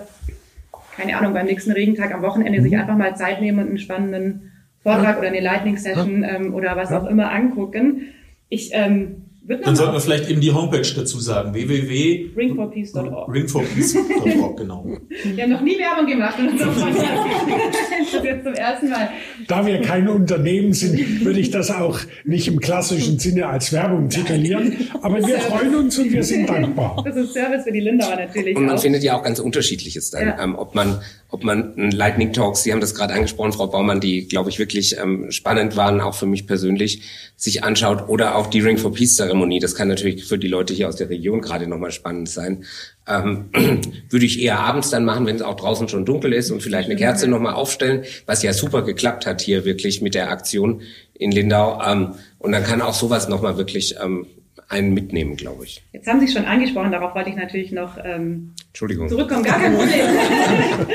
keine 0.97 1.17
Ahnung, 1.17 1.33
beim 1.33 1.47
nächsten 1.47 1.73
Regentag 1.73 2.13
am 2.13 2.23
Wochenende 2.23 2.59
mhm. 2.59 2.65
sich 2.65 2.77
einfach 2.77 2.97
mal 2.97 3.17
Zeit 3.17 3.41
nehmen 3.41 3.61
und 3.61 3.69
einen 3.69 3.79
spannenden 3.79 4.50
Vortrag 4.83 5.19
oder 5.19 5.29
eine 5.29 5.41
Lightning 5.41 5.77
Session 5.77 6.25
ähm, 6.25 6.55
oder 6.55 6.77
was 6.77 6.93
auch 6.93 7.07
immer 7.07 7.31
angucken. 7.31 8.09
Ich 8.49 8.71
ähm, 8.73 9.23
dann 9.59 9.75
sollten 9.75 9.95
wir 9.95 10.01
vielleicht 10.01 10.29
eben 10.29 10.41
die 10.41 10.53
Homepage 10.53 10.87
dazu 10.95 11.19
sagen. 11.19 11.55
www.ringforpeace.org. 11.55 13.33
Ringforpeace.org, 13.33 14.57
genau. 14.57 14.87
Wir 15.25 15.43
haben 15.43 15.51
noch 15.51 15.61
nie 15.63 15.79
Werbung 15.79 16.07
gemacht 16.07 16.39
und 16.39 16.59
so. 16.59 16.67
das 16.67 18.23
jetzt 18.23 18.45
zum 18.45 18.55
ersten 18.55 18.91
Mal. 18.91 19.09
Da 19.49 19.67
wir 19.67 19.81
kein 19.81 20.09
Unternehmen 20.09 20.73
sind, 20.73 21.25
würde 21.25 21.41
ich 21.41 21.51
das 21.51 21.71
auch 21.71 21.99
nicht 22.25 22.49
im 22.49 22.61
klassischen 22.61 23.19
Sinne 23.19 23.47
als 23.47 23.73
Werbung 23.73 24.09
titulieren. 24.09 24.89
Aber 25.03 25.19
wir 25.27 25.39
freuen 25.39 25.75
uns 25.75 25.99
und 25.99 26.13
wir 26.13 26.23
sind 26.23 26.49
dankbar. 26.49 27.03
Das 27.05 27.17
ist 27.17 27.33
Service 27.33 27.65
für 27.65 27.73
die 27.73 27.81
Lindauer 27.81 28.17
natürlich. 28.17 28.57
Und 28.57 28.67
man 28.67 28.77
auch. 28.77 28.83
findet 28.83 29.03
ja 29.03 29.19
auch 29.19 29.23
ganz 29.23 29.41
unterschiedliches 29.41 30.11
dann. 30.11 30.29
Ja. 30.29 30.43
Ähm, 30.43 30.55
ob 30.55 30.75
man, 30.75 31.01
ob 31.31 31.45
man 31.45 31.91
Lightning 31.91 32.33
Talks, 32.33 32.63
Sie 32.63 32.73
haben 32.73 32.81
das 32.81 32.95
gerade 32.95 33.15
angesprochen, 33.15 33.53
Frau 33.53 33.69
Baumann, 33.69 34.01
die, 34.01 34.27
glaube 34.27 34.51
ich, 34.51 34.59
wirklich 34.59 34.99
ähm, 34.99 35.31
spannend 35.31 35.77
waren, 35.77 36.01
auch 36.01 36.15
für 36.15 36.27
mich 36.27 36.47
persönlich, 36.47 37.03
sich 37.37 37.65
anschaut 37.65 38.09
oder 38.09 38.37
auch 38.37 38.49
die 38.49 38.61
Ring 38.61 38.79
for 38.79 38.93
Peace 38.93 39.17
Zeremonie. 39.17 39.61
Das 39.61 39.75
kann 39.75 39.89
natürlich 39.89 40.25
für 40.25 40.39
die 40.39 40.49
Leute 40.49 40.75
hier 40.75 40.89
aus 40.89 40.97
der 40.97 41.09
Region 41.09 41.41
gerade 41.41 41.67
nochmal 41.67 41.93
spannend 41.93 42.29
sein. 42.29 42.65
Ähm, 43.07 43.51
würde 44.11 44.27
ich 44.27 44.43
eher 44.43 44.59
abends 44.59 44.91
dann 44.91 45.05
machen, 45.05 45.27
wenn 45.27 45.37
es 45.37 45.43
auch 45.43 45.57
draußen 45.57 45.89
schon 45.89 46.05
dunkel 46.05 46.33
ist 46.33 46.51
und 46.51 46.63
vielleicht 46.63 46.89
eine 46.89 46.99
Kerze 46.99 47.29
nochmal 47.29 47.55
aufstellen, 47.55 48.05
was 48.27 48.43
ja 48.43 48.53
super 48.53 48.83
geklappt 48.83 49.27
hat 49.27 49.41
hier 49.41 49.65
wirklich 49.65 50.03
mit 50.03 50.15
der 50.15 50.31
Aktion 50.31 50.83
in 51.15 51.31
Lindau. 51.31 51.81
Ähm, 51.87 52.15
und 52.39 52.53
dann 52.53 52.65
kann 52.65 52.83
auch 52.83 52.95
sowas 52.95 53.29
nochmal 53.29 53.57
wirklich 53.57 53.95
ähm, 54.03 54.27
einen 54.71 54.95
mitnehmen, 54.95 55.37
glaube 55.37 55.65
ich. 55.65 55.83
Jetzt 55.93 56.07
haben 56.07 56.21
Sie 56.21 56.29
schon 56.29 56.45
angesprochen, 56.45 56.93
darauf 56.93 57.15
wollte 57.17 57.29
ich 57.29 57.37
natürlich 57.37 57.73
noch 57.73 57.99
ähm, 58.03 58.55
Entschuldigung. 58.69 59.09
zurückkommen. 59.09 59.43
Gar 59.43 59.59
kein 59.59 59.75
Problem. 59.75 60.07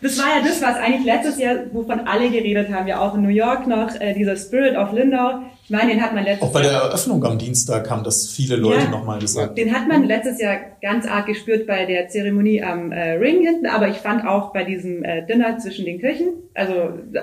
das 0.00 0.18
war 0.18 0.26
ja 0.36 0.42
das, 0.42 0.62
was 0.62 0.76
eigentlich 0.76 1.04
letztes 1.04 1.38
Jahr, 1.38 1.56
wovon 1.72 2.00
alle 2.00 2.30
geredet 2.30 2.72
haben, 2.72 2.88
ja 2.88 3.00
auch 3.00 3.14
in 3.14 3.22
New 3.22 3.28
York 3.28 3.66
noch, 3.66 3.94
äh, 4.00 4.14
dieser 4.14 4.34
Spirit 4.34 4.76
of 4.76 4.92
Lindau. 4.92 5.42
Ich 5.62 5.68
meine, 5.68 5.92
den 5.92 6.02
hat 6.02 6.14
man 6.14 6.24
letztes 6.24 6.48
Auch 6.48 6.54
bei 6.54 6.62
der 6.62 6.72
Eröffnung 6.72 7.22
am 7.22 7.38
Dienstag 7.38 7.90
haben 7.90 8.02
das 8.02 8.30
viele 8.30 8.56
Leute 8.56 8.84
ja, 8.84 8.90
nochmal 8.90 9.18
gesagt. 9.18 9.58
Den 9.58 9.74
hat 9.74 9.86
man 9.86 10.04
letztes 10.04 10.40
Jahr 10.40 10.56
ganz 10.80 11.06
arg 11.06 11.26
gespürt 11.26 11.66
bei 11.66 11.84
der 11.84 12.08
Zeremonie 12.08 12.62
am 12.62 12.92
äh, 12.92 13.10
Ring 13.12 13.42
hinten, 13.42 13.66
aber 13.66 13.88
ich 13.88 13.98
fand 13.98 14.26
auch 14.26 14.54
bei 14.54 14.64
diesem 14.64 15.04
äh, 15.04 15.26
Dinner 15.26 15.58
zwischen 15.58 15.84
den 15.84 16.00
Kirchen, 16.00 16.28
also 16.54 16.72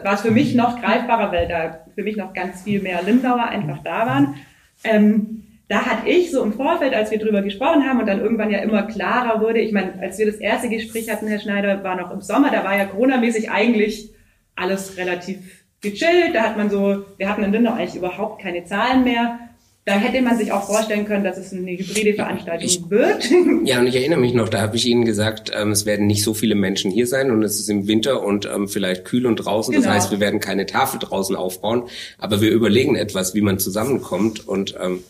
war 0.04 0.13
es 0.13 0.22
für 0.22 0.30
mich 0.30 0.54
noch 0.54 0.80
greifbarer, 0.80 1.32
weil 1.32 1.48
da 1.48 1.80
für 1.96 2.04
mich 2.04 2.15
noch 2.15 2.34
ganz 2.34 2.62
viel 2.62 2.80
mehr 2.80 3.02
Lindauer 3.02 3.46
einfach 3.46 3.82
da 3.84 4.06
waren. 4.06 4.36
Ähm, 4.84 5.41
da 5.67 5.86
hatte 5.86 6.08
ich 6.08 6.32
so 6.32 6.43
im 6.43 6.54
Vorfeld, 6.54 6.93
als 6.93 7.10
wir 7.10 7.17
drüber 7.17 7.41
gesprochen 7.41 7.88
haben 7.88 7.99
und 7.99 8.06
dann 8.06 8.21
irgendwann 8.21 8.51
ja 8.51 8.60
immer 8.60 8.84
klarer 8.84 9.41
wurde, 9.41 9.60
ich 9.60 9.71
meine, 9.71 9.99
als 9.99 10.19
wir 10.19 10.28
das 10.28 10.36
erste 10.36 10.69
Gespräch 10.69 11.10
hatten, 11.10 11.28
Herr 11.28 11.39
Schneider, 11.39 11.84
war 11.84 11.95
noch 11.95 12.12
im 12.12 12.21
Sommer, 12.21 12.51
da 12.51 12.63
war 12.63 12.78
ja 12.78 12.86
Corona-mäßig 12.86 13.49
eigentlich 13.49 14.12
alles 14.56 14.97
relativ 14.97 15.65
gechillt, 15.82 16.34
da 16.34 16.43
hat 16.43 16.58
man 16.58 16.69
so, 16.69 17.04
wir 17.17 17.30
hatten 17.30 17.43
in 17.43 17.51
Lindau 17.51 17.73
eigentlich 17.73 17.95
überhaupt 17.95 18.41
keine 18.41 18.63
Zahlen 18.65 19.04
mehr. 19.04 19.39
Da 19.88 19.93
hätte 19.93 20.19
man 20.23 20.36
sich 20.36 20.51
auch 20.51 20.65
vorstellen 20.65 21.06
können, 21.06 21.23
dass 21.23 21.38
es 21.38 21.54
eine 21.54 21.69
hybride 21.69 22.15
Veranstaltung 22.15 22.65
ich, 22.67 22.89
wird. 22.89 23.30
Ja, 23.65 23.80
und 23.80 23.86
ich 23.86 23.95
erinnere 23.95 24.19
mich 24.19 24.34
noch, 24.34 24.49
da 24.49 24.62
habe 24.62 24.75
ich 24.78 24.88
Ihnen 24.88 25.06
gesagt, 25.06 25.51
ähm, 25.56 25.71
es 25.71 25.86
werden 25.86 26.08
nicht 26.08 26.23
so 26.23 26.34
viele 26.34 26.56
Menschen 26.56 26.89
hier 26.89 27.06
sein 27.06 27.30
und 27.30 27.43
es 27.43 27.60
ist 27.60 27.69
im 27.69 27.88
Winter 27.88 28.23
und 28.23 28.47
ähm, 28.47 28.67
vielleicht 28.67 29.06
kühl 29.06 29.28
und 29.28 29.36
draußen. 29.36 29.75
Genau. 29.75 29.86
Das 29.86 29.93
heißt, 29.93 30.12
wir 30.12 30.19
werden 30.19 30.39
keine 30.39 30.65
Tafel 30.65 30.99
draußen 30.99 31.36
aufbauen, 31.36 31.84
aber 32.17 32.41
wir 32.41 32.49
überlegen 32.49 32.95
etwas, 32.95 33.36
wie 33.36 33.41
man 33.41 33.60
zusammenkommt 33.60 34.47
und 34.47 34.75
ähm, 34.82 35.04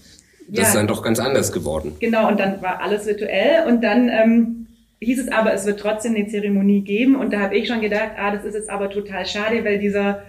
das 0.47 0.58
ja. 0.58 0.63
ist 0.63 0.75
dann 0.75 0.88
doch 0.88 1.01
ganz 1.01 1.19
anders 1.19 1.51
geworden. 1.51 1.93
Genau, 1.99 2.27
und 2.27 2.39
dann 2.39 2.62
war 2.62 2.81
alles 2.81 3.05
virtuell 3.05 3.67
und 3.67 3.84
dann, 3.84 4.10
ähm, 4.10 4.65
hieß 5.01 5.19
es 5.19 5.31
aber, 5.31 5.53
es 5.53 5.65
wird 5.65 5.79
trotzdem 5.79 6.15
eine 6.15 6.27
Zeremonie 6.27 6.81
geben. 6.81 7.15
Und 7.15 7.31
da 7.31 7.39
habe 7.39 7.55
ich 7.55 7.67
schon 7.67 7.81
gedacht, 7.81 8.12
ah, 8.17 8.31
das 8.31 8.43
ist 8.43 8.55
jetzt 8.55 8.69
aber 8.69 8.89
total 8.89 9.25
schade, 9.25 9.63
weil 9.63 9.79
dieser 9.79 10.23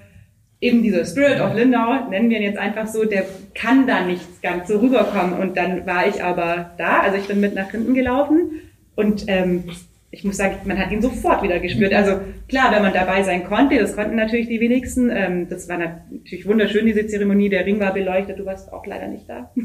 eben 0.61 0.83
dieser 0.83 1.05
Spirit 1.05 1.41
of 1.41 1.55
Lindau, 1.55 2.09
nennen 2.09 2.31
wir 2.31 2.39
ihn 2.39 2.45
jetzt 2.45 2.59
einfach 2.59 2.87
so, 2.87 3.05
der 3.05 3.25
kann 3.55 3.87
da 3.87 4.03
nicht 4.03 4.43
ganz 4.43 4.69
so 4.69 4.79
rüberkommen. 4.79 5.39
Und 5.39 5.57
dann 5.57 5.87
war 5.87 6.07
ich 6.07 6.23
aber 6.23 6.71
da, 6.79 7.01
also 7.01 7.19
ich 7.19 7.29
bin 7.29 7.41
mit 7.41 7.55
nach 7.55 7.71
hinten 7.71 7.95
gelaufen 7.95 8.63
und 8.95 9.25
ähm, 9.29 9.65
ich 10.17 10.25
muss 10.25 10.39
sagen, 10.39 10.57
man 10.65 10.79
hat 10.79 10.91
ihn 10.91 11.03
sofort 11.03 11.43
wieder 11.43 11.59
gespürt. 11.61 11.93
Also 11.93 12.19
klar, 12.49 12.73
wenn 12.73 12.83
man 12.83 12.95
dabei 12.95 13.23
sein 13.23 13.45
konnte, 13.45 13.79
das 13.79 13.95
konnten 13.95 14.17
natürlich 14.17 14.49
die 14.49 14.61
wenigsten. 14.61 15.11
Ähm, 15.11 15.47
das 15.51 15.69
war 15.69 15.77
natürlich 15.77 16.47
wunderschön, 16.47 16.87
diese 16.87 17.07
Zeremonie. 17.07 17.51
Der 17.51 17.67
Ring 17.67 17.79
war 17.81 17.93
beleuchtet, 17.93 18.39
du 18.39 18.47
warst 18.47 18.73
auch 18.73 18.87
leider 18.87 19.09
nicht 19.09 19.29
da. 19.29 19.51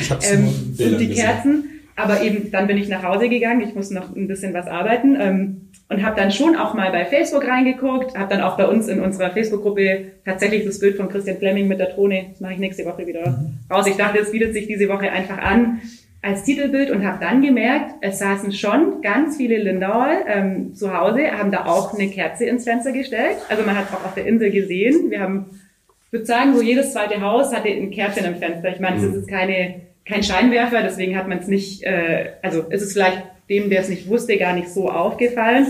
Ich 0.00 0.10
hab's 0.10 0.32
ähm, 0.32 0.46
und 0.46 0.98
die 0.98 1.10
Kerzen. 1.10 1.64
Aber 1.96 2.22
eben, 2.22 2.50
dann 2.52 2.68
bin 2.68 2.78
ich 2.78 2.88
nach 2.88 3.02
Hause 3.02 3.28
gegangen. 3.28 3.60
Ich 3.60 3.74
muss 3.74 3.90
noch 3.90 4.14
ein 4.14 4.28
bisschen 4.28 4.54
was 4.54 4.66
arbeiten. 4.66 5.16
Ähm, 5.20 5.68
und 5.88 6.02
habe 6.02 6.16
dann 6.16 6.30
schon 6.30 6.56
auch 6.56 6.74
mal 6.74 6.90
bei 6.90 7.04
Facebook 7.04 7.46
reingeguckt, 7.46 8.16
habe 8.16 8.30
dann 8.30 8.40
auch 8.40 8.56
bei 8.56 8.66
uns 8.66 8.88
in 8.88 9.00
unserer 9.00 9.30
Facebook-Gruppe 9.30 10.12
tatsächlich 10.24 10.64
das 10.64 10.78
Bild 10.78 10.96
von 10.96 11.08
Christian 11.08 11.36
Fleming 11.36 11.68
mit 11.68 11.80
der 11.80 11.90
Drohne, 11.90 12.26
das 12.30 12.40
mache 12.40 12.54
ich 12.54 12.58
nächste 12.60 12.86
Woche 12.86 13.06
wieder 13.06 13.28
mhm. 13.28 13.58
raus. 13.70 13.86
Ich 13.86 13.96
dachte, 13.96 14.18
es 14.20 14.30
bietet 14.30 14.54
sich 14.54 14.66
diese 14.66 14.88
Woche 14.88 15.10
einfach 15.10 15.36
an 15.36 15.82
als 16.22 16.44
Titelbild 16.44 16.90
und 16.90 17.04
habe 17.04 17.18
dann 17.20 17.42
gemerkt, 17.42 17.96
es 18.00 18.20
saßen 18.20 18.52
schon 18.52 19.02
ganz 19.02 19.36
viele 19.36 19.58
Lindauer 19.58 20.20
ähm, 20.28 20.74
zu 20.74 20.96
Hause, 20.96 21.32
haben 21.32 21.50
da 21.50 21.66
auch 21.66 21.92
eine 21.92 22.08
Kerze 22.08 22.44
ins 22.46 22.64
Fenster 22.64 22.92
gestellt. 22.92 23.36
Also 23.48 23.64
man 23.64 23.76
hat 23.76 23.86
es 23.88 23.94
auch 23.94 24.04
auf 24.04 24.14
der 24.14 24.26
Insel 24.26 24.50
gesehen. 24.50 25.10
Wir 25.10 25.20
haben, 25.20 25.60
ich 26.06 26.12
würde 26.12 26.24
sagen, 26.26 26.54
so 26.54 26.62
jedes 26.62 26.92
zweite 26.92 27.20
Haus 27.20 27.52
hatte 27.52 27.68
ein 27.68 27.90
Kerzchen 27.90 28.24
im 28.24 28.36
Fenster. 28.36 28.70
Ich 28.70 28.80
meine, 28.80 28.98
es 28.98 29.02
ist 29.02 29.26
mhm. 29.26 29.30
keine 29.30 29.74
kein 30.04 30.22
Scheinwerfer, 30.22 30.82
deswegen 30.82 31.16
hat 31.16 31.28
man 31.28 31.38
es 31.38 31.48
nicht, 31.48 31.84
äh, 31.84 32.32
also 32.42 32.62
ist 32.62 32.82
es 32.82 32.92
vielleicht 32.92 33.22
dem, 33.48 33.70
der 33.70 33.80
es 33.80 33.88
nicht 33.88 34.08
wusste, 34.08 34.36
gar 34.36 34.54
nicht 34.54 34.68
so 34.68 34.88
aufgefallen. 34.88 35.66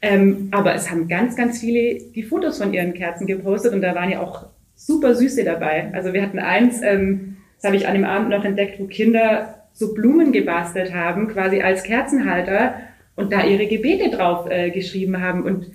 Ähm, 0.00 0.48
aber 0.50 0.74
es 0.74 0.90
haben 0.90 1.08
ganz, 1.08 1.36
ganz 1.36 1.60
viele 1.60 2.02
die 2.14 2.24
Fotos 2.24 2.58
von 2.58 2.74
ihren 2.74 2.92
Kerzen 2.92 3.26
gepostet 3.26 3.72
und 3.72 3.82
da 3.82 3.94
waren 3.94 4.10
ja 4.10 4.20
auch 4.20 4.46
super 4.74 5.14
süße 5.14 5.44
dabei. 5.44 5.90
Also 5.92 6.12
wir 6.12 6.22
hatten 6.22 6.38
eins, 6.38 6.82
ähm, 6.82 7.36
das 7.56 7.66
habe 7.68 7.76
ich 7.76 7.86
an 7.86 7.94
dem 7.94 8.04
Abend 8.04 8.30
noch 8.30 8.44
entdeckt, 8.44 8.80
wo 8.80 8.86
Kinder 8.86 9.61
so 9.72 9.94
Blumen 9.94 10.32
gebastelt 10.32 10.94
haben, 10.94 11.28
quasi 11.28 11.62
als 11.62 11.82
Kerzenhalter 11.82 12.74
und 13.16 13.32
da 13.32 13.44
ihre 13.44 13.66
Gebete 13.66 14.10
drauf 14.10 14.48
äh, 14.50 14.70
geschrieben 14.70 15.20
haben. 15.20 15.42
Und 15.44 15.66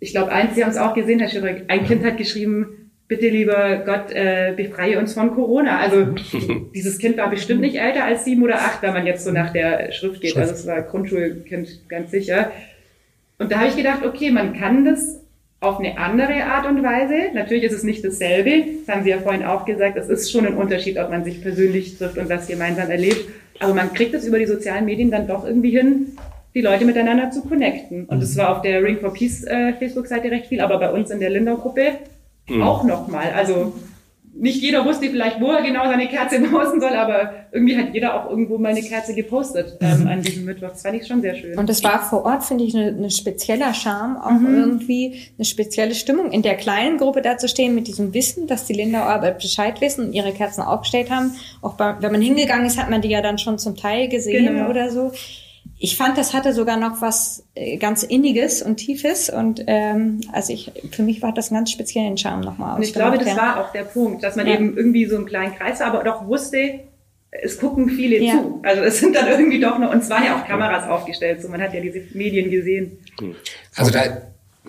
ich 0.00 0.12
glaube, 0.12 0.32
eins, 0.32 0.54
Sie 0.54 0.62
haben 0.62 0.70
es 0.70 0.76
auch 0.76 0.94
gesehen, 0.94 1.20
Herr 1.20 1.28
Schirrer, 1.28 1.62
ein 1.68 1.84
Kind 1.86 2.04
hat 2.04 2.16
geschrieben, 2.16 2.90
bitte 3.08 3.28
lieber 3.28 3.82
Gott, 3.84 4.10
äh, 4.10 4.52
befreie 4.56 4.98
uns 4.98 5.14
von 5.14 5.34
Corona. 5.34 5.78
Also 5.78 6.06
dieses 6.74 6.98
Kind 6.98 7.16
war 7.16 7.30
bestimmt 7.30 7.60
nicht 7.60 7.76
älter 7.76 8.04
als 8.04 8.24
sieben 8.24 8.42
oder 8.42 8.56
acht, 8.56 8.82
wenn 8.82 8.92
man 8.92 9.06
jetzt 9.06 9.24
so 9.24 9.32
nach 9.32 9.52
der 9.52 9.92
Schrift 9.92 10.20
geht. 10.20 10.36
Also 10.36 10.52
es 10.52 10.66
war 10.66 10.82
Grundschulkind 10.82 11.88
ganz 11.88 12.10
sicher. 12.10 12.50
Und 13.38 13.52
da 13.52 13.58
habe 13.58 13.68
ich 13.68 13.76
gedacht, 13.76 14.04
okay, 14.04 14.30
man 14.30 14.54
kann 14.54 14.84
das 14.84 15.20
auf 15.60 15.78
eine 15.78 15.98
andere 15.98 16.44
Art 16.44 16.66
und 16.66 16.82
Weise. 16.82 17.34
Natürlich 17.34 17.64
ist 17.64 17.72
es 17.72 17.82
nicht 17.82 18.04
dasselbe. 18.04 18.64
Das 18.86 18.94
haben 18.94 19.04
Sie 19.04 19.10
ja 19.10 19.18
vorhin 19.18 19.44
auch 19.44 19.64
gesagt. 19.64 19.96
Es 19.96 20.08
ist 20.08 20.30
schon 20.30 20.46
ein 20.46 20.54
Unterschied, 20.54 20.98
ob 20.98 21.10
man 21.10 21.24
sich 21.24 21.42
persönlich 21.42 21.96
trifft 21.96 22.18
und 22.18 22.28
was 22.28 22.46
gemeinsam 22.46 22.90
erlebt. 22.90 23.28
Aber 23.58 23.74
man 23.74 23.92
kriegt 23.92 24.14
es 24.14 24.26
über 24.26 24.38
die 24.38 24.46
sozialen 24.46 24.84
Medien 24.84 25.10
dann 25.10 25.26
doch 25.26 25.46
irgendwie 25.46 25.70
hin, 25.70 26.16
die 26.54 26.60
Leute 26.60 26.84
miteinander 26.84 27.30
zu 27.30 27.42
connecten. 27.42 28.04
Und 28.04 28.22
es 28.22 28.34
mhm. 28.34 28.40
war 28.40 28.56
auf 28.56 28.62
der 28.62 28.82
Ring 28.82 28.98
for 28.98 29.12
Peace 29.12 29.44
äh, 29.44 29.72
Facebook-Seite 29.74 30.30
recht 30.30 30.46
viel, 30.46 30.60
aber 30.60 30.78
bei 30.78 30.90
uns 30.90 31.10
in 31.10 31.20
der 31.20 31.30
Lindau-Gruppe 31.30 31.92
mhm. 32.48 32.62
auch 32.62 32.84
nochmal. 32.84 33.32
Also 33.34 33.72
nicht 34.38 34.60
jeder 34.60 34.84
wusste 34.84 35.08
vielleicht, 35.08 35.40
wo 35.40 35.50
er 35.50 35.62
genau 35.62 35.84
seine 35.84 36.08
Kerze 36.08 36.40
posten 36.50 36.80
soll, 36.80 36.94
aber 36.94 37.32
irgendwie 37.52 37.76
hat 37.76 37.94
jeder 37.94 38.14
auch 38.14 38.30
irgendwo 38.30 38.58
mal 38.58 38.70
eine 38.70 38.82
Kerze 38.82 39.14
gepostet 39.14 39.78
ähm, 39.80 40.00
mhm. 40.00 40.06
an 40.08 40.22
diesem 40.22 40.44
Mittwoch. 40.44 40.68
Das 40.68 40.82
fand 40.82 41.00
ich 41.00 41.06
schon 41.06 41.22
sehr 41.22 41.34
schön. 41.34 41.58
Und 41.58 41.68
das 41.68 41.82
war 41.82 42.02
vor 42.02 42.24
Ort, 42.24 42.44
finde 42.44 42.64
ich, 42.64 42.74
eine, 42.76 42.88
eine 42.88 43.10
spezieller 43.10 43.72
Charme, 43.72 44.18
auch 44.18 44.30
mhm. 44.30 44.54
irgendwie 44.54 45.22
eine 45.38 45.44
spezielle 45.44 45.94
Stimmung, 45.94 46.30
in 46.32 46.42
der 46.42 46.56
kleinen 46.56 46.98
Gruppe 46.98 47.22
da 47.22 47.38
zu 47.38 47.48
stehen 47.48 47.74
mit 47.74 47.86
diesem 47.86 48.12
Wissen, 48.14 48.46
dass 48.46 48.66
die 48.66 48.74
Lindauer 48.74 49.04
Arbeit 49.04 49.38
Bescheid 49.38 49.80
wissen 49.80 50.06
und 50.06 50.12
ihre 50.12 50.32
Kerzen 50.32 50.62
aufgestellt 50.62 51.10
haben. 51.10 51.34
Auch 51.62 51.74
bei, 51.74 51.96
wenn 52.00 52.12
man 52.12 52.20
hingegangen 52.20 52.66
ist, 52.66 52.78
hat 52.78 52.90
man 52.90 53.00
die 53.00 53.08
ja 53.08 53.22
dann 53.22 53.38
schon 53.38 53.58
zum 53.58 53.76
Teil 53.76 54.08
gesehen 54.08 54.54
genau. 54.54 54.68
oder 54.68 54.90
so 54.90 55.12
ich 55.78 55.96
fand, 55.96 56.16
das 56.16 56.32
hatte 56.32 56.54
sogar 56.54 56.76
noch 56.78 57.02
was 57.02 57.44
äh, 57.54 57.76
ganz 57.76 58.02
Inniges 58.02 58.62
und 58.62 58.76
Tiefes 58.76 59.28
und 59.28 59.62
ähm, 59.66 60.20
also 60.32 60.52
ich 60.52 60.72
für 60.90 61.02
mich 61.02 61.20
war 61.22 61.32
das 61.32 61.50
einen 61.50 61.60
ganz 61.60 61.70
speziellen 61.70 62.16
Charme 62.16 62.40
nochmal. 62.40 62.76
Und 62.76 62.82
ich 62.82 62.94
glaube, 62.94 63.18
das 63.18 63.28
ja. 63.28 63.36
war 63.36 63.60
auch 63.60 63.72
der 63.72 63.84
Punkt, 63.84 64.24
dass 64.24 64.36
man 64.36 64.46
ja. 64.46 64.54
eben 64.54 64.76
irgendwie 64.76 65.04
so 65.06 65.16
einen 65.16 65.26
kleinen 65.26 65.54
Kreis 65.54 65.80
war, 65.80 65.88
aber 65.88 66.04
doch 66.04 66.26
wusste, 66.26 66.80
es 67.30 67.58
gucken 67.58 67.90
viele 67.90 68.18
ja. 68.18 68.32
zu. 68.32 68.60
Also 68.62 68.82
es 68.82 69.00
sind 69.00 69.14
dann 69.14 69.28
irgendwie 69.28 69.60
doch 69.60 69.78
noch, 69.78 69.92
und 69.92 69.98
es 69.98 70.08
waren 70.08 70.24
ja 70.24 70.40
auch 70.40 70.46
Kameras 70.46 70.88
aufgestellt, 70.88 71.42
so 71.42 71.48
man 71.48 71.60
hat 71.60 71.74
ja 71.74 71.80
diese 71.80 72.02
Medien 72.14 72.50
gesehen. 72.50 72.98
Also 73.74 73.90
da 73.90 74.02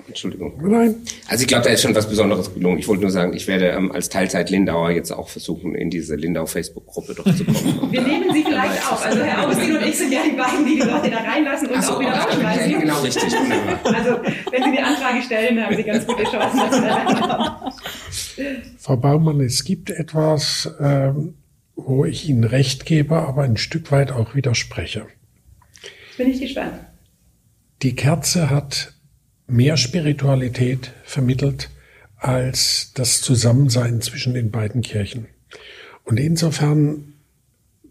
Entschuldigung. 0.07 0.53
Nein. 0.61 0.95
Also 1.27 1.41
ich 1.41 1.47
glaube, 1.47 1.63
da 1.63 1.69
ist 1.71 1.81
schon 1.81 1.95
was 1.95 2.07
Besonderes 2.09 2.53
gelungen. 2.53 2.77
Ich 2.77 2.87
wollte 2.87 3.01
nur 3.01 3.11
sagen, 3.11 3.33
ich 3.33 3.47
werde 3.47 3.69
ähm, 3.69 3.91
als 3.91 4.09
Teilzeit-Lindauer 4.09 4.91
jetzt 4.91 5.11
auch 5.11 5.29
versuchen, 5.29 5.75
in 5.75 5.89
diese 5.89 6.15
Lindau-Facebook-Gruppe 6.15 7.15
durchzukommen. 7.15 7.91
Wir 7.91 8.01
nehmen 8.01 8.33
Sie 8.33 8.43
vielleicht 8.43 8.91
auf. 8.91 9.05
Also 9.05 9.21
Herr 9.21 9.45
Augustin 9.45 9.75
und 9.75 9.85
ich 9.85 9.97
sind 9.97 10.11
ja 10.11 10.19
die 10.23 10.35
beiden, 10.35 10.65
die 10.65 10.75
die 10.75 10.87
Leute 10.87 11.09
da 11.09 11.17
reinlassen 11.17 11.69
und 11.69 11.83
so, 11.83 11.93
auch 11.93 11.99
wieder 11.99 12.11
rausschmeißen. 12.11 12.71
Ja, 12.71 12.79
genau, 12.79 13.01
richtig. 13.01 13.33
Wunderbar. 13.33 13.95
Also 13.95 14.19
wenn 14.51 14.63
Sie 14.63 14.71
die 14.71 14.79
Anfrage 14.79 15.21
stellen, 15.23 15.63
haben 15.63 15.75
Sie 15.75 15.83
ganz 15.83 16.05
gute 16.05 16.23
Chancen, 16.23 16.59
dass 16.59 16.75
Sie 16.75 16.81
da 16.81 16.95
reinkommen. 16.95 17.73
Frau 18.77 18.97
Baumann, 18.97 19.41
es 19.41 19.63
gibt 19.63 19.89
etwas, 19.89 20.69
ähm, 20.79 21.35
wo 21.75 22.05
ich 22.05 22.27
Ihnen 22.29 22.43
recht 22.43 22.85
gebe, 22.85 23.15
aber 23.15 23.43
ein 23.43 23.57
Stück 23.57 23.91
weit 23.91 24.11
auch 24.11 24.35
widerspreche. 24.35 25.07
Bin 26.17 26.29
ich 26.29 26.39
gespannt. 26.39 26.73
Die 27.83 27.95
Kerze 27.95 28.49
hat 28.49 28.93
mehr 29.47 29.77
Spiritualität 29.77 30.91
vermittelt 31.03 31.69
als 32.17 32.91
das 32.93 33.21
Zusammensein 33.21 34.01
zwischen 34.01 34.33
den 34.33 34.51
beiden 34.51 34.81
Kirchen. 34.81 35.27
Und 36.03 36.19
insofern 36.19 37.13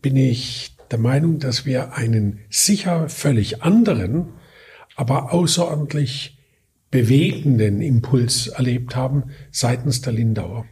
bin 0.03 0.17
ich 0.17 0.77
der 0.91 0.99
Meinung, 0.99 1.39
dass 1.39 1.67
wir 1.67 1.95
einen 1.95 2.41
sicher 2.51 3.09
völlig 3.09 3.63
anderen, 3.63 4.29
aber 4.95 5.33
außerordentlich 5.33 6.39
bewegenden 6.91 7.81
Impuls 7.81 8.47
erlebt 8.47 8.95
haben 8.95 9.25
seitens 9.51 10.01
der 10.01 10.13
Lindauer. 10.13 10.67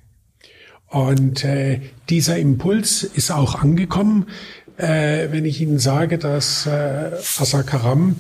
Und 0.89 1.45
äh, 1.45 1.81
dieser 2.09 2.39
Impuls 2.39 3.03
ist 3.03 3.31
auch 3.31 3.57
angekommen, 3.57 4.29
äh, 4.77 5.31
wenn 5.31 5.45
ich 5.45 5.61
Ihnen 5.61 5.79
sage, 5.79 6.19
dass 6.19 6.67
äh, 6.67 7.11
Asakaram 7.39 8.17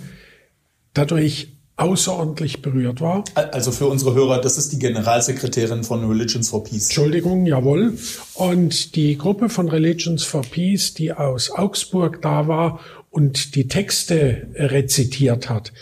dadurch 0.92 1.53
außerordentlich 1.76 2.62
berührt 2.62 3.00
war. 3.00 3.24
Also 3.34 3.72
für 3.72 3.86
unsere 3.86 4.14
Hörer, 4.14 4.40
das 4.40 4.58
ist 4.58 4.72
die 4.72 4.78
Generalsekretärin 4.78 5.82
von 5.82 6.04
Religions 6.08 6.48
for 6.48 6.62
Peace. 6.62 6.84
Entschuldigung, 6.84 7.46
jawohl. 7.46 7.98
Und 8.34 8.94
die 8.94 9.18
Gruppe 9.18 9.48
von 9.48 9.68
Religions 9.68 10.22
for 10.22 10.42
Peace, 10.42 10.94
die 10.94 11.12
aus 11.12 11.50
Augsburg 11.50 12.22
da 12.22 12.46
war 12.46 12.80
und 13.10 13.56
die 13.56 13.66
Texte 13.66 14.48
rezitiert 14.54 15.50
hat, 15.50 15.72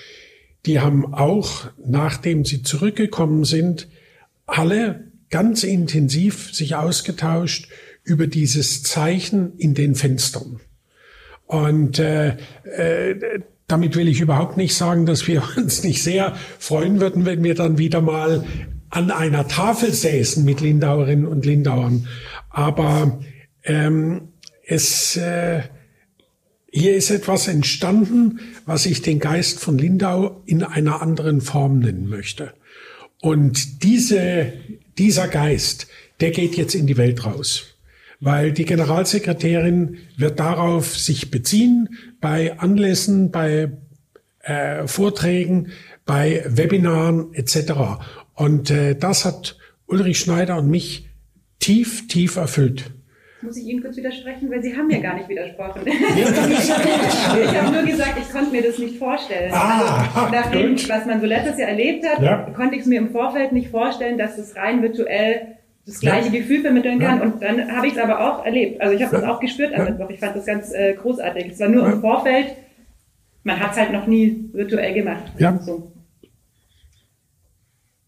die 0.64 0.80
haben 0.80 1.12
auch, 1.12 1.66
nachdem 1.84 2.44
sie 2.44 2.62
zurückgekommen 2.62 3.44
sind, 3.44 3.88
alle 4.46 5.08
ganz 5.28 5.62
intensiv 5.62 6.54
sich 6.54 6.74
ausgetauscht 6.76 7.68
über 8.04 8.26
dieses 8.26 8.82
Zeichen 8.82 9.56
in 9.58 9.74
den 9.74 9.94
Fenstern. 9.94 10.60
Und 11.46 11.98
äh, 11.98 12.36
äh, 12.64 13.40
damit 13.72 13.96
will 13.96 14.06
ich 14.06 14.20
überhaupt 14.20 14.58
nicht 14.58 14.74
sagen, 14.74 15.06
dass 15.06 15.26
wir 15.26 15.42
uns 15.56 15.82
nicht 15.82 16.02
sehr 16.02 16.36
freuen 16.58 17.00
würden, 17.00 17.24
wenn 17.24 17.42
wir 17.42 17.54
dann 17.54 17.78
wieder 17.78 18.02
mal 18.02 18.44
an 18.90 19.10
einer 19.10 19.48
Tafel 19.48 19.92
säßen 19.92 20.44
mit 20.44 20.60
Lindauerinnen 20.60 21.26
und 21.26 21.46
Lindauern. 21.46 22.06
Aber 22.50 23.20
ähm, 23.64 24.28
es 24.66 25.16
äh, 25.16 25.62
hier 26.70 26.94
ist 26.94 27.10
etwas 27.10 27.48
entstanden, 27.48 28.40
was 28.66 28.86
ich 28.86 29.02
den 29.02 29.18
Geist 29.18 29.58
von 29.58 29.78
Lindau 29.78 30.42
in 30.46 30.62
einer 30.62 31.02
anderen 31.02 31.40
Form 31.40 31.78
nennen 31.78 32.08
möchte. 32.08 32.52
Und 33.20 33.82
diese, 33.82 34.52
dieser 34.98 35.28
Geist, 35.28 35.86
der 36.20 36.30
geht 36.30 36.56
jetzt 36.56 36.74
in 36.74 36.86
die 36.86 36.96
Welt 36.96 37.24
raus 37.24 37.71
weil 38.22 38.52
die 38.52 38.64
Generalsekretärin 38.64 39.98
wird 40.16 40.38
darauf 40.38 40.96
sich 40.96 41.32
beziehen 41.32 41.88
bei 42.20 42.56
Anlässen, 42.56 43.32
bei 43.32 43.72
äh, 44.42 44.86
Vorträgen, 44.86 45.72
bei 46.06 46.44
Webinaren 46.46 47.34
etc. 47.34 47.72
Und 48.34 48.70
äh, 48.70 48.94
das 48.94 49.24
hat 49.24 49.58
Ulrich 49.86 50.20
Schneider 50.20 50.56
und 50.58 50.70
mich 50.70 51.08
tief, 51.58 52.06
tief 52.06 52.36
erfüllt. 52.36 52.92
Muss 53.42 53.56
ich 53.56 53.64
Ihnen 53.64 53.82
kurz 53.82 53.96
widersprechen, 53.96 54.48
weil 54.52 54.62
Sie 54.62 54.76
haben 54.76 54.88
ja 54.88 55.00
gar 55.00 55.16
nicht 55.16 55.28
widersprochen. 55.28 55.82
ich 55.86 57.60
habe 57.60 57.72
nur 57.72 57.82
gesagt, 57.82 58.18
ich 58.20 58.30
konnte 58.30 58.52
mir 58.52 58.62
das 58.62 58.78
nicht 58.78 58.98
vorstellen. 58.98 59.50
Ah, 59.52 60.08
also, 60.14 60.32
nachdem, 60.32 60.76
was 60.88 61.06
man 61.06 61.20
so 61.20 61.26
letztes 61.26 61.58
Jahr 61.58 61.70
erlebt 61.70 62.06
hat, 62.06 62.22
ja. 62.22 62.36
konnte 62.54 62.76
ich 62.76 62.82
es 62.82 62.86
mir 62.86 63.00
im 63.00 63.10
Vorfeld 63.10 63.50
nicht 63.50 63.70
vorstellen, 63.70 64.16
dass 64.16 64.38
es 64.38 64.54
rein 64.54 64.80
virtuell 64.80 65.56
das 65.86 66.00
gleiche 66.00 66.28
ja. 66.28 66.40
Gefühl 66.40 66.60
vermitteln 66.62 66.98
kann. 66.98 67.18
Ja. 67.18 67.24
Und 67.24 67.42
dann 67.42 67.76
habe 67.76 67.86
ich 67.86 67.94
es 67.94 67.98
aber 67.98 68.20
auch 68.20 68.44
erlebt. 68.44 68.80
Also 68.80 68.94
ich 68.94 69.02
habe 69.02 69.16
ja. 69.16 69.20
das 69.20 69.30
auch 69.30 69.40
gespürt 69.40 69.74
am 69.74 69.84
Mittwoch. 69.84 70.10
Ich 70.10 70.20
fand 70.20 70.36
das 70.36 70.46
ganz 70.46 70.72
äh, 70.72 70.94
großartig. 70.94 71.52
Es 71.52 71.60
war 71.60 71.68
nur 71.68 71.86
im 71.86 72.00
Vorfeld 72.00 72.56
man 73.44 73.58
hat 73.58 73.72
es 73.72 73.78
halt 73.78 73.92
noch 73.92 74.06
nie 74.06 74.48
virtuell 74.52 74.94
gemacht. 74.94 75.32
Ja. 75.38 75.58
So. 75.62 75.92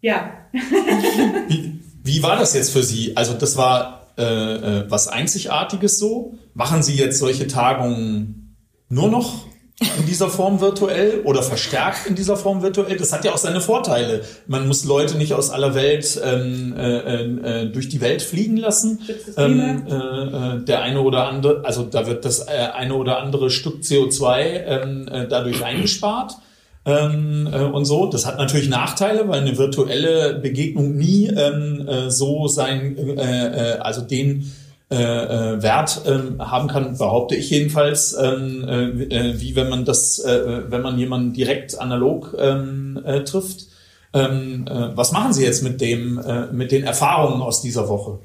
Ja. 0.00 0.32
Wie, 1.48 1.80
wie 2.02 2.22
war 2.22 2.36
das 2.36 2.54
jetzt 2.54 2.70
für 2.70 2.82
Sie? 2.82 3.16
Also 3.16 3.34
das 3.34 3.56
war 3.56 4.12
äh, 4.18 4.22
äh, 4.22 4.90
was 4.90 5.08
Einzigartiges 5.08 5.98
so. 5.98 6.34
Machen 6.52 6.82
Sie 6.82 6.94
jetzt 6.94 7.18
solche 7.18 7.46
Tagungen 7.46 8.56
nur 8.88 9.08
noch 9.08 9.46
in 9.80 10.06
dieser 10.06 10.28
Form 10.28 10.60
virtuell 10.60 11.22
oder 11.24 11.42
verstärkt 11.42 12.06
in 12.06 12.14
dieser 12.14 12.36
Form 12.36 12.62
virtuell? 12.62 12.96
Das 12.96 13.12
hat 13.12 13.24
ja 13.24 13.32
auch 13.32 13.38
seine 13.38 13.60
Vorteile. 13.60 14.22
Man 14.46 14.68
muss 14.68 14.84
Leute 14.84 15.18
nicht 15.18 15.32
aus 15.32 15.50
aller 15.50 15.74
Welt 15.74 16.20
ähm, 16.24 16.74
äh, 16.76 17.62
äh, 17.62 17.66
durch 17.66 17.88
die 17.88 18.00
Welt 18.00 18.22
fliegen 18.22 18.56
lassen. 18.56 19.00
Ähm, 19.36 19.86
äh, 19.88 19.94
äh, 19.94 20.64
der 20.64 20.82
eine 20.82 21.00
oder 21.00 21.26
andere, 21.26 21.64
also 21.64 21.82
da 21.82 22.06
wird 22.06 22.24
das 22.24 22.46
äh, 22.46 22.52
eine 22.74 22.94
oder 22.94 23.18
andere 23.18 23.50
Stück 23.50 23.82
CO2 23.82 24.40
ähm, 24.40 25.08
äh, 25.08 25.26
dadurch 25.26 25.64
eingespart 25.64 26.36
ähm, 26.84 27.48
äh, 27.52 27.58
und 27.58 27.84
so. 27.84 28.06
Das 28.06 28.26
hat 28.26 28.38
natürlich 28.38 28.68
Nachteile, 28.68 29.28
weil 29.28 29.40
eine 29.40 29.58
virtuelle 29.58 30.34
Begegnung 30.34 30.94
nie 30.96 31.26
ähm, 31.26 31.88
äh, 31.88 32.10
so 32.10 32.46
sein, 32.46 32.96
äh, 32.96 33.72
äh, 33.74 33.78
also 33.78 34.02
den 34.02 34.52
äh, 34.94 35.54
äh, 35.54 35.62
Wert 35.62 36.02
äh, 36.06 36.38
haben 36.38 36.68
kann, 36.68 36.96
behaupte 36.96 37.34
ich 37.34 37.50
jedenfalls, 37.50 38.16
ähm, 38.20 38.64
äh, 38.66 38.84
äh, 39.04 39.40
wie 39.40 39.56
wenn 39.56 39.68
man 39.68 39.84
das, 39.84 40.20
äh, 40.20 40.70
wenn 40.70 40.82
man 40.82 40.98
jemanden 40.98 41.32
direkt 41.32 41.78
analog 41.78 42.36
ähm, 42.38 43.00
äh, 43.04 43.24
trifft. 43.24 43.66
Ähm, 44.12 44.66
äh, 44.68 44.96
was 44.96 45.10
machen 45.10 45.32
Sie 45.32 45.42
jetzt 45.42 45.62
mit 45.62 45.80
dem, 45.80 46.18
äh, 46.18 46.46
mit 46.52 46.70
den 46.70 46.84
Erfahrungen 46.84 47.42
aus 47.42 47.60
dieser 47.60 47.88
Woche? 47.88 48.20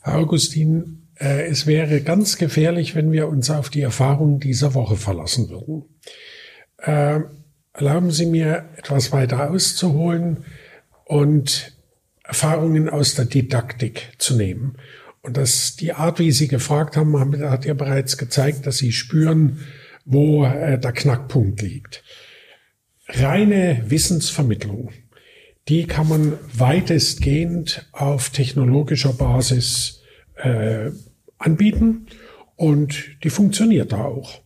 Herr 0.00 0.18
Augustin, 0.18 1.08
äh, 1.18 1.46
es 1.48 1.66
wäre 1.66 2.00
ganz 2.00 2.38
gefährlich, 2.38 2.94
wenn 2.94 3.10
wir 3.10 3.28
uns 3.28 3.50
auf 3.50 3.68
die 3.68 3.80
Erfahrungen 3.80 4.38
dieser 4.38 4.74
Woche 4.74 4.96
verlassen 4.96 5.50
würden. 5.50 5.84
Äh, 6.78 7.20
erlauben 7.72 8.10
Sie 8.12 8.26
mir, 8.26 8.66
etwas 8.76 9.10
weiter 9.10 9.50
auszuholen 9.50 10.44
und 11.04 11.72
Erfahrungen 12.22 12.88
aus 12.88 13.14
der 13.14 13.24
Didaktik 13.24 14.12
zu 14.18 14.36
nehmen. 14.36 14.76
Und 15.24 15.38
das, 15.38 15.76
die 15.76 15.94
Art, 15.94 16.18
wie 16.18 16.32
Sie 16.32 16.48
gefragt 16.48 16.98
haben, 16.98 17.18
hat 17.48 17.64
ja 17.64 17.72
bereits 17.72 18.18
gezeigt, 18.18 18.66
dass 18.66 18.76
Sie 18.76 18.92
spüren, 18.92 19.60
wo 20.04 20.44
äh, 20.44 20.78
der 20.78 20.92
Knackpunkt 20.92 21.62
liegt. 21.62 22.04
Reine 23.08 23.84
Wissensvermittlung, 23.86 24.90
die 25.68 25.86
kann 25.86 26.08
man 26.10 26.34
weitestgehend 26.52 27.88
auf 27.92 28.28
technologischer 28.28 29.14
Basis 29.14 30.02
äh, 30.36 30.90
anbieten 31.38 32.06
und 32.56 33.24
die 33.24 33.30
funktioniert 33.30 33.92
da 33.92 34.04
auch. 34.04 34.42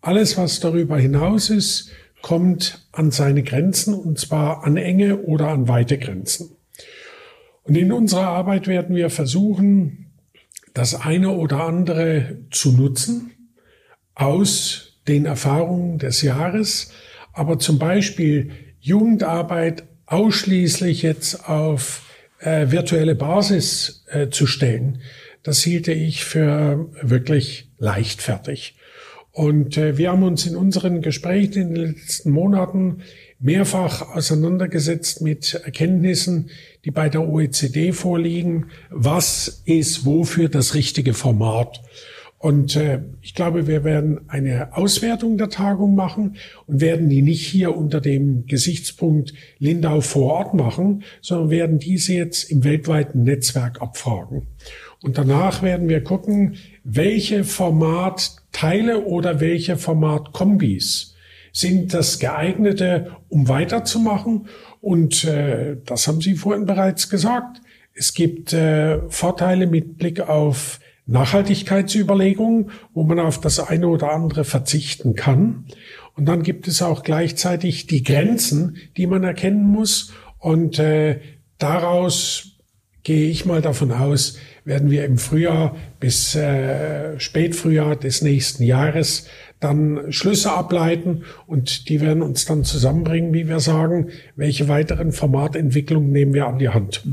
Alles, 0.00 0.38
was 0.38 0.60
darüber 0.60 0.98
hinaus 0.98 1.50
ist, 1.50 1.90
kommt 2.22 2.86
an 2.92 3.10
seine 3.10 3.42
Grenzen 3.42 3.92
und 3.92 4.20
zwar 4.20 4.62
an 4.62 4.76
enge 4.76 5.18
oder 5.22 5.48
an 5.48 5.66
weite 5.66 5.98
Grenzen. 5.98 6.56
Und 7.64 7.76
in 7.76 7.90
unserer 7.90 8.28
Arbeit 8.28 8.68
werden 8.68 8.94
wir 8.94 9.10
versuchen, 9.10 10.11
das 10.74 10.94
eine 10.94 11.30
oder 11.30 11.64
andere 11.64 12.38
zu 12.50 12.72
nutzen 12.72 13.32
aus 14.14 14.98
den 15.08 15.24
Erfahrungen 15.24 15.98
des 15.98 16.22
Jahres, 16.22 16.92
aber 17.32 17.58
zum 17.58 17.78
Beispiel 17.78 18.50
Jugendarbeit 18.80 19.84
ausschließlich 20.06 21.02
jetzt 21.02 21.48
auf 21.48 22.02
äh, 22.40 22.70
virtuelle 22.70 23.14
Basis 23.14 24.04
äh, 24.10 24.28
zu 24.28 24.46
stellen, 24.46 25.00
das 25.42 25.62
hielte 25.62 25.92
ich 25.92 26.24
für 26.24 26.88
wirklich 27.00 27.70
leichtfertig. 27.78 28.76
Und 29.32 29.78
äh, 29.78 29.96
wir 29.96 30.10
haben 30.10 30.22
uns 30.22 30.46
in 30.46 30.56
unseren 30.56 31.00
Gesprächen 31.00 31.62
in 31.62 31.74
den 31.74 31.94
letzten 31.94 32.30
Monaten 32.30 33.02
mehrfach 33.40 34.14
auseinandergesetzt 34.14 35.22
mit 35.22 35.54
Erkenntnissen, 35.54 36.50
die 36.84 36.90
bei 36.90 37.08
der 37.08 37.28
OECD 37.28 37.92
vorliegen. 37.92 38.66
Was 38.90 39.62
ist 39.64 40.04
wofür 40.04 40.48
das 40.48 40.74
richtige 40.74 41.14
Format? 41.14 41.80
Und 42.42 42.74
äh, 42.74 43.02
ich 43.20 43.36
glaube, 43.36 43.68
wir 43.68 43.84
werden 43.84 44.22
eine 44.26 44.76
Auswertung 44.76 45.38
der 45.38 45.48
Tagung 45.48 45.94
machen 45.94 46.36
und 46.66 46.80
werden 46.80 47.08
die 47.08 47.22
nicht 47.22 47.46
hier 47.46 47.76
unter 47.76 48.00
dem 48.00 48.46
Gesichtspunkt 48.46 49.32
Lindau 49.60 50.00
vor 50.00 50.32
Ort 50.32 50.54
machen, 50.54 51.04
sondern 51.20 51.50
werden 51.50 51.78
diese 51.78 52.14
jetzt 52.14 52.50
im 52.50 52.64
weltweiten 52.64 53.22
Netzwerk 53.22 53.80
abfragen. 53.80 54.48
Und 55.02 55.18
danach 55.18 55.62
werden 55.62 55.88
wir 55.88 56.02
gucken, 56.02 56.56
welche 56.82 57.44
Formatteile 57.44 59.04
oder 59.04 59.38
welche 59.38 59.76
Formatkombis 59.76 61.11
sind 61.52 61.94
das 61.94 62.18
geeignete, 62.18 63.16
um 63.28 63.48
weiterzumachen. 63.48 64.46
Und 64.80 65.24
äh, 65.24 65.76
das 65.84 66.08
haben 66.08 66.20
Sie 66.20 66.34
vorhin 66.34 66.66
bereits 66.66 67.08
gesagt. 67.08 67.60
Es 67.94 68.14
gibt 68.14 68.52
äh, 68.52 68.98
Vorteile 69.10 69.66
mit 69.66 69.98
Blick 69.98 70.20
auf 70.20 70.80
Nachhaltigkeitsüberlegungen, 71.06 72.70
wo 72.94 73.04
man 73.04 73.20
auf 73.20 73.40
das 73.40 73.60
eine 73.60 73.88
oder 73.88 74.12
andere 74.12 74.44
verzichten 74.44 75.14
kann. 75.14 75.66
Und 76.14 76.26
dann 76.26 76.42
gibt 76.42 76.68
es 76.68 76.82
auch 76.82 77.02
gleichzeitig 77.02 77.86
die 77.86 78.02
Grenzen, 78.02 78.76
die 78.96 79.06
man 79.06 79.24
erkennen 79.24 79.64
muss. 79.64 80.12
Und 80.38 80.78
äh, 80.78 81.20
daraus 81.58 82.58
gehe 83.02 83.28
ich 83.28 83.44
mal 83.44 83.62
davon 83.62 83.92
aus, 83.92 84.38
werden 84.64 84.90
wir 84.90 85.04
im 85.04 85.18
Frühjahr 85.18 85.76
bis 85.98 86.34
äh, 86.34 87.18
Spätfrühjahr 87.18 87.96
des 87.96 88.22
nächsten 88.22 88.62
Jahres 88.62 89.26
dann 89.62 90.12
Schlüsse 90.12 90.52
ableiten 90.52 91.24
und 91.46 91.88
die 91.88 92.00
werden 92.00 92.22
uns 92.22 92.44
dann 92.44 92.64
zusammenbringen, 92.64 93.32
wie 93.32 93.48
wir 93.48 93.60
sagen, 93.60 94.08
welche 94.36 94.68
weiteren 94.68 95.12
Formatentwicklungen 95.12 96.10
nehmen 96.10 96.34
wir 96.34 96.46
an 96.46 96.58
die 96.58 96.68
Hand. 96.68 97.04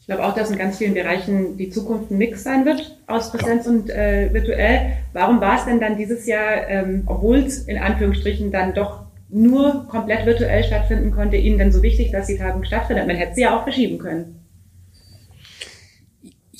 Ich 0.00 0.06
glaube 0.06 0.24
auch, 0.24 0.34
dass 0.34 0.50
in 0.50 0.56
ganz 0.56 0.78
vielen 0.78 0.94
Bereichen 0.94 1.58
die 1.58 1.68
Zukunft 1.68 2.10
ein 2.10 2.16
Mix 2.16 2.42
sein 2.42 2.64
wird 2.64 2.96
aus 3.06 3.30
Präsenz 3.30 3.66
ja. 3.66 3.72
und 3.72 3.90
äh, 3.90 4.32
virtuell. 4.32 4.92
Warum 5.12 5.40
war 5.40 5.58
es 5.58 5.66
denn 5.66 5.80
dann 5.80 5.98
dieses 5.98 6.26
Jahr, 6.26 6.66
ähm, 6.68 7.02
obwohl 7.04 7.38
es 7.38 7.58
in 7.64 7.76
Anführungsstrichen 7.76 8.50
dann 8.50 8.72
doch 8.72 9.02
nur 9.28 9.86
komplett 9.88 10.24
virtuell 10.24 10.64
stattfinden 10.64 11.10
konnte, 11.10 11.36
Ihnen 11.36 11.58
denn 11.58 11.72
so 11.72 11.82
wichtig, 11.82 12.10
dass 12.10 12.26
die 12.26 12.38
Tagung 12.38 12.64
stattfindet? 12.64 13.06
Man 13.06 13.16
hätte 13.16 13.34
sie 13.34 13.42
ja 13.42 13.58
auch 13.58 13.64
verschieben 13.64 13.98
können. 13.98 14.38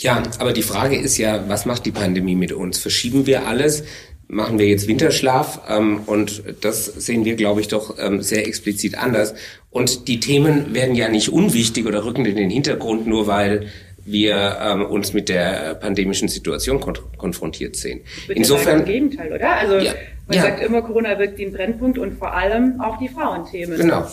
Ja, 0.00 0.22
aber 0.38 0.52
die 0.52 0.62
Frage 0.62 0.96
ist 0.96 1.18
ja, 1.18 1.48
was 1.48 1.66
macht 1.66 1.84
die 1.84 1.90
Pandemie 1.90 2.36
mit 2.36 2.52
uns? 2.52 2.78
Verschieben 2.78 3.26
wir 3.26 3.48
alles? 3.48 3.82
Machen 4.30 4.58
wir 4.58 4.66
jetzt 4.66 4.86
Winterschlaf? 4.86 5.60
Ähm, 5.68 6.00
und 6.04 6.42
das 6.60 6.84
sehen 6.84 7.24
wir, 7.24 7.34
glaube 7.34 7.62
ich, 7.62 7.68
doch 7.68 7.96
ähm, 7.98 8.20
sehr 8.20 8.46
explizit 8.46 8.98
anders. 8.98 9.34
Und 9.70 10.06
die 10.06 10.20
Themen 10.20 10.74
werden 10.74 10.94
ja 10.94 11.08
nicht 11.08 11.30
unwichtig 11.30 11.86
oder 11.86 12.04
rücken 12.04 12.26
in 12.26 12.36
den 12.36 12.50
Hintergrund, 12.50 13.06
nur 13.06 13.26
weil 13.26 13.68
wir 14.04 14.58
ähm, 14.62 14.84
uns 14.86 15.12
mit 15.12 15.28
der 15.28 15.74
pandemischen 15.74 16.28
Situation 16.28 16.80
kon 16.80 16.98
konfrontiert 17.16 17.76
sehen. 17.76 18.00
Insofern. 18.28 18.80
Im 18.80 18.84
Gegenteil, 18.86 19.32
oder? 19.32 19.50
Also 19.50 19.78
ja, 19.78 19.92
man 20.26 20.36
ja. 20.36 20.42
sagt 20.42 20.62
immer, 20.62 20.82
Corona 20.82 21.18
wirkt 21.18 21.40
ein 21.40 21.52
Brennpunkt 21.52 21.98
und 21.98 22.18
vor 22.18 22.34
allem 22.34 22.80
auch 22.80 22.98
die 22.98 23.08
Frauenthemen. 23.08 23.78
Genau. 23.78 24.06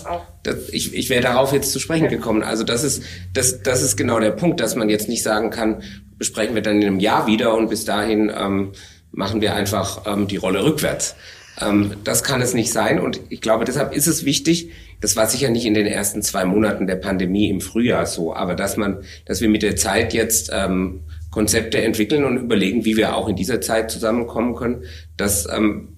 Das, 0.43 0.69
ich, 0.69 0.93
ich 0.93 1.09
wäre 1.09 1.21
darauf 1.21 1.51
jetzt 1.51 1.71
zu 1.71 1.79
sprechen 1.79 2.07
gekommen. 2.07 2.41
Also 2.41 2.63
das 2.63 2.83
ist, 2.83 3.03
das, 3.33 3.63
das 3.63 3.81
ist 3.81 3.97
genau 3.97 4.19
der 4.19 4.31
Punkt, 4.31 4.59
dass 4.59 4.75
man 4.75 4.89
jetzt 4.89 5.09
nicht 5.09 5.23
sagen 5.23 5.49
kann, 5.49 5.83
besprechen 6.17 6.55
wir 6.55 6.61
dann 6.61 6.81
in 6.81 6.87
einem 6.87 6.99
Jahr 6.99 7.27
wieder 7.27 7.53
und 7.55 7.69
bis 7.69 7.83
dahin 7.83 8.31
ähm, 8.33 8.71
machen 9.15 9.41
wir 9.41 9.55
einfach 9.55 10.03
ähm, 10.05 10.27
die 10.27 10.37
Rolle 10.37 10.63
rückwärts. 10.63 11.15
Ähm, 11.59 11.95
das 12.03 12.23
kann 12.23 12.41
es 12.41 12.53
nicht 12.53 12.71
sein 12.71 12.99
und 12.99 13.21
ich 13.29 13.41
glaube, 13.41 13.65
deshalb 13.65 13.95
ist 13.95 14.07
es 14.07 14.25
wichtig, 14.25 14.71
das 15.01 15.15
war 15.15 15.27
sicher 15.27 15.49
nicht 15.49 15.65
in 15.65 15.73
den 15.73 15.87
ersten 15.87 16.21
zwei 16.21 16.45
Monaten 16.45 16.87
der 16.87 16.95
Pandemie 16.95 17.49
im 17.49 17.61
Frühjahr 17.61 18.05
so, 18.05 18.35
aber 18.35 18.55
dass 18.55 18.77
man, 18.77 19.03
dass 19.25 19.41
wir 19.41 19.49
mit 19.49 19.61
der 19.61 19.75
Zeit 19.75 20.13
jetzt 20.13 20.49
ähm, 20.53 21.01
Konzepte 21.31 21.81
entwickeln 21.81 22.23
und 22.23 22.37
überlegen, 22.37 22.85
wie 22.85 22.95
wir 22.95 23.15
auch 23.15 23.27
in 23.27 23.35
dieser 23.35 23.59
Zeit 23.61 23.91
zusammenkommen 23.91 24.55
können, 24.55 24.83
das 25.17 25.47
ähm, 25.53 25.97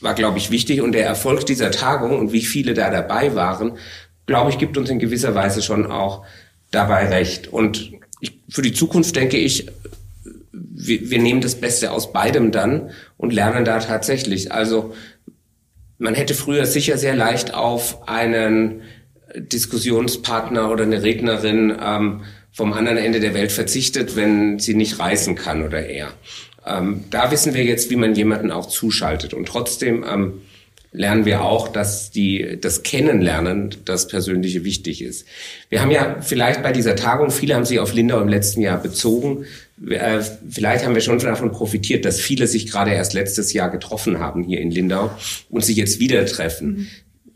war, 0.00 0.14
glaube 0.14 0.38
ich, 0.38 0.50
wichtig. 0.50 0.80
Und 0.80 0.92
der 0.92 1.04
Erfolg 1.04 1.46
dieser 1.46 1.70
Tagung 1.72 2.18
und 2.18 2.32
wie 2.32 2.42
viele 2.42 2.74
da 2.74 2.88
dabei 2.90 3.34
waren, 3.34 3.72
glaube 4.26 4.50
ich, 4.50 4.58
gibt 4.58 4.78
uns 4.78 4.88
in 4.88 4.98
gewisser 4.98 5.34
Weise 5.34 5.62
schon 5.62 5.90
auch 5.90 6.24
dabei 6.70 7.08
recht. 7.08 7.48
Und 7.48 7.92
ich, 8.20 8.40
für 8.48 8.62
die 8.62 8.72
Zukunft 8.72 9.16
denke 9.16 9.36
ich, 9.36 9.66
wir, 10.78 11.10
wir 11.10 11.18
nehmen 11.18 11.40
das 11.40 11.56
Beste 11.56 11.90
aus 11.90 12.12
beidem 12.12 12.52
dann 12.52 12.90
und 13.16 13.32
lernen 13.32 13.64
da 13.64 13.80
tatsächlich. 13.80 14.52
Also 14.52 14.94
man 15.98 16.14
hätte 16.14 16.34
früher 16.34 16.66
sicher 16.66 16.96
sehr 16.96 17.16
leicht 17.16 17.52
auf 17.54 18.08
einen 18.08 18.82
Diskussionspartner 19.34 20.70
oder 20.70 20.84
eine 20.84 21.02
Rednerin 21.02 21.76
ähm, 21.82 22.22
vom 22.52 22.72
anderen 22.72 22.98
Ende 22.98 23.20
der 23.20 23.34
Welt 23.34 23.52
verzichtet, 23.52 24.16
wenn 24.16 24.58
sie 24.58 24.74
nicht 24.74 24.98
reisen 24.98 25.34
kann 25.34 25.62
oder 25.62 25.84
er. 25.86 26.12
Ähm, 26.64 27.04
da 27.10 27.30
wissen 27.30 27.54
wir 27.54 27.64
jetzt, 27.64 27.90
wie 27.90 27.96
man 27.96 28.14
jemanden 28.14 28.50
auch 28.50 28.66
zuschaltet. 28.66 29.34
Und 29.34 29.46
trotzdem 29.48 30.04
ähm, 30.08 30.42
lernen 30.92 31.24
wir 31.24 31.42
auch, 31.42 31.68
dass 31.68 32.10
die, 32.10 32.58
das 32.60 32.82
Kennenlernen, 32.82 33.74
das 33.84 34.08
Persönliche 34.08 34.64
wichtig 34.64 35.02
ist. 35.02 35.26
Wir 35.68 35.82
haben 35.82 35.90
ja 35.90 36.16
vielleicht 36.20 36.62
bei 36.62 36.72
dieser 36.72 36.96
Tagung, 36.96 37.30
viele 37.30 37.54
haben 37.54 37.64
sich 37.64 37.80
auf 37.80 37.92
Lindau 37.92 38.20
im 38.20 38.28
letzten 38.28 38.60
Jahr 38.60 38.80
bezogen. 38.80 39.44
Äh, 39.88 40.20
vielleicht 40.50 40.84
haben 40.84 40.94
wir 40.94 41.00
schon 41.00 41.18
davon 41.18 41.52
profitiert, 41.52 42.04
dass 42.04 42.20
viele 42.20 42.46
sich 42.46 42.70
gerade 42.70 42.92
erst 42.92 43.14
letztes 43.14 43.52
Jahr 43.52 43.70
getroffen 43.70 44.18
haben 44.18 44.42
hier 44.42 44.60
in 44.60 44.70
Lindau 44.70 45.10
und 45.50 45.64
sich 45.64 45.76
jetzt 45.76 46.00
wieder 46.00 46.24
treffen. 46.26 46.68
Mhm. 46.68 46.86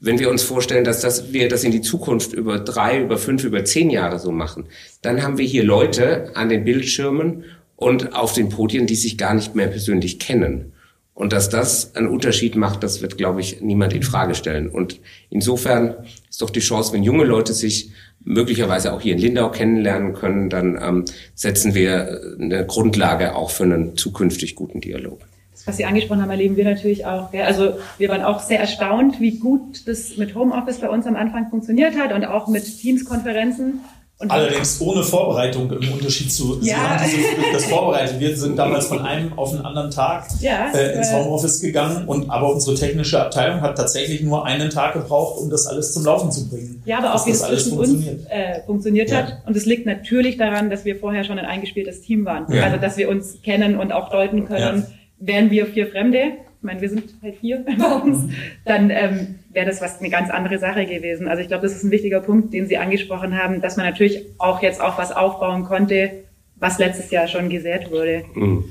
Wenn 0.01 0.19
wir 0.19 0.31
uns 0.31 0.43
vorstellen, 0.43 0.83
dass 0.83 1.01
das, 1.01 1.33
wir 1.33 1.49
das 1.49 1.63
in 1.63 1.71
die 1.71 1.81
Zukunft 1.81 2.33
über 2.33 2.59
drei, 2.59 3.01
über 3.01 3.19
fünf, 3.19 3.45
über 3.45 3.65
zehn 3.65 3.89
Jahre 3.89 4.19
so 4.19 4.33
machen, 4.33 4.65
dann 5.01 5.23
haben 5.23 5.39
wir 5.39 5.47
hier 5.47 5.63
Leute 5.63 6.35
an 6.35 6.49
den 6.49 6.65
Bildschirmen 6.65 7.45
und 7.77 8.15
auf 8.15 8.33
den 8.33 8.49
Podien, 8.49 8.87
die 8.87 8.97
sich 8.97 9.17
gar 9.17 9.35
nicht 9.35 9.55
mehr 9.55 9.69
persönlich 9.69 10.19
kennen. 10.19 10.73
Und 11.15 11.33
dass 11.33 11.51
das 11.51 11.95
einen 11.95 12.09
Unterschied 12.09 12.57
macht, 12.57 12.83
das 12.83 13.03
wird, 13.03 13.19
glaube 13.19 13.41
ich, 13.41 13.61
niemand 13.61 13.93
in 13.93 14.03
Frage 14.03 14.35
stellen. 14.35 14.69
Und 14.69 15.01
insofern 15.29 15.95
ist 16.31 16.41
doch 16.41 16.51
die 16.51 16.61
Chance, 16.61 16.93
wenn 16.95 17.03
junge 17.03 17.25
Leute 17.25 17.53
sich 17.53 17.93
möglicherweise 18.25 18.93
auch 18.93 19.01
hier 19.01 19.13
in 19.15 19.19
Lindau 19.19 19.51
kennenlernen 19.51 20.15
können, 20.15 20.49
dann 20.49 20.79
ähm, 20.81 21.05
setzen 21.35 21.75
wir 21.75 22.21
eine 22.41 22.65
Grundlage 22.67 23.35
auch 23.35 23.51
für 23.51 23.65
einen 23.65 23.97
zukünftig 23.97 24.55
guten 24.55 24.81
Dialog. 24.81 25.21
Das, 25.53 25.67
was 25.67 25.77
Sie 25.77 25.85
angesprochen 25.85 26.23
haben, 26.23 26.31
erleben 26.31 26.57
wir 26.57 26.65
natürlich 26.65 27.05
auch. 27.05 27.33
Ja? 27.33 27.45
Also 27.45 27.75
wir 27.99 28.09
waren 28.09 28.23
auch 28.23 28.41
sehr 28.41 28.61
erstaunt, 28.61 29.21
wie 29.21 29.39
gut 29.39 29.87
das 29.87 30.17
mit 30.17 30.35
Homeoffice 30.35 30.79
bei 30.79 30.89
uns 30.89 31.07
am 31.07 31.17
Anfang 31.17 31.51
funktioniert 31.51 31.97
hat 31.97 32.13
und 32.13 32.25
auch 32.25 32.49
mit 32.49 32.65
Teams-Konferenzen. 32.65 33.81
Allerdings 34.29 34.81
ohne 34.81 35.03
Vorbereitung 35.03 35.71
im 35.71 35.93
Unterschied 35.93 36.33
zu, 36.33 36.59
ja. 36.63 36.77
Haben 36.77 37.11
das 37.53 37.65
vorbereitet. 37.67 38.21
Wir 38.21 38.37
sind 38.37 38.57
damals 38.57 38.87
von 38.87 39.01
einem 39.01 39.37
auf 39.39 39.53
einen 39.53 39.65
anderen 39.65 39.91
Tag 39.91 40.27
ja, 40.41 40.71
äh, 40.73 40.97
ins 40.97 41.13
Homeoffice 41.13 41.61
gegangen 41.61 42.07
und 42.07 42.31
aber 42.31 42.53
unsere 42.53 42.77
technische 42.77 43.21
Abteilung 43.21 43.61
hat 43.61 43.77
tatsächlich 43.77 44.23
nur 44.23 44.45
einen 44.45 44.71
Tag 44.71 44.95
gebraucht, 44.95 45.41
um 45.41 45.51
das 45.51 45.67
alles 45.67 45.93
zum 45.93 46.05
Laufen 46.05 46.31
zu 46.31 46.49
bringen. 46.49 46.83
Ja, 46.85 46.99
aber 46.99 47.15
auch 47.15 47.27
wie 47.27 47.31
es 47.31 47.43
zwischen 47.43 47.79
uns 47.79 48.07
äh, 48.29 48.63
funktioniert 48.67 49.11
ja. 49.11 49.19
hat. 49.19 49.43
Und 49.47 49.57
es 49.57 49.67
liegt 49.67 49.87
natürlich 49.87 50.37
daran, 50.37 50.71
dass 50.71 50.85
wir 50.85 50.97
vorher 50.97 51.25
schon 51.25 51.39
ein 51.39 51.47
eingespieltes 51.47 52.03
Team 52.03 52.25
waren. 52.25 52.53
Ja. 52.53 52.65
Also 52.65 52.77
dass 52.77 52.97
wir 52.97 53.09
uns 53.09 53.43
kennen 53.43 53.79
und 53.79 53.93
auch 53.93 54.11
deuten 54.11 54.47
können, 54.47 54.87
wären 55.19 55.51
wir 55.51 55.67
vier 55.67 55.87
Fremde, 55.87 56.33
ich 56.63 56.65
meine, 56.65 56.81
wir 56.81 56.89
sind 56.91 57.15
halt 57.21 57.39
vier 57.39 57.65
bei 57.79 57.93
uns, 57.93 58.33
dann 58.65 58.91
ähm, 58.91 59.35
wäre 59.51 59.67
das 59.67 59.81
was 59.81 59.99
eine 59.99 60.11
ganz 60.11 60.31
andere 60.31 60.61
Sache 60.61 60.87
gewesen. 60.87 61.27
Also 61.27 61.43
ich 61.43 61.49
glaube, 61.49 61.65
das 61.65 61.75
ist 61.75 61.83
ein 61.83 61.91
wichtiger 61.91 62.21
Punkt, 62.21 62.55
den 62.55 62.69
Sie 62.69 62.79
angesprochen 62.79 63.37
haben, 63.37 63.61
dass 63.61 63.77
man 63.77 63.85
natürlich 63.85 64.27
auch 64.39 64.63
jetzt 64.63 64.81
auch 64.81 64.97
was 64.97 65.11
aufbauen 65.11 65.65
konnte, 65.65 66.23
was 66.55 66.79
letztes 66.79 67.11
Jahr 67.11 67.27
schon 67.27 67.49
gesät 67.49 67.91
wurde. 67.91 68.23
Mhm. 68.35 68.65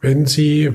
Wenn 0.00 0.24
Sie 0.24 0.70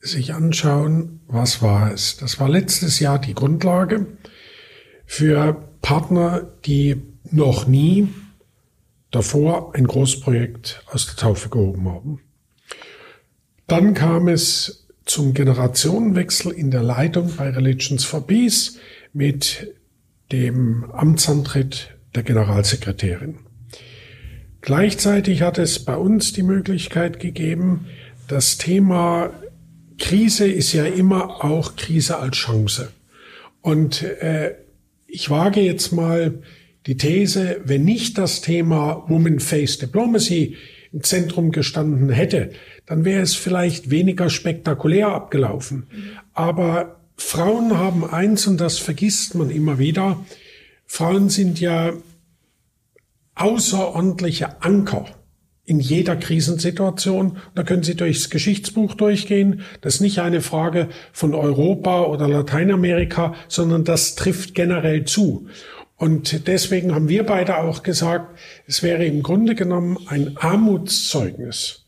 sich 0.00 0.32
anschauen, 0.32 1.20
was 1.26 1.60
war 1.60 1.92
es? 1.92 2.16
Das 2.16 2.40
war 2.40 2.48
letztes 2.48 3.00
Jahr 3.00 3.18
die 3.18 3.34
Grundlage 3.34 4.06
für 5.04 5.68
Partner, 5.82 6.48
die 6.64 7.02
noch 7.30 7.66
nie 7.66 8.08
davor 9.10 9.74
ein 9.74 9.86
Großprojekt 9.86 10.82
aus 10.90 11.04
der 11.04 11.16
Taufe 11.16 11.50
gehoben 11.50 11.86
haben. 11.86 12.20
Dann 13.66 13.94
kam 13.94 14.28
es 14.28 14.86
zum 15.04 15.34
Generationenwechsel 15.34 16.52
in 16.52 16.70
der 16.70 16.82
Leitung 16.82 17.34
bei 17.36 17.50
Religions 17.50 18.04
for 18.04 18.26
Peace 18.26 18.78
mit 19.12 19.74
dem 20.32 20.90
Amtsantritt 20.90 21.96
der 22.14 22.22
Generalsekretärin. 22.22 23.38
Gleichzeitig 24.60 25.42
hat 25.42 25.58
es 25.58 25.78
bei 25.84 25.96
uns 25.96 26.32
die 26.32 26.42
Möglichkeit 26.42 27.20
gegeben, 27.20 27.86
das 28.28 28.56
Thema 28.56 29.30
Krise 29.98 30.48
ist 30.48 30.72
ja 30.72 30.86
immer 30.86 31.44
auch 31.44 31.76
Krise 31.76 32.18
als 32.18 32.36
Chance. 32.38 32.90
Und 33.60 34.02
äh, 34.02 34.54
ich 35.06 35.28
wage 35.30 35.60
jetzt 35.60 35.92
mal 35.92 36.42
die 36.86 36.96
These, 36.96 37.60
wenn 37.64 37.84
nicht 37.84 38.18
das 38.18 38.40
Thema 38.40 39.04
Woman 39.08 39.40
Face 39.40 39.78
Diplomacy 39.78 40.56
im 40.92 41.02
Zentrum 41.02 41.50
gestanden 41.50 42.10
hätte, 42.10 42.50
dann 42.86 43.04
wäre 43.04 43.22
es 43.22 43.34
vielleicht 43.34 43.90
weniger 43.90 44.30
spektakulär 44.30 45.08
abgelaufen. 45.08 45.86
Aber 46.32 47.00
Frauen 47.16 47.78
haben 47.78 48.04
eins, 48.04 48.46
und 48.46 48.60
das 48.60 48.78
vergisst 48.78 49.34
man 49.34 49.50
immer 49.50 49.78
wieder, 49.78 50.24
Frauen 50.86 51.28
sind 51.28 51.60
ja 51.60 51.92
außerordentliche 53.34 54.62
Anker 54.62 55.06
in 55.64 55.80
jeder 55.80 56.16
Krisensituation. 56.16 57.38
Da 57.54 57.62
können 57.62 57.82
Sie 57.82 57.96
durchs 57.96 58.30
Geschichtsbuch 58.30 58.94
durchgehen. 58.94 59.62
Das 59.80 59.96
ist 59.96 60.00
nicht 60.02 60.18
eine 60.18 60.40
Frage 60.40 60.88
von 61.12 61.34
Europa 61.34 62.02
oder 62.02 62.28
Lateinamerika, 62.28 63.34
sondern 63.48 63.84
das 63.84 64.14
trifft 64.14 64.54
generell 64.54 65.04
zu. 65.04 65.48
Und 65.96 66.48
deswegen 66.48 66.94
haben 66.94 67.08
wir 67.08 67.24
beide 67.24 67.58
auch 67.58 67.82
gesagt, 67.82 68.38
es 68.66 68.82
wäre 68.82 69.06
im 69.06 69.22
Grunde 69.22 69.54
genommen 69.54 69.96
ein 70.06 70.36
Armutszeugnis, 70.36 71.83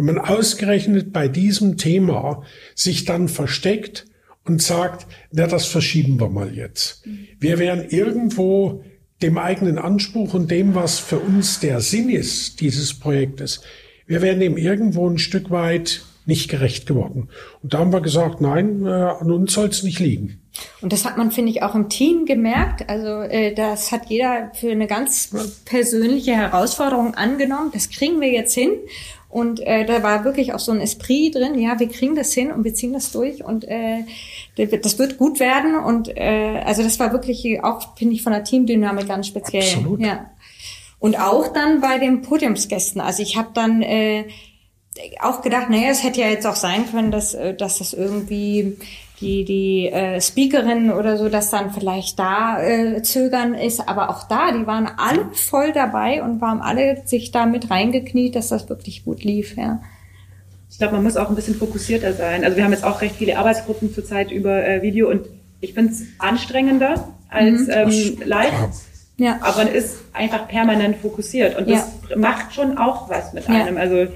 wenn 0.00 0.14
man 0.14 0.18
ausgerechnet 0.18 1.12
bei 1.12 1.28
diesem 1.28 1.76
Thema 1.76 2.42
sich 2.74 3.04
dann 3.04 3.28
versteckt 3.28 4.06
und 4.44 4.62
sagt, 4.62 5.06
na, 5.30 5.46
das 5.46 5.66
verschieben 5.66 6.18
wir 6.18 6.30
mal 6.30 6.54
jetzt. 6.54 7.04
Wir 7.38 7.58
wären 7.58 7.88
irgendwo 7.88 8.82
dem 9.22 9.36
eigenen 9.36 9.78
Anspruch 9.78 10.32
und 10.34 10.50
dem, 10.50 10.74
was 10.74 10.98
für 10.98 11.18
uns 11.18 11.60
der 11.60 11.80
Sinn 11.80 12.08
ist 12.08 12.60
dieses 12.60 12.98
Projektes, 12.98 13.60
wir 14.06 14.22
wären 14.22 14.40
dem 14.40 14.56
irgendwo 14.56 15.08
ein 15.08 15.18
Stück 15.18 15.50
weit 15.50 16.02
nicht 16.26 16.50
gerecht 16.50 16.86
geworden. 16.86 17.28
Und 17.62 17.74
da 17.74 17.78
haben 17.78 17.92
wir 17.92 18.00
gesagt, 18.00 18.40
nein, 18.40 18.86
äh, 18.86 18.88
an 18.88 19.30
uns 19.30 19.52
soll 19.52 19.68
es 19.68 19.82
nicht 19.82 20.00
liegen. 20.00 20.40
Und 20.80 20.92
das 20.92 21.04
hat 21.04 21.16
man, 21.16 21.30
finde 21.30 21.50
ich, 21.50 21.62
auch 21.62 21.74
im 21.74 21.88
Team 21.88 22.24
gemerkt. 22.26 22.88
Also 22.88 23.22
äh, 23.22 23.54
das 23.54 23.92
hat 23.92 24.08
jeder 24.08 24.50
für 24.54 24.70
eine 24.70 24.86
ganz 24.86 25.30
persönliche 25.64 26.32
Herausforderung 26.32 27.14
angenommen. 27.14 27.70
Das 27.72 27.90
kriegen 27.90 28.20
wir 28.20 28.30
jetzt 28.30 28.54
hin. 28.54 28.72
Und 29.30 29.60
äh, 29.60 29.86
da 29.86 30.02
war 30.02 30.24
wirklich 30.24 30.54
auch 30.54 30.58
so 30.58 30.72
ein 30.72 30.80
Esprit 30.80 31.36
drin, 31.36 31.56
ja, 31.56 31.78
wir 31.78 31.88
kriegen 31.88 32.16
das 32.16 32.32
hin 32.32 32.50
und 32.50 32.64
wir 32.64 32.74
ziehen 32.74 32.92
das 32.92 33.12
durch 33.12 33.44
und 33.44 33.64
äh, 33.64 34.04
das 34.56 34.98
wird 34.98 35.18
gut 35.18 35.38
werden. 35.38 35.76
Und 35.76 36.08
äh, 36.16 36.60
also 36.64 36.82
das 36.82 36.98
war 36.98 37.12
wirklich 37.12 37.62
auch, 37.62 37.96
finde 37.96 38.14
ich, 38.14 38.22
von 38.22 38.32
der 38.32 38.42
Teamdynamik 38.42 39.06
ganz 39.06 39.28
speziell. 39.28 39.62
Absolut. 39.62 40.00
Ja. 40.00 40.30
Und 40.98 41.18
auch 41.18 41.52
dann 41.52 41.80
bei 41.80 41.98
den 41.98 42.22
Podiumsgästen. 42.22 43.00
Also 43.00 43.22
ich 43.22 43.36
habe 43.36 43.50
dann 43.54 43.82
äh, 43.82 44.24
auch 45.20 45.42
gedacht, 45.42 45.70
naja, 45.70 45.90
es 45.90 46.02
hätte 46.02 46.20
ja 46.20 46.28
jetzt 46.28 46.46
auch 46.46 46.56
sein 46.56 46.90
können, 46.90 47.12
dass, 47.12 47.32
äh, 47.34 47.54
dass 47.54 47.78
das 47.78 47.92
irgendwie 47.92 48.76
die, 49.20 49.44
die 49.44 49.88
äh, 49.88 50.20
Speakerin 50.20 50.90
oder 50.90 51.16
so, 51.16 51.28
dass 51.28 51.50
dann 51.50 51.70
vielleicht 51.72 52.18
da 52.18 52.62
äh, 52.62 53.02
zögern 53.02 53.54
ist. 53.54 53.86
Aber 53.88 54.10
auch 54.10 54.26
da, 54.28 54.52
die 54.52 54.66
waren 54.66 54.88
alle 54.96 55.28
voll 55.32 55.72
dabei 55.72 56.22
und 56.22 56.40
waren 56.40 56.60
alle 56.60 57.02
sich 57.04 57.30
da 57.30 57.46
mit 57.46 57.70
reingekniet, 57.70 58.34
dass 58.34 58.48
das 58.48 58.68
wirklich 58.68 59.04
gut 59.04 59.22
lief. 59.22 59.56
Ja. 59.56 59.80
Ich 60.70 60.78
glaube, 60.78 60.94
man 60.94 61.02
muss 61.02 61.16
auch 61.16 61.28
ein 61.28 61.34
bisschen 61.34 61.56
fokussierter 61.56 62.12
sein. 62.14 62.44
Also 62.44 62.56
wir 62.56 62.64
haben 62.64 62.72
jetzt 62.72 62.84
auch 62.84 63.02
recht 63.02 63.16
viele 63.16 63.36
Arbeitsgruppen 63.36 63.92
zurzeit 63.92 64.30
über 64.30 64.66
äh, 64.66 64.82
Video 64.82 65.10
und 65.10 65.26
ich 65.60 65.74
finde 65.74 65.92
es 65.92 66.02
anstrengender 66.18 67.08
als 67.28 67.66
mhm. 67.66 67.70
ähm, 67.70 68.16
live. 68.24 68.52
Ja. 69.18 69.38
Aber 69.42 69.64
man 69.64 69.68
ist 69.68 69.98
einfach 70.14 70.48
permanent 70.48 70.96
fokussiert 70.96 71.58
und 71.58 71.68
das 71.68 71.86
ja. 72.08 72.16
macht 72.16 72.54
schon 72.54 72.78
auch 72.78 73.10
was 73.10 73.34
mit 73.34 73.48
einem. 73.50 73.76
Also 73.76 74.06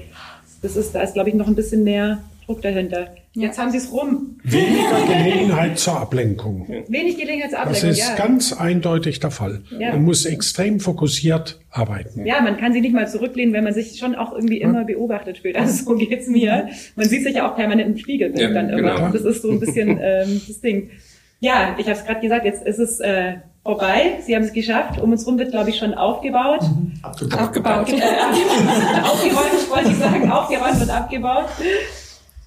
das 0.63 0.75
ist, 0.75 0.95
da 0.95 1.01
ist, 1.01 1.13
glaube 1.13 1.29
ich, 1.29 1.35
noch 1.35 1.47
ein 1.47 1.53
bisschen 1.53 1.83
mehr 1.83 2.23
Druck 2.45 2.61
dahinter. 2.61 3.15
Jetzt 3.33 3.57
haben 3.57 3.71
Sie 3.71 3.77
es 3.77 3.91
rum. 3.91 4.37
Weniger 4.43 5.01
Gelegenheit 5.07 5.79
zur 5.79 5.99
Ablenkung. 5.99 6.67
Wenig 6.87 7.17
Gelegenheit 7.17 7.51
zur 7.51 7.59
Ablenkung. 7.59 7.89
Das 7.89 7.97
ist 7.97 8.09
ja. 8.09 8.15
ganz 8.15 8.53
eindeutig 8.53 9.19
der 9.19 9.31
Fall. 9.31 9.63
Ja. 9.77 9.91
Man 9.91 10.03
muss 10.03 10.25
extrem 10.25 10.79
fokussiert 10.79 11.59
arbeiten. 11.71 12.25
Ja, 12.25 12.41
man 12.41 12.57
kann 12.57 12.73
sich 12.73 12.81
nicht 12.81 12.93
mal 12.93 13.07
zurücklehnen, 13.07 13.53
wenn 13.53 13.63
man 13.63 13.73
sich 13.73 13.97
schon 13.97 14.15
auch 14.15 14.31
irgendwie 14.33 14.61
immer 14.61 14.85
beobachtet 14.85 15.39
fühlt. 15.39 15.57
Also 15.57 15.83
so 15.83 15.95
geht's 15.95 16.27
mir. 16.27 16.69
Man 16.95 17.09
sieht 17.09 17.23
sich 17.23 17.35
ja 17.35 17.51
auch 17.51 17.55
permanent 17.55 17.89
im 17.89 17.97
Spiegel 17.97 18.31
ja, 18.39 18.51
dann 18.51 18.69
immer. 18.69 18.95
Genau. 18.95 19.09
Das 19.09 19.23
ist 19.23 19.41
so 19.41 19.51
ein 19.51 19.59
bisschen 19.59 19.89
ähm, 20.01 20.41
das 20.47 20.61
Ding. 20.61 20.91
Ja, 21.39 21.75
ich 21.77 21.85
habe 21.87 21.97
es 21.97 22.05
gerade 22.05 22.21
gesagt, 22.21 22.45
jetzt 22.45 22.65
ist 22.65 22.79
es 22.79 22.99
äh, 22.99 23.35
vorbei. 23.63 24.19
Sie 24.21 24.35
haben 24.35 24.43
es 24.43 24.53
geschafft. 24.53 25.01
Um 25.01 25.11
uns 25.11 25.25
rum 25.27 25.37
wird, 25.39 25.51
glaube 25.51 25.71
ich, 25.71 25.77
schon 25.77 25.93
aufgebaut. 25.93 26.61
Mhm. 26.61 26.93
Abgebaut. 27.01 27.39
Abgebaut. 27.39 27.89
aufgeräumt, 29.03 29.51
ich 29.59 29.69
wollte 29.69 29.89
ich 29.89 29.97
sagen. 29.97 30.31
Aufgeräumt 30.31 30.81
und 30.81 30.89
abgebaut. 30.89 31.49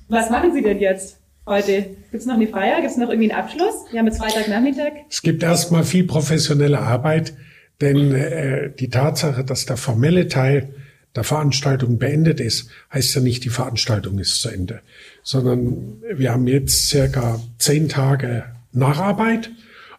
Was 0.09 0.31
machen 0.31 0.55
Sie 0.55 0.62
denn 0.62 0.79
jetzt 0.79 1.18
heute? 1.47 1.83
Gibt 1.83 2.14
es 2.14 2.27
noch 2.27 2.35
eine 2.35 2.47
Feier? 2.47 2.77
Gibt 2.77 2.92
es 2.92 2.97
noch 2.97 3.11
irgendwie 3.11 3.31
einen 3.31 3.40
Abschluss? 3.40 3.85
Wir 3.90 3.99
haben 3.99 4.07
jetzt 4.07 4.18
Freitagnachmittag. 4.18 4.92
Es 5.11 5.21
gibt 5.21 5.42
erstmal 5.42 5.85
viel 5.85 6.05
professionelle 6.05 6.79
Arbeit, 6.79 7.35
denn 7.83 8.14
äh, 8.14 8.71
die 8.71 8.88
Tatsache, 8.88 9.44
dass 9.44 9.66
der 9.66 9.77
formelle 9.77 10.29
Teil 10.29 10.71
der 11.14 11.25
Veranstaltung 11.25 11.99
beendet 11.99 12.40
ist, 12.40 12.71
heißt 12.92 13.16
ja 13.16 13.21
nicht, 13.21 13.44
die 13.44 13.51
Veranstaltung 13.51 14.18
ist 14.18 14.40
zu 14.40 14.49
Ende, 14.49 14.81
sondern 15.23 16.03
wir 16.11 16.33
haben 16.33 16.47
jetzt 16.47 16.88
circa 16.88 17.40
zehn 17.59 17.90
Tage 17.90 18.44
Nacharbeit 18.73 19.50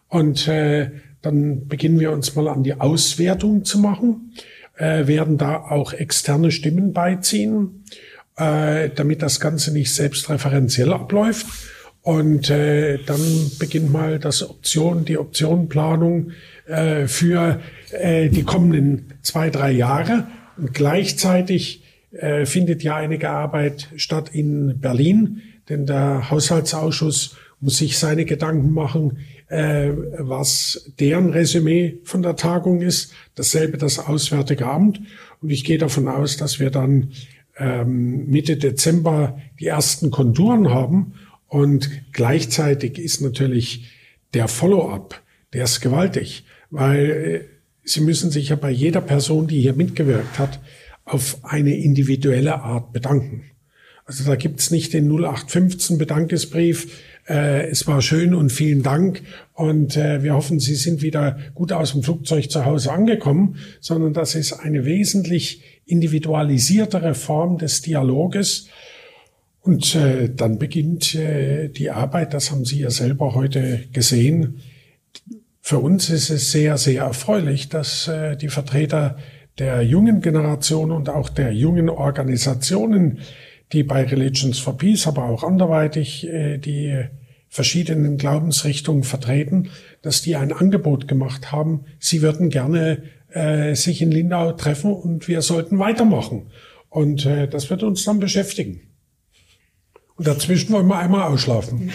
und 0.08 0.48
äh, 0.48 0.90
dann 1.22 1.68
beginnen 1.68 2.00
wir 2.00 2.10
uns 2.10 2.34
mal 2.34 2.48
an 2.48 2.64
die 2.64 2.74
Auswertung 2.74 3.64
zu 3.64 3.78
machen, 3.78 4.32
äh, 4.76 5.06
werden 5.06 5.38
da 5.38 5.56
auch 5.56 5.92
externe 5.92 6.50
Stimmen 6.50 6.92
beiziehen 6.92 7.84
äh, 8.40 8.88
damit 8.94 9.22
das 9.22 9.38
Ganze 9.38 9.72
nicht 9.72 9.92
selbstreferenziell 9.94 10.92
abläuft. 10.92 11.46
Und 12.02 12.48
äh, 12.48 12.98
dann 13.04 13.20
beginnt 13.58 13.92
mal 13.92 14.18
das 14.18 14.48
Option, 14.48 15.04
die 15.04 15.18
Optionenplanung 15.18 16.30
äh, 16.66 17.06
für 17.06 17.60
äh, 17.90 18.30
die 18.30 18.42
kommenden 18.42 19.12
zwei, 19.20 19.50
drei 19.50 19.70
Jahre. 19.70 20.26
Und 20.56 20.72
gleichzeitig 20.72 21.84
äh, 22.12 22.46
findet 22.46 22.82
ja 22.82 22.96
einige 22.96 23.28
Arbeit 23.28 23.88
statt 23.96 24.30
in 24.32 24.80
Berlin, 24.80 25.42
denn 25.68 25.84
der 25.84 26.30
Haushaltsausschuss 26.30 27.36
muss 27.60 27.76
sich 27.76 27.98
seine 27.98 28.24
Gedanken 28.24 28.72
machen, 28.72 29.18
äh, 29.48 29.90
was 30.16 30.90
deren 30.98 31.30
Resümee 31.30 31.98
von 32.04 32.22
der 32.22 32.36
Tagung 32.36 32.80
ist. 32.80 33.12
Dasselbe 33.34 33.76
das 33.76 33.98
Auswärtige 33.98 34.66
Amt. 34.66 35.02
Und 35.42 35.50
ich 35.50 35.64
gehe 35.64 35.76
davon 35.76 36.08
aus, 36.08 36.38
dass 36.38 36.58
wir 36.58 36.70
dann 36.70 37.10
Mitte 37.84 38.56
Dezember 38.56 39.38
die 39.58 39.66
ersten 39.66 40.10
Konturen 40.10 40.70
haben. 40.70 41.14
Und 41.46 41.90
gleichzeitig 42.12 42.98
ist 42.98 43.20
natürlich 43.20 43.90
der 44.34 44.48
Follow-up, 44.48 45.20
der 45.52 45.64
ist 45.64 45.80
gewaltig, 45.80 46.44
weil 46.70 47.10
äh, 47.10 47.44
Sie 47.82 48.02
müssen 48.02 48.30
sich 48.30 48.50
ja 48.50 48.56
bei 48.56 48.70
jeder 48.70 49.00
Person, 49.00 49.48
die 49.48 49.60
hier 49.60 49.72
mitgewirkt 49.72 50.38
hat, 50.38 50.60
auf 51.04 51.38
eine 51.42 51.76
individuelle 51.76 52.60
Art 52.60 52.92
bedanken. 52.92 53.44
Also 54.04 54.24
da 54.24 54.36
gibt's 54.36 54.70
nicht 54.70 54.92
den 54.92 55.08
0815 55.10 55.98
Bedankesbrief, 55.98 57.02
äh, 57.28 57.68
es 57.68 57.86
war 57.86 58.02
schön 58.02 58.34
und 58.34 58.50
vielen 58.50 58.82
Dank 58.82 59.22
und 59.54 59.96
äh, 59.96 60.22
wir 60.22 60.34
hoffen, 60.34 60.58
Sie 60.58 60.74
sind 60.74 61.02
wieder 61.02 61.38
gut 61.54 61.72
aus 61.72 61.92
dem 61.92 62.02
Flugzeug 62.02 62.50
zu 62.50 62.64
Hause 62.64 62.92
angekommen, 62.92 63.56
sondern 63.80 64.12
das 64.12 64.34
ist 64.34 64.52
eine 64.52 64.84
wesentlich 64.84 65.62
individualisiertere 65.90 67.14
Form 67.14 67.58
des 67.58 67.82
Dialoges. 67.82 68.68
Und 69.62 69.94
äh, 69.94 70.30
dann 70.34 70.58
beginnt 70.58 71.14
äh, 71.14 71.68
die 71.68 71.90
Arbeit, 71.90 72.32
das 72.32 72.50
haben 72.50 72.64
Sie 72.64 72.80
ja 72.80 72.90
selber 72.90 73.34
heute 73.34 73.84
gesehen. 73.92 74.60
Für 75.60 75.78
uns 75.78 76.08
ist 76.08 76.30
es 76.30 76.50
sehr, 76.50 76.78
sehr 76.78 77.02
erfreulich, 77.02 77.68
dass 77.68 78.08
äh, 78.08 78.36
die 78.36 78.48
Vertreter 78.48 79.18
der 79.58 79.82
jungen 79.82 80.22
Generation 80.22 80.90
und 80.90 81.10
auch 81.10 81.28
der 81.28 81.52
jungen 81.52 81.90
Organisationen, 81.90 83.18
die 83.72 83.82
bei 83.82 84.04
Religions 84.04 84.58
for 84.58 84.78
Peace, 84.78 85.06
aber 85.06 85.24
auch 85.24 85.44
anderweitig 85.44 86.26
äh, 86.26 86.56
die 86.56 87.04
verschiedenen 87.50 88.16
Glaubensrichtungen 88.16 89.02
vertreten, 89.02 89.70
dass 90.02 90.22
die 90.22 90.36
ein 90.36 90.52
Angebot 90.52 91.08
gemacht 91.08 91.50
haben. 91.50 91.84
Sie 91.98 92.22
würden 92.22 92.48
gerne 92.48 93.02
äh, 93.32 93.74
sich 93.74 94.00
in 94.00 94.12
Lindau 94.12 94.52
treffen 94.52 94.92
und 94.92 95.28
wir 95.28 95.42
sollten 95.42 95.78
weitermachen. 95.78 96.46
Und 96.88 97.26
äh, 97.26 97.48
das 97.48 97.68
wird 97.68 97.82
uns 97.82 98.04
dann 98.04 98.20
beschäftigen. 98.20 98.80
Und 100.16 100.26
dazwischen 100.26 100.72
wollen 100.72 100.86
wir 100.86 100.98
einmal 100.98 101.32
ausschlafen. 101.32 101.90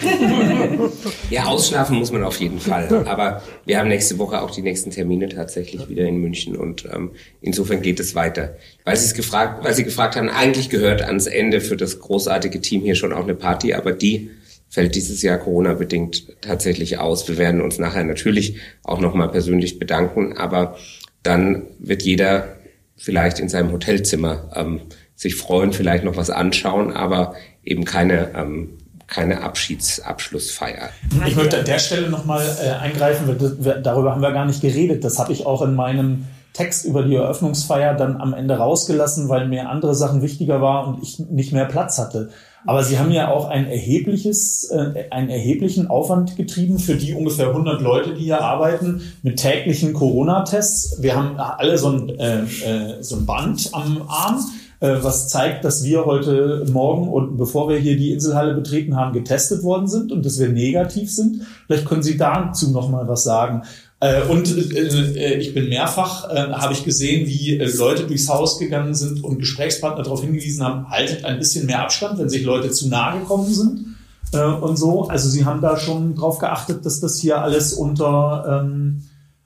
ja, 1.30 1.44
ausschlafen 1.44 1.96
muss 1.96 2.10
man 2.10 2.24
auf 2.24 2.40
jeden 2.40 2.58
Fall. 2.58 3.06
Aber 3.06 3.40
wir 3.64 3.78
haben 3.78 3.88
nächste 3.88 4.18
Woche 4.18 4.42
auch 4.42 4.50
die 4.50 4.62
nächsten 4.62 4.90
Termine 4.90 5.28
tatsächlich 5.28 5.88
wieder 5.88 6.04
in 6.06 6.16
München 6.16 6.56
und 6.56 6.86
ähm, 6.92 7.12
insofern 7.40 7.82
geht 7.82 8.00
es 8.00 8.16
weiter. 8.16 8.56
Weil 8.84 8.96
Sie 8.96 9.06
es 9.06 9.14
gefragt, 9.14 9.64
weil 9.64 9.74
Sie 9.74 9.84
gefragt 9.84 10.16
haben, 10.16 10.28
eigentlich 10.28 10.70
gehört 10.70 11.02
ans 11.02 11.28
Ende 11.28 11.60
für 11.60 11.76
das 11.76 12.00
großartige 12.00 12.60
Team 12.60 12.82
hier 12.82 12.96
schon 12.96 13.12
auch 13.12 13.22
eine 13.22 13.36
Party, 13.36 13.74
aber 13.74 13.92
die 13.92 14.30
fällt 14.76 14.94
dieses 14.94 15.22
Jahr 15.22 15.38
Corona-bedingt 15.38 16.42
tatsächlich 16.42 16.98
aus. 16.98 17.26
Wir 17.28 17.38
werden 17.38 17.62
uns 17.62 17.78
nachher 17.78 18.04
natürlich 18.04 18.56
auch 18.84 19.00
nochmal 19.00 19.30
persönlich 19.30 19.78
bedanken, 19.78 20.36
aber 20.36 20.76
dann 21.22 21.62
wird 21.78 22.02
jeder 22.02 22.48
vielleicht 22.94 23.38
in 23.38 23.48
seinem 23.48 23.72
Hotelzimmer 23.72 24.50
ähm, 24.54 24.82
sich 25.14 25.34
freuen, 25.34 25.72
vielleicht 25.72 26.04
noch 26.04 26.18
was 26.18 26.28
anschauen, 26.28 26.92
aber 26.92 27.36
eben 27.64 27.86
keine 27.86 28.34
ähm, 28.34 28.76
keine 29.06 29.40
Abschiedsabschlussfeier. 29.40 30.90
Ich 31.26 31.36
möchte 31.36 31.60
an 31.60 31.64
der 31.64 31.78
Stelle 31.78 32.10
nochmal 32.10 32.44
äh, 32.62 32.68
eingreifen, 32.72 33.34
darüber 33.82 34.12
haben 34.12 34.20
wir 34.20 34.32
gar 34.32 34.44
nicht 34.44 34.60
geredet. 34.60 35.04
Das 35.04 35.18
habe 35.18 35.32
ich 35.32 35.46
auch 35.46 35.62
in 35.62 35.74
meinem 35.74 36.26
Text 36.52 36.84
über 36.84 37.02
die 37.02 37.14
Eröffnungsfeier 37.14 37.94
dann 37.94 38.20
am 38.20 38.34
Ende 38.34 38.58
rausgelassen, 38.58 39.30
weil 39.30 39.48
mir 39.48 39.70
andere 39.70 39.94
Sachen 39.94 40.20
wichtiger 40.20 40.60
war 40.60 40.86
und 40.86 41.02
ich 41.02 41.18
nicht 41.18 41.54
mehr 41.54 41.64
Platz 41.64 41.96
hatte. 41.96 42.28
Aber 42.66 42.82
sie 42.82 42.98
haben 42.98 43.12
ja 43.12 43.30
auch 43.30 43.48
ein 43.48 43.66
erhebliches, 43.68 44.70
äh, 44.70 45.04
einen 45.10 45.30
erheblichen 45.30 45.88
Aufwand 45.88 46.36
getrieben 46.36 46.78
für 46.78 46.96
die 46.96 47.14
ungefähr 47.14 47.48
100 47.48 47.80
Leute, 47.80 48.14
die 48.14 48.24
hier 48.24 48.42
arbeiten, 48.42 49.02
mit 49.22 49.38
täglichen 49.38 49.92
Corona-Tests. 49.92 51.00
Wir 51.00 51.16
haben 51.16 51.38
alle 51.38 51.78
so 51.78 51.90
ein, 51.90 52.08
äh, 52.18 52.40
äh, 52.42 53.02
so 53.02 53.16
ein 53.16 53.26
Band 53.26 53.70
am 53.72 54.02
Arm, 54.08 54.44
äh, 54.80 54.96
was 55.00 55.28
zeigt, 55.28 55.64
dass 55.64 55.84
wir 55.84 56.04
heute 56.04 56.66
Morgen 56.70 57.08
und 57.08 57.36
bevor 57.38 57.68
wir 57.68 57.78
hier 57.78 57.96
die 57.96 58.12
Inselhalle 58.12 58.54
betreten 58.54 58.96
haben, 58.96 59.12
getestet 59.12 59.62
worden 59.62 59.88
sind 59.88 60.12
und 60.12 60.26
dass 60.26 60.38
wir 60.38 60.48
negativ 60.48 61.10
sind. 61.10 61.42
Vielleicht 61.66 61.86
können 61.86 62.02
Sie 62.02 62.16
dazu 62.16 62.70
noch 62.72 62.90
mal 62.90 63.08
was 63.08 63.24
sagen. 63.24 63.62
Äh, 64.00 64.22
und 64.24 64.46
äh, 64.74 64.80
äh, 64.80 65.38
ich 65.38 65.54
bin 65.54 65.68
mehrfach, 65.68 66.28
äh, 66.28 66.52
habe 66.52 66.74
ich 66.74 66.84
gesehen, 66.84 67.26
wie 67.26 67.58
äh, 67.58 67.76
Leute 67.76 68.06
durchs 68.06 68.28
Haus 68.28 68.58
gegangen 68.58 68.94
sind 68.94 69.24
und 69.24 69.38
Gesprächspartner 69.38 70.02
darauf 70.02 70.22
hingewiesen 70.22 70.62
haben, 70.62 70.90
haltet 70.90 71.24
ein 71.24 71.38
bisschen 71.38 71.66
mehr 71.66 71.82
Abstand, 71.82 72.18
wenn 72.18 72.28
sich 72.28 72.44
Leute 72.44 72.70
zu 72.70 72.88
nahe 72.88 73.20
gekommen 73.20 73.52
sind 73.52 73.96
äh, 74.32 74.44
und 74.44 74.76
so. 74.76 75.08
Also 75.08 75.30
sie 75.30 75.46
haben 75.46 75.62
da 75.62 75.78
schon 75.78 76.14
drauf 76.14 76.38
geachtet, 76.38 76.84
dass 76.84 77.00
das 77.00 77.18
hier 77.18 77.40
alles 77.40 77.72
unter, 77.72 78.62
ähm, 78.64 79.04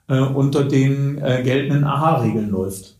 äh, 0.08 0.18
unter 0.18 0.64
den 0.64 1.16
geltenden 1.16 1.84
AHA-Regeln 1.84 2.50
läuft. 2.50 2.96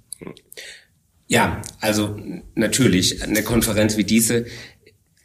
Ja, 1.26 1.62
also 1.80 2.16
natürlich, 2.54 3.22
eine 3.22 3.42
Konferenz 3.42 3.96
wie 3.96 4.04
diese 4.04 4.46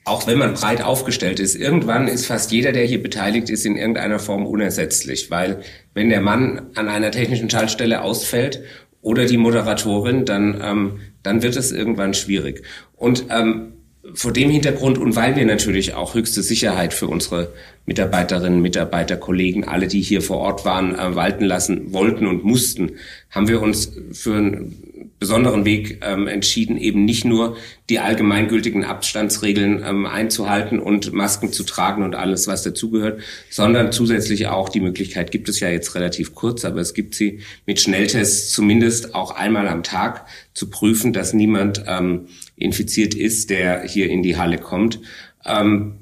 auch 0.05 0.27
wenn 0.27 0.37
man 0.37 0.53
breit 0.53 0.83
aufgestellt 0.83 1.39
ist, 1.39 1.55
irgendwann 1.55 2.07
ist 2.07 2.27
fast 2.27 2.51
jeder, 2.51 2.71
der 2.71 2.85
hier 2.85 3.01
beteiligt 3.01 3.49
ist, 3.49 3.65
in 3.65 3.75
irgendeiner 3.75 4.19
Form 4.19 4.45
unersetzlich, 4.45 5.31
weil 5.31 5.61
wenn 5.95 6.09
der 6.09 6.21
Mann 6.21 6.67
an 6.75 6.87
einer 6.87 7.09
technischen 7.09 7.49
Schaltstelle 7.49 8.01
ausfällt 8.01 8.61
oder 9.01 9.25
die 9.25 9.37
Moderatorin, 9.37 10.25
dann, 10.25 10.61
ähm, 10.63 10.99
dann 11.23 11.41
wird 11.41 11.55
es 11.55 11.71
irgendwann 11.71 12.13
schwierig. 12.13 12.61
Und 12.95 13.25
ähm, 13.31 13.73
vor 14.13 14.31
dem 14.31 14.51
Hintergrund 14.51 14.99
und 14.99 15.15
weil 15.15 15.35
wir 15.35 15.45
natürlich 15.45 15.95
auch 15.95 16.13
höchste 16.13 16.43
Sicherheit 16.43 16.93
für 16.93 17.07
unsere 17.07 17.51
Mitarbeiterinnen, 17.87 18.61
Mitarbeiter, 18.61 19.17
Kollegen, 19.17 19.63
alle, 19.63 19.87
die 19.87 20.01
hier 20.01 20.21
vor 20.21 20.37
Ort 20.37 20.65
waren, 20.65 20.93
äh, 20.93 21.15
walten 21.15 21.45
lassen 21.45 21.93
wollten 21.93 22.27
und 22.27 22.43
mussten, 22.43 22.91
haben 23.31 23.47
wir 23.47 23.61
uns 23.61 23.91
für 24.11 24.35
ein 24.35 24.75
besonderen 25.19 25.63
Weg 25.63 26.01
ähm, 26.03 26.27
entschieden, 26.27 26.77
eben 26.77 27.05
nicht 27.05 27.23
nur 27.23 27.55
die 27.89 27.99
allgemeingültigen 27.99 28.83
Abstandsregeln 28.83 29.83
ähm, 29.85 30.05
einzuhalten 30.05 30.79
und 30.79 31.13
Masken 31.13 31.53
zu 31.53 31.63
tragen 31.63 32.03
und 32.03 32.15
alles, 32.15 32.47
was 32.47 32.63
dazugehört, 32.63 33.21
sondern 33.49 33.91
zusätzlich 33.91 34.47
auch 34.47 34.67
die 34.67 34.81
Möglichkeit, 34.81 35.31
gibt 35.31 35.47
es 35.47 35.59
ja 35.61 35.69
jetzt 35.69 35.95
relativ 35.95 36.35
kurz, 36.35 36.65
aber 36.65 36.81
es 36.81 36.93
gibt 36.93 37.15
sie 37.15 37.39
mit 37.65 37.79
Schnelltests 37.79 38.51
zumindest 38.51 39.15
auch 39.15 39.31
einmal 39.31 39.67
am 39.67 39.83
Tag 39.83 40.25
zu 40.53 40.69
prüfen, 40.69 41.13
dass 41.13 41.33
niemand 41.33 41.83
ähm, 41.87 42.27
infiziert 42.57 43.13
ist, 43.13 43.49
der 43.49 43.83
hier 43.83 44.09
in 44.09 44.21
die 44.21 44.37
Halle 44.37 44.57
kommt. 44.57 44.99
Ähm, 45.45 45.95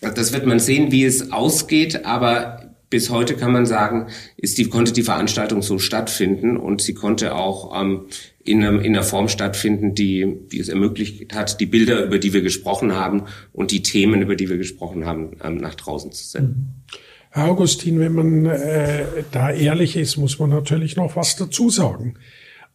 das 0.00 0.32
wird 0.32 0.46
man 0.46 0.60
sehen, 0.60 0.92
wie 0.92 1.04
es 1.04 1.30
ausgeht, 1.30 2.06
aber 2.06 2.59
bis 2.90 3.08
heute 3.08 3.36
kann 3.36 3.52
man 3.52 3.66
sagen, 3.66 4.08
ist 4.36 4.58
die, 4.58 4.68
konnte 4.68 4.92
die 4.92 5.04
Veranstaltung 5.04 5.62
so 5.62 5.78
stattfinden 5.78 6.56
und 6.56 6.82
sie 6.82 6.92
konnte 6.92 7.36
auch 7.36 7.80
ähm, 7.80 8.06
in, 8.44 8.64
einem, 8.64 8.80
in 8.80 8.94
einer 8.94 9.04
Form 9.04 9.28
stattfinden, 9.28 9.94
die, 9.94 10.26
die 10.50 10.58
es 10.58 10.68
ermöglicht 10.68 11.32
hat, 11.34 11.60
die 11.60 11.66
Bilder, 11.66 12.04
über 12.04 12.18
die 12.18 12.32
wir 12.32 12.42
gesprochen 12.42 12.92
haben 12.92 13.22
und 13.52 13.70
die 13.70 13.82
Themen, 13.82 14.22
über 14.22 14.34
die 14.34 14.50
wir 14.50 14.58
gesprochen 14.58 15.06
haben, 15.06 15.36
ähm, 15.42 15.58
nach 15.58 15.76
draußen 15.76 16.10
zu 16.10 16.24
senden. 16.24 16.84
Herr 17.30 17.44
Augustin, 17.44 18.00
wenn 18.00 18.12
man 18.12 18.46
äh, 18.46 19.04
da 19.30 19.52
ehrlich 19.52 19.96
ist, 19.96 20.16
muss 20.16 20.40
man 20.40 20.50
natürlich 20.50 20.96
noch 20.96 21.14
was 21.14 21.36
dazu 21.36 21.70
sagen. 21.70 22.14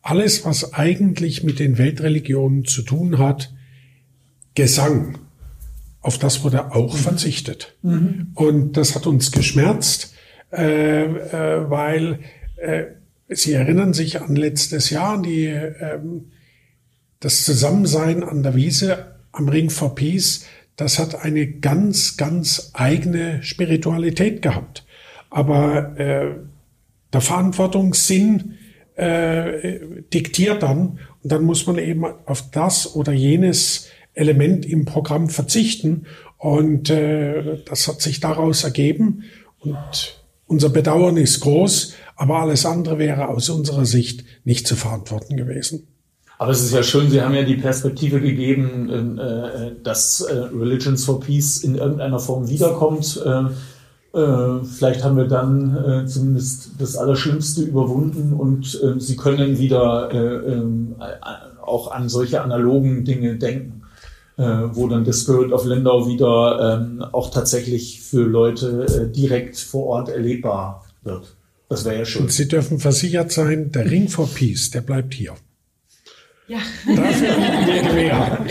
Alles, 0.02 0.46
was 0.46 0.74
eigentlich 0.74 1.44
mit 1.44 1.60
den 1.60 1.78
Weltreligionen 1.78 2.64
zu 2.64 2.84
tun 2.84 3.18
hat, 3.18 3.54
Gesang, 4.54 5.18
auf 6.06 6.20
das 6.20 6.44
wurde 6.44 6.72
auch 6.72 6.94
mhm. 6.94 6.98
verzichtet. 7.00 7.76
Mhm. 7.82 8.28
Und 8.36 8.78
das 8.78 8.94
hat 8.94 9.08
uns 9.08 9.32
geschmerzt, 9.32 10.14
äh, 10.52 11.04
äh, 11.04 11.70
weil 11.70 12.20
äh, 12.58 12.84
Sie 13.28 13.54
erinnern 13.54 13.94
sich 13.94 14.22
an 14.22 14.36
letztes 14.36 14.92
Jahr, 14.92 15.20
die, 15.20 15.48
ähm, 15.48 16.32
das 17.20 17.44
Zusammensein 17.44 18.24
an 18.24 18.44
der 18.44 18.54
Wiese 18.54 19.16
am 19.32 19.50
Ring 19.50 19.72
for 19.72 19.96
Peace, 19.96 20.46
das 20.76 21.00
hat 21.00 21.24
eine 21.26 21.48
ganz, 21.48 22.18
ganz 22.18 22.70
eigene 22.74 23.42
Spiritualität 23.42 24.44
gehabt. 24.44 24.86
Aber 25.32 25.98
äh, 25.98 26.36
der 27.12 27.22
Verantwortungssinn 27.22 28.60
äh, 28.94 29.80
diktiert 30.14 30.62
dann 30.62 31.00
und 31.24 31.32
dann 31.32 31.44
muss 31.44 31.66
man 31.66 31.80
eben 31.80 32.06
auf 32.06 32.52
das 32.52 32.96
oder 32.96 33.12
jenes 33.12 33.90
Element 34.16 34.66
im 34.66 34.86
Programm 34.86 35.30
verzichten. 35.30 36.08
Und 36.38 36.90
äh, 36.90 37.64
das 37.66 37.88
hat 37.88 38.02
sich 38.02 38.20
daraus 38.20 38.64
ergeben. 38.64 39.24
Und 39.60 40.20
unser 40.48 40.70
Bedauern 40.70 41.18
ist 41.18 41.40
groß, 41.40 41.94
aber 42.16 42.40
alles 42.40 42.66
andere 42.66 43.00
wäre 43.00 43.30
aus 43.30 43.50
unserer 43.50 43.86
Sicht 43.86 44.24
nicht 44.44 44.68
zu 44.68 44.76
verantworten 44.76 45.38
gewesen. 45.38 45.88
Aber 46.38 46.52
es 46.52 46.62
ist 46.62 46.74
ja 46.74 46.84
schön, 46.84 47.10
Sie 47.10 47.22
haben 47.22 47.34
ja 47.34 47.44
die 47.44 47.56
Perspektive 47.56 48.20
gegeben, 48.20 49.18
äh, 49.18 49.72
dass 49.84 50.22
äh, 50.22 50.34
Religions 50.34 51.06
for 51.06 51.20
Peace 51.20 51.64
in 51.64 51.76
irgendeiner 51.76 52.20
Form 52.20 52.50
wiederkommt. 52.50 53.22
Äh, 53.26 53.44
vielleicht 54.64 55.04
haben 55.04 55.18
wir 55.18 55.28
dann 55.28 56.08
zumindest 56.08 56.72
das 56.80 56.96
Allerschlimmste 56.96 57.64
überwunden 57.64 58.32
und 58.32 58.80
Sie 58.98 59.18
können 59.18 59.60
wieder 59.60 60.10
ähm, 60.14 60.96
auch 61.62 61.92
an 61.92 62.08
solche 62.08 62.42
analogen 62.42 63.04
Dinge 63.04 63.36
denken, 63.36 63.82
wo 64.38 64.88
dann 64.88 65.06
der 65.06 65.14
Spirit 65.14 65.52
of 65.52 65.66
Lindau 65.66 66.08
wieder 66.08 66.80
ähm, 66.82 67.02
auch 67.12 67.32
tatsächlich 67.32 68.02
für 68.02 68.24
Leute 68.24 69.12
direkt 69.16 69.58
vor 69.58 69.86
Ort 69.86 70.10
erlebbar 70.10 70.86
wird. 71.04 71.36
Das 71.70 71.86
wäre 71.86 72.00
ja 72.00 72.06
schön. 72.06 72.24
Und 72.24 72.32
Sie 72.32 72.48
dürfen 72.48 72.80
versichert 72.80 73.32
sein, 73.32 73.72
der 73.72 73.90
Ring 73.90 74.08
for 74.10 74.28
Peace, 74.28 74.72
der 74.72 74.82
bleibt 74.82 75.14
hier. 75.14 75.36
Ja. 76.48 76.60
Dafür 76.86 77.34
bieten 77.34 77.66
wir 77.66 77.82
Gewähr. 77.82 78.46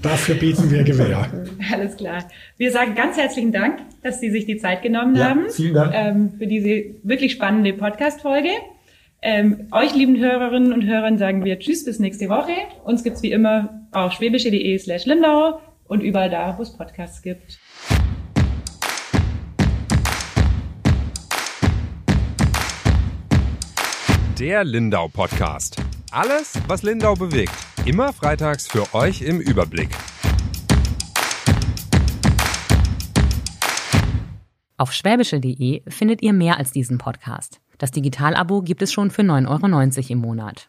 Dafür 0.00 0.34
bieten 0.36 0.70
wir 0.70 0.84
Gewähr. 0.84 1.46
Alles 1.72 1.96
klar. 1.96 2.24
Wir 2.56 2.70
sagen 2.70 2.94
ganz 2.94 3.16
herzlichen 3.16 3.50
Dank, 3.50 3.80
dass 4.04 4.20
Sie 4.20 4.30
sich 4.30 4.46
die 4.46 4.58
Zeit 4.58 4.82
genommen 4.82 5.16
ja, 5.16 5.30
haben. 5.30 5.50
Vielen 5.50 5.74
Dank. 5.74 5.92
Ähm, 5.92 6.32
für 6.38 6.46
diese 6.46 6.94
wirklich 7.02 7.32
spannende 7.32 7.72
Podcast-Folge. 7.72 8.50
Ähm, 9.22 9.66
euch 9.72 9.92
lieben 9.92 10.18
Hörerinnen 10.18 10.72
und 10.72 10.86
Hörern 10.86 11.18
sagen 11.18 11.44
wir 11.44 11.58
Tschüss 11.58 11.84
bis 11.84 11.98
nächste 11.98 12.28
Woche. 12.28 12.52
Uns 12.84 13.02
gibt's 13.02 13.22
wie 13.22 13.32
immer 13.32 13.85
auf 13.96 14.12
schwäbische.de 14.12 14.78
slash 14.78 15.06
Lindau 15.06 15.60
und 15.84 16.02
überall 16.02 16.28
da, 16.28 16.56
wo 16.58 16.62
es 16.62 16.76
Podcasts 16.76 17.22
gibt. 17.22 17.58
Der 24.38 24.64
Lindau 24.64 25.08
Podcast. 25.08 25.76
Alles, 26.12 26.60
was 26.68 26.82
Lindau 26.82 27.14
bewegt. 27.14 27.54
Immer 27.86 28.12
freitags 28.12 28.68
für 28.68 28.94
euch 28.94 29.22
im 29.22 29.40
Überblick. 29.40 29.88
Auf 34.76 34.92
schwäbische.de 34.92 35.82
findet 35.88 36.20
ihr 36.20 36.34
mehr 36.34 36.58
als 36.58 36.70
diesen 36.70 36.98
Podcast. 36.98 37.62
Das 37.78 37.92
Digitalabo 37.92 38.60
gibt 38.60 38.82
es 38.82 38.92
schon 38.92 39.10
für 39.10 39.22
9,90 39.22 39.48
Euro 39.48 40.12
im 40.12 40.18
Monat. 40.18 40.68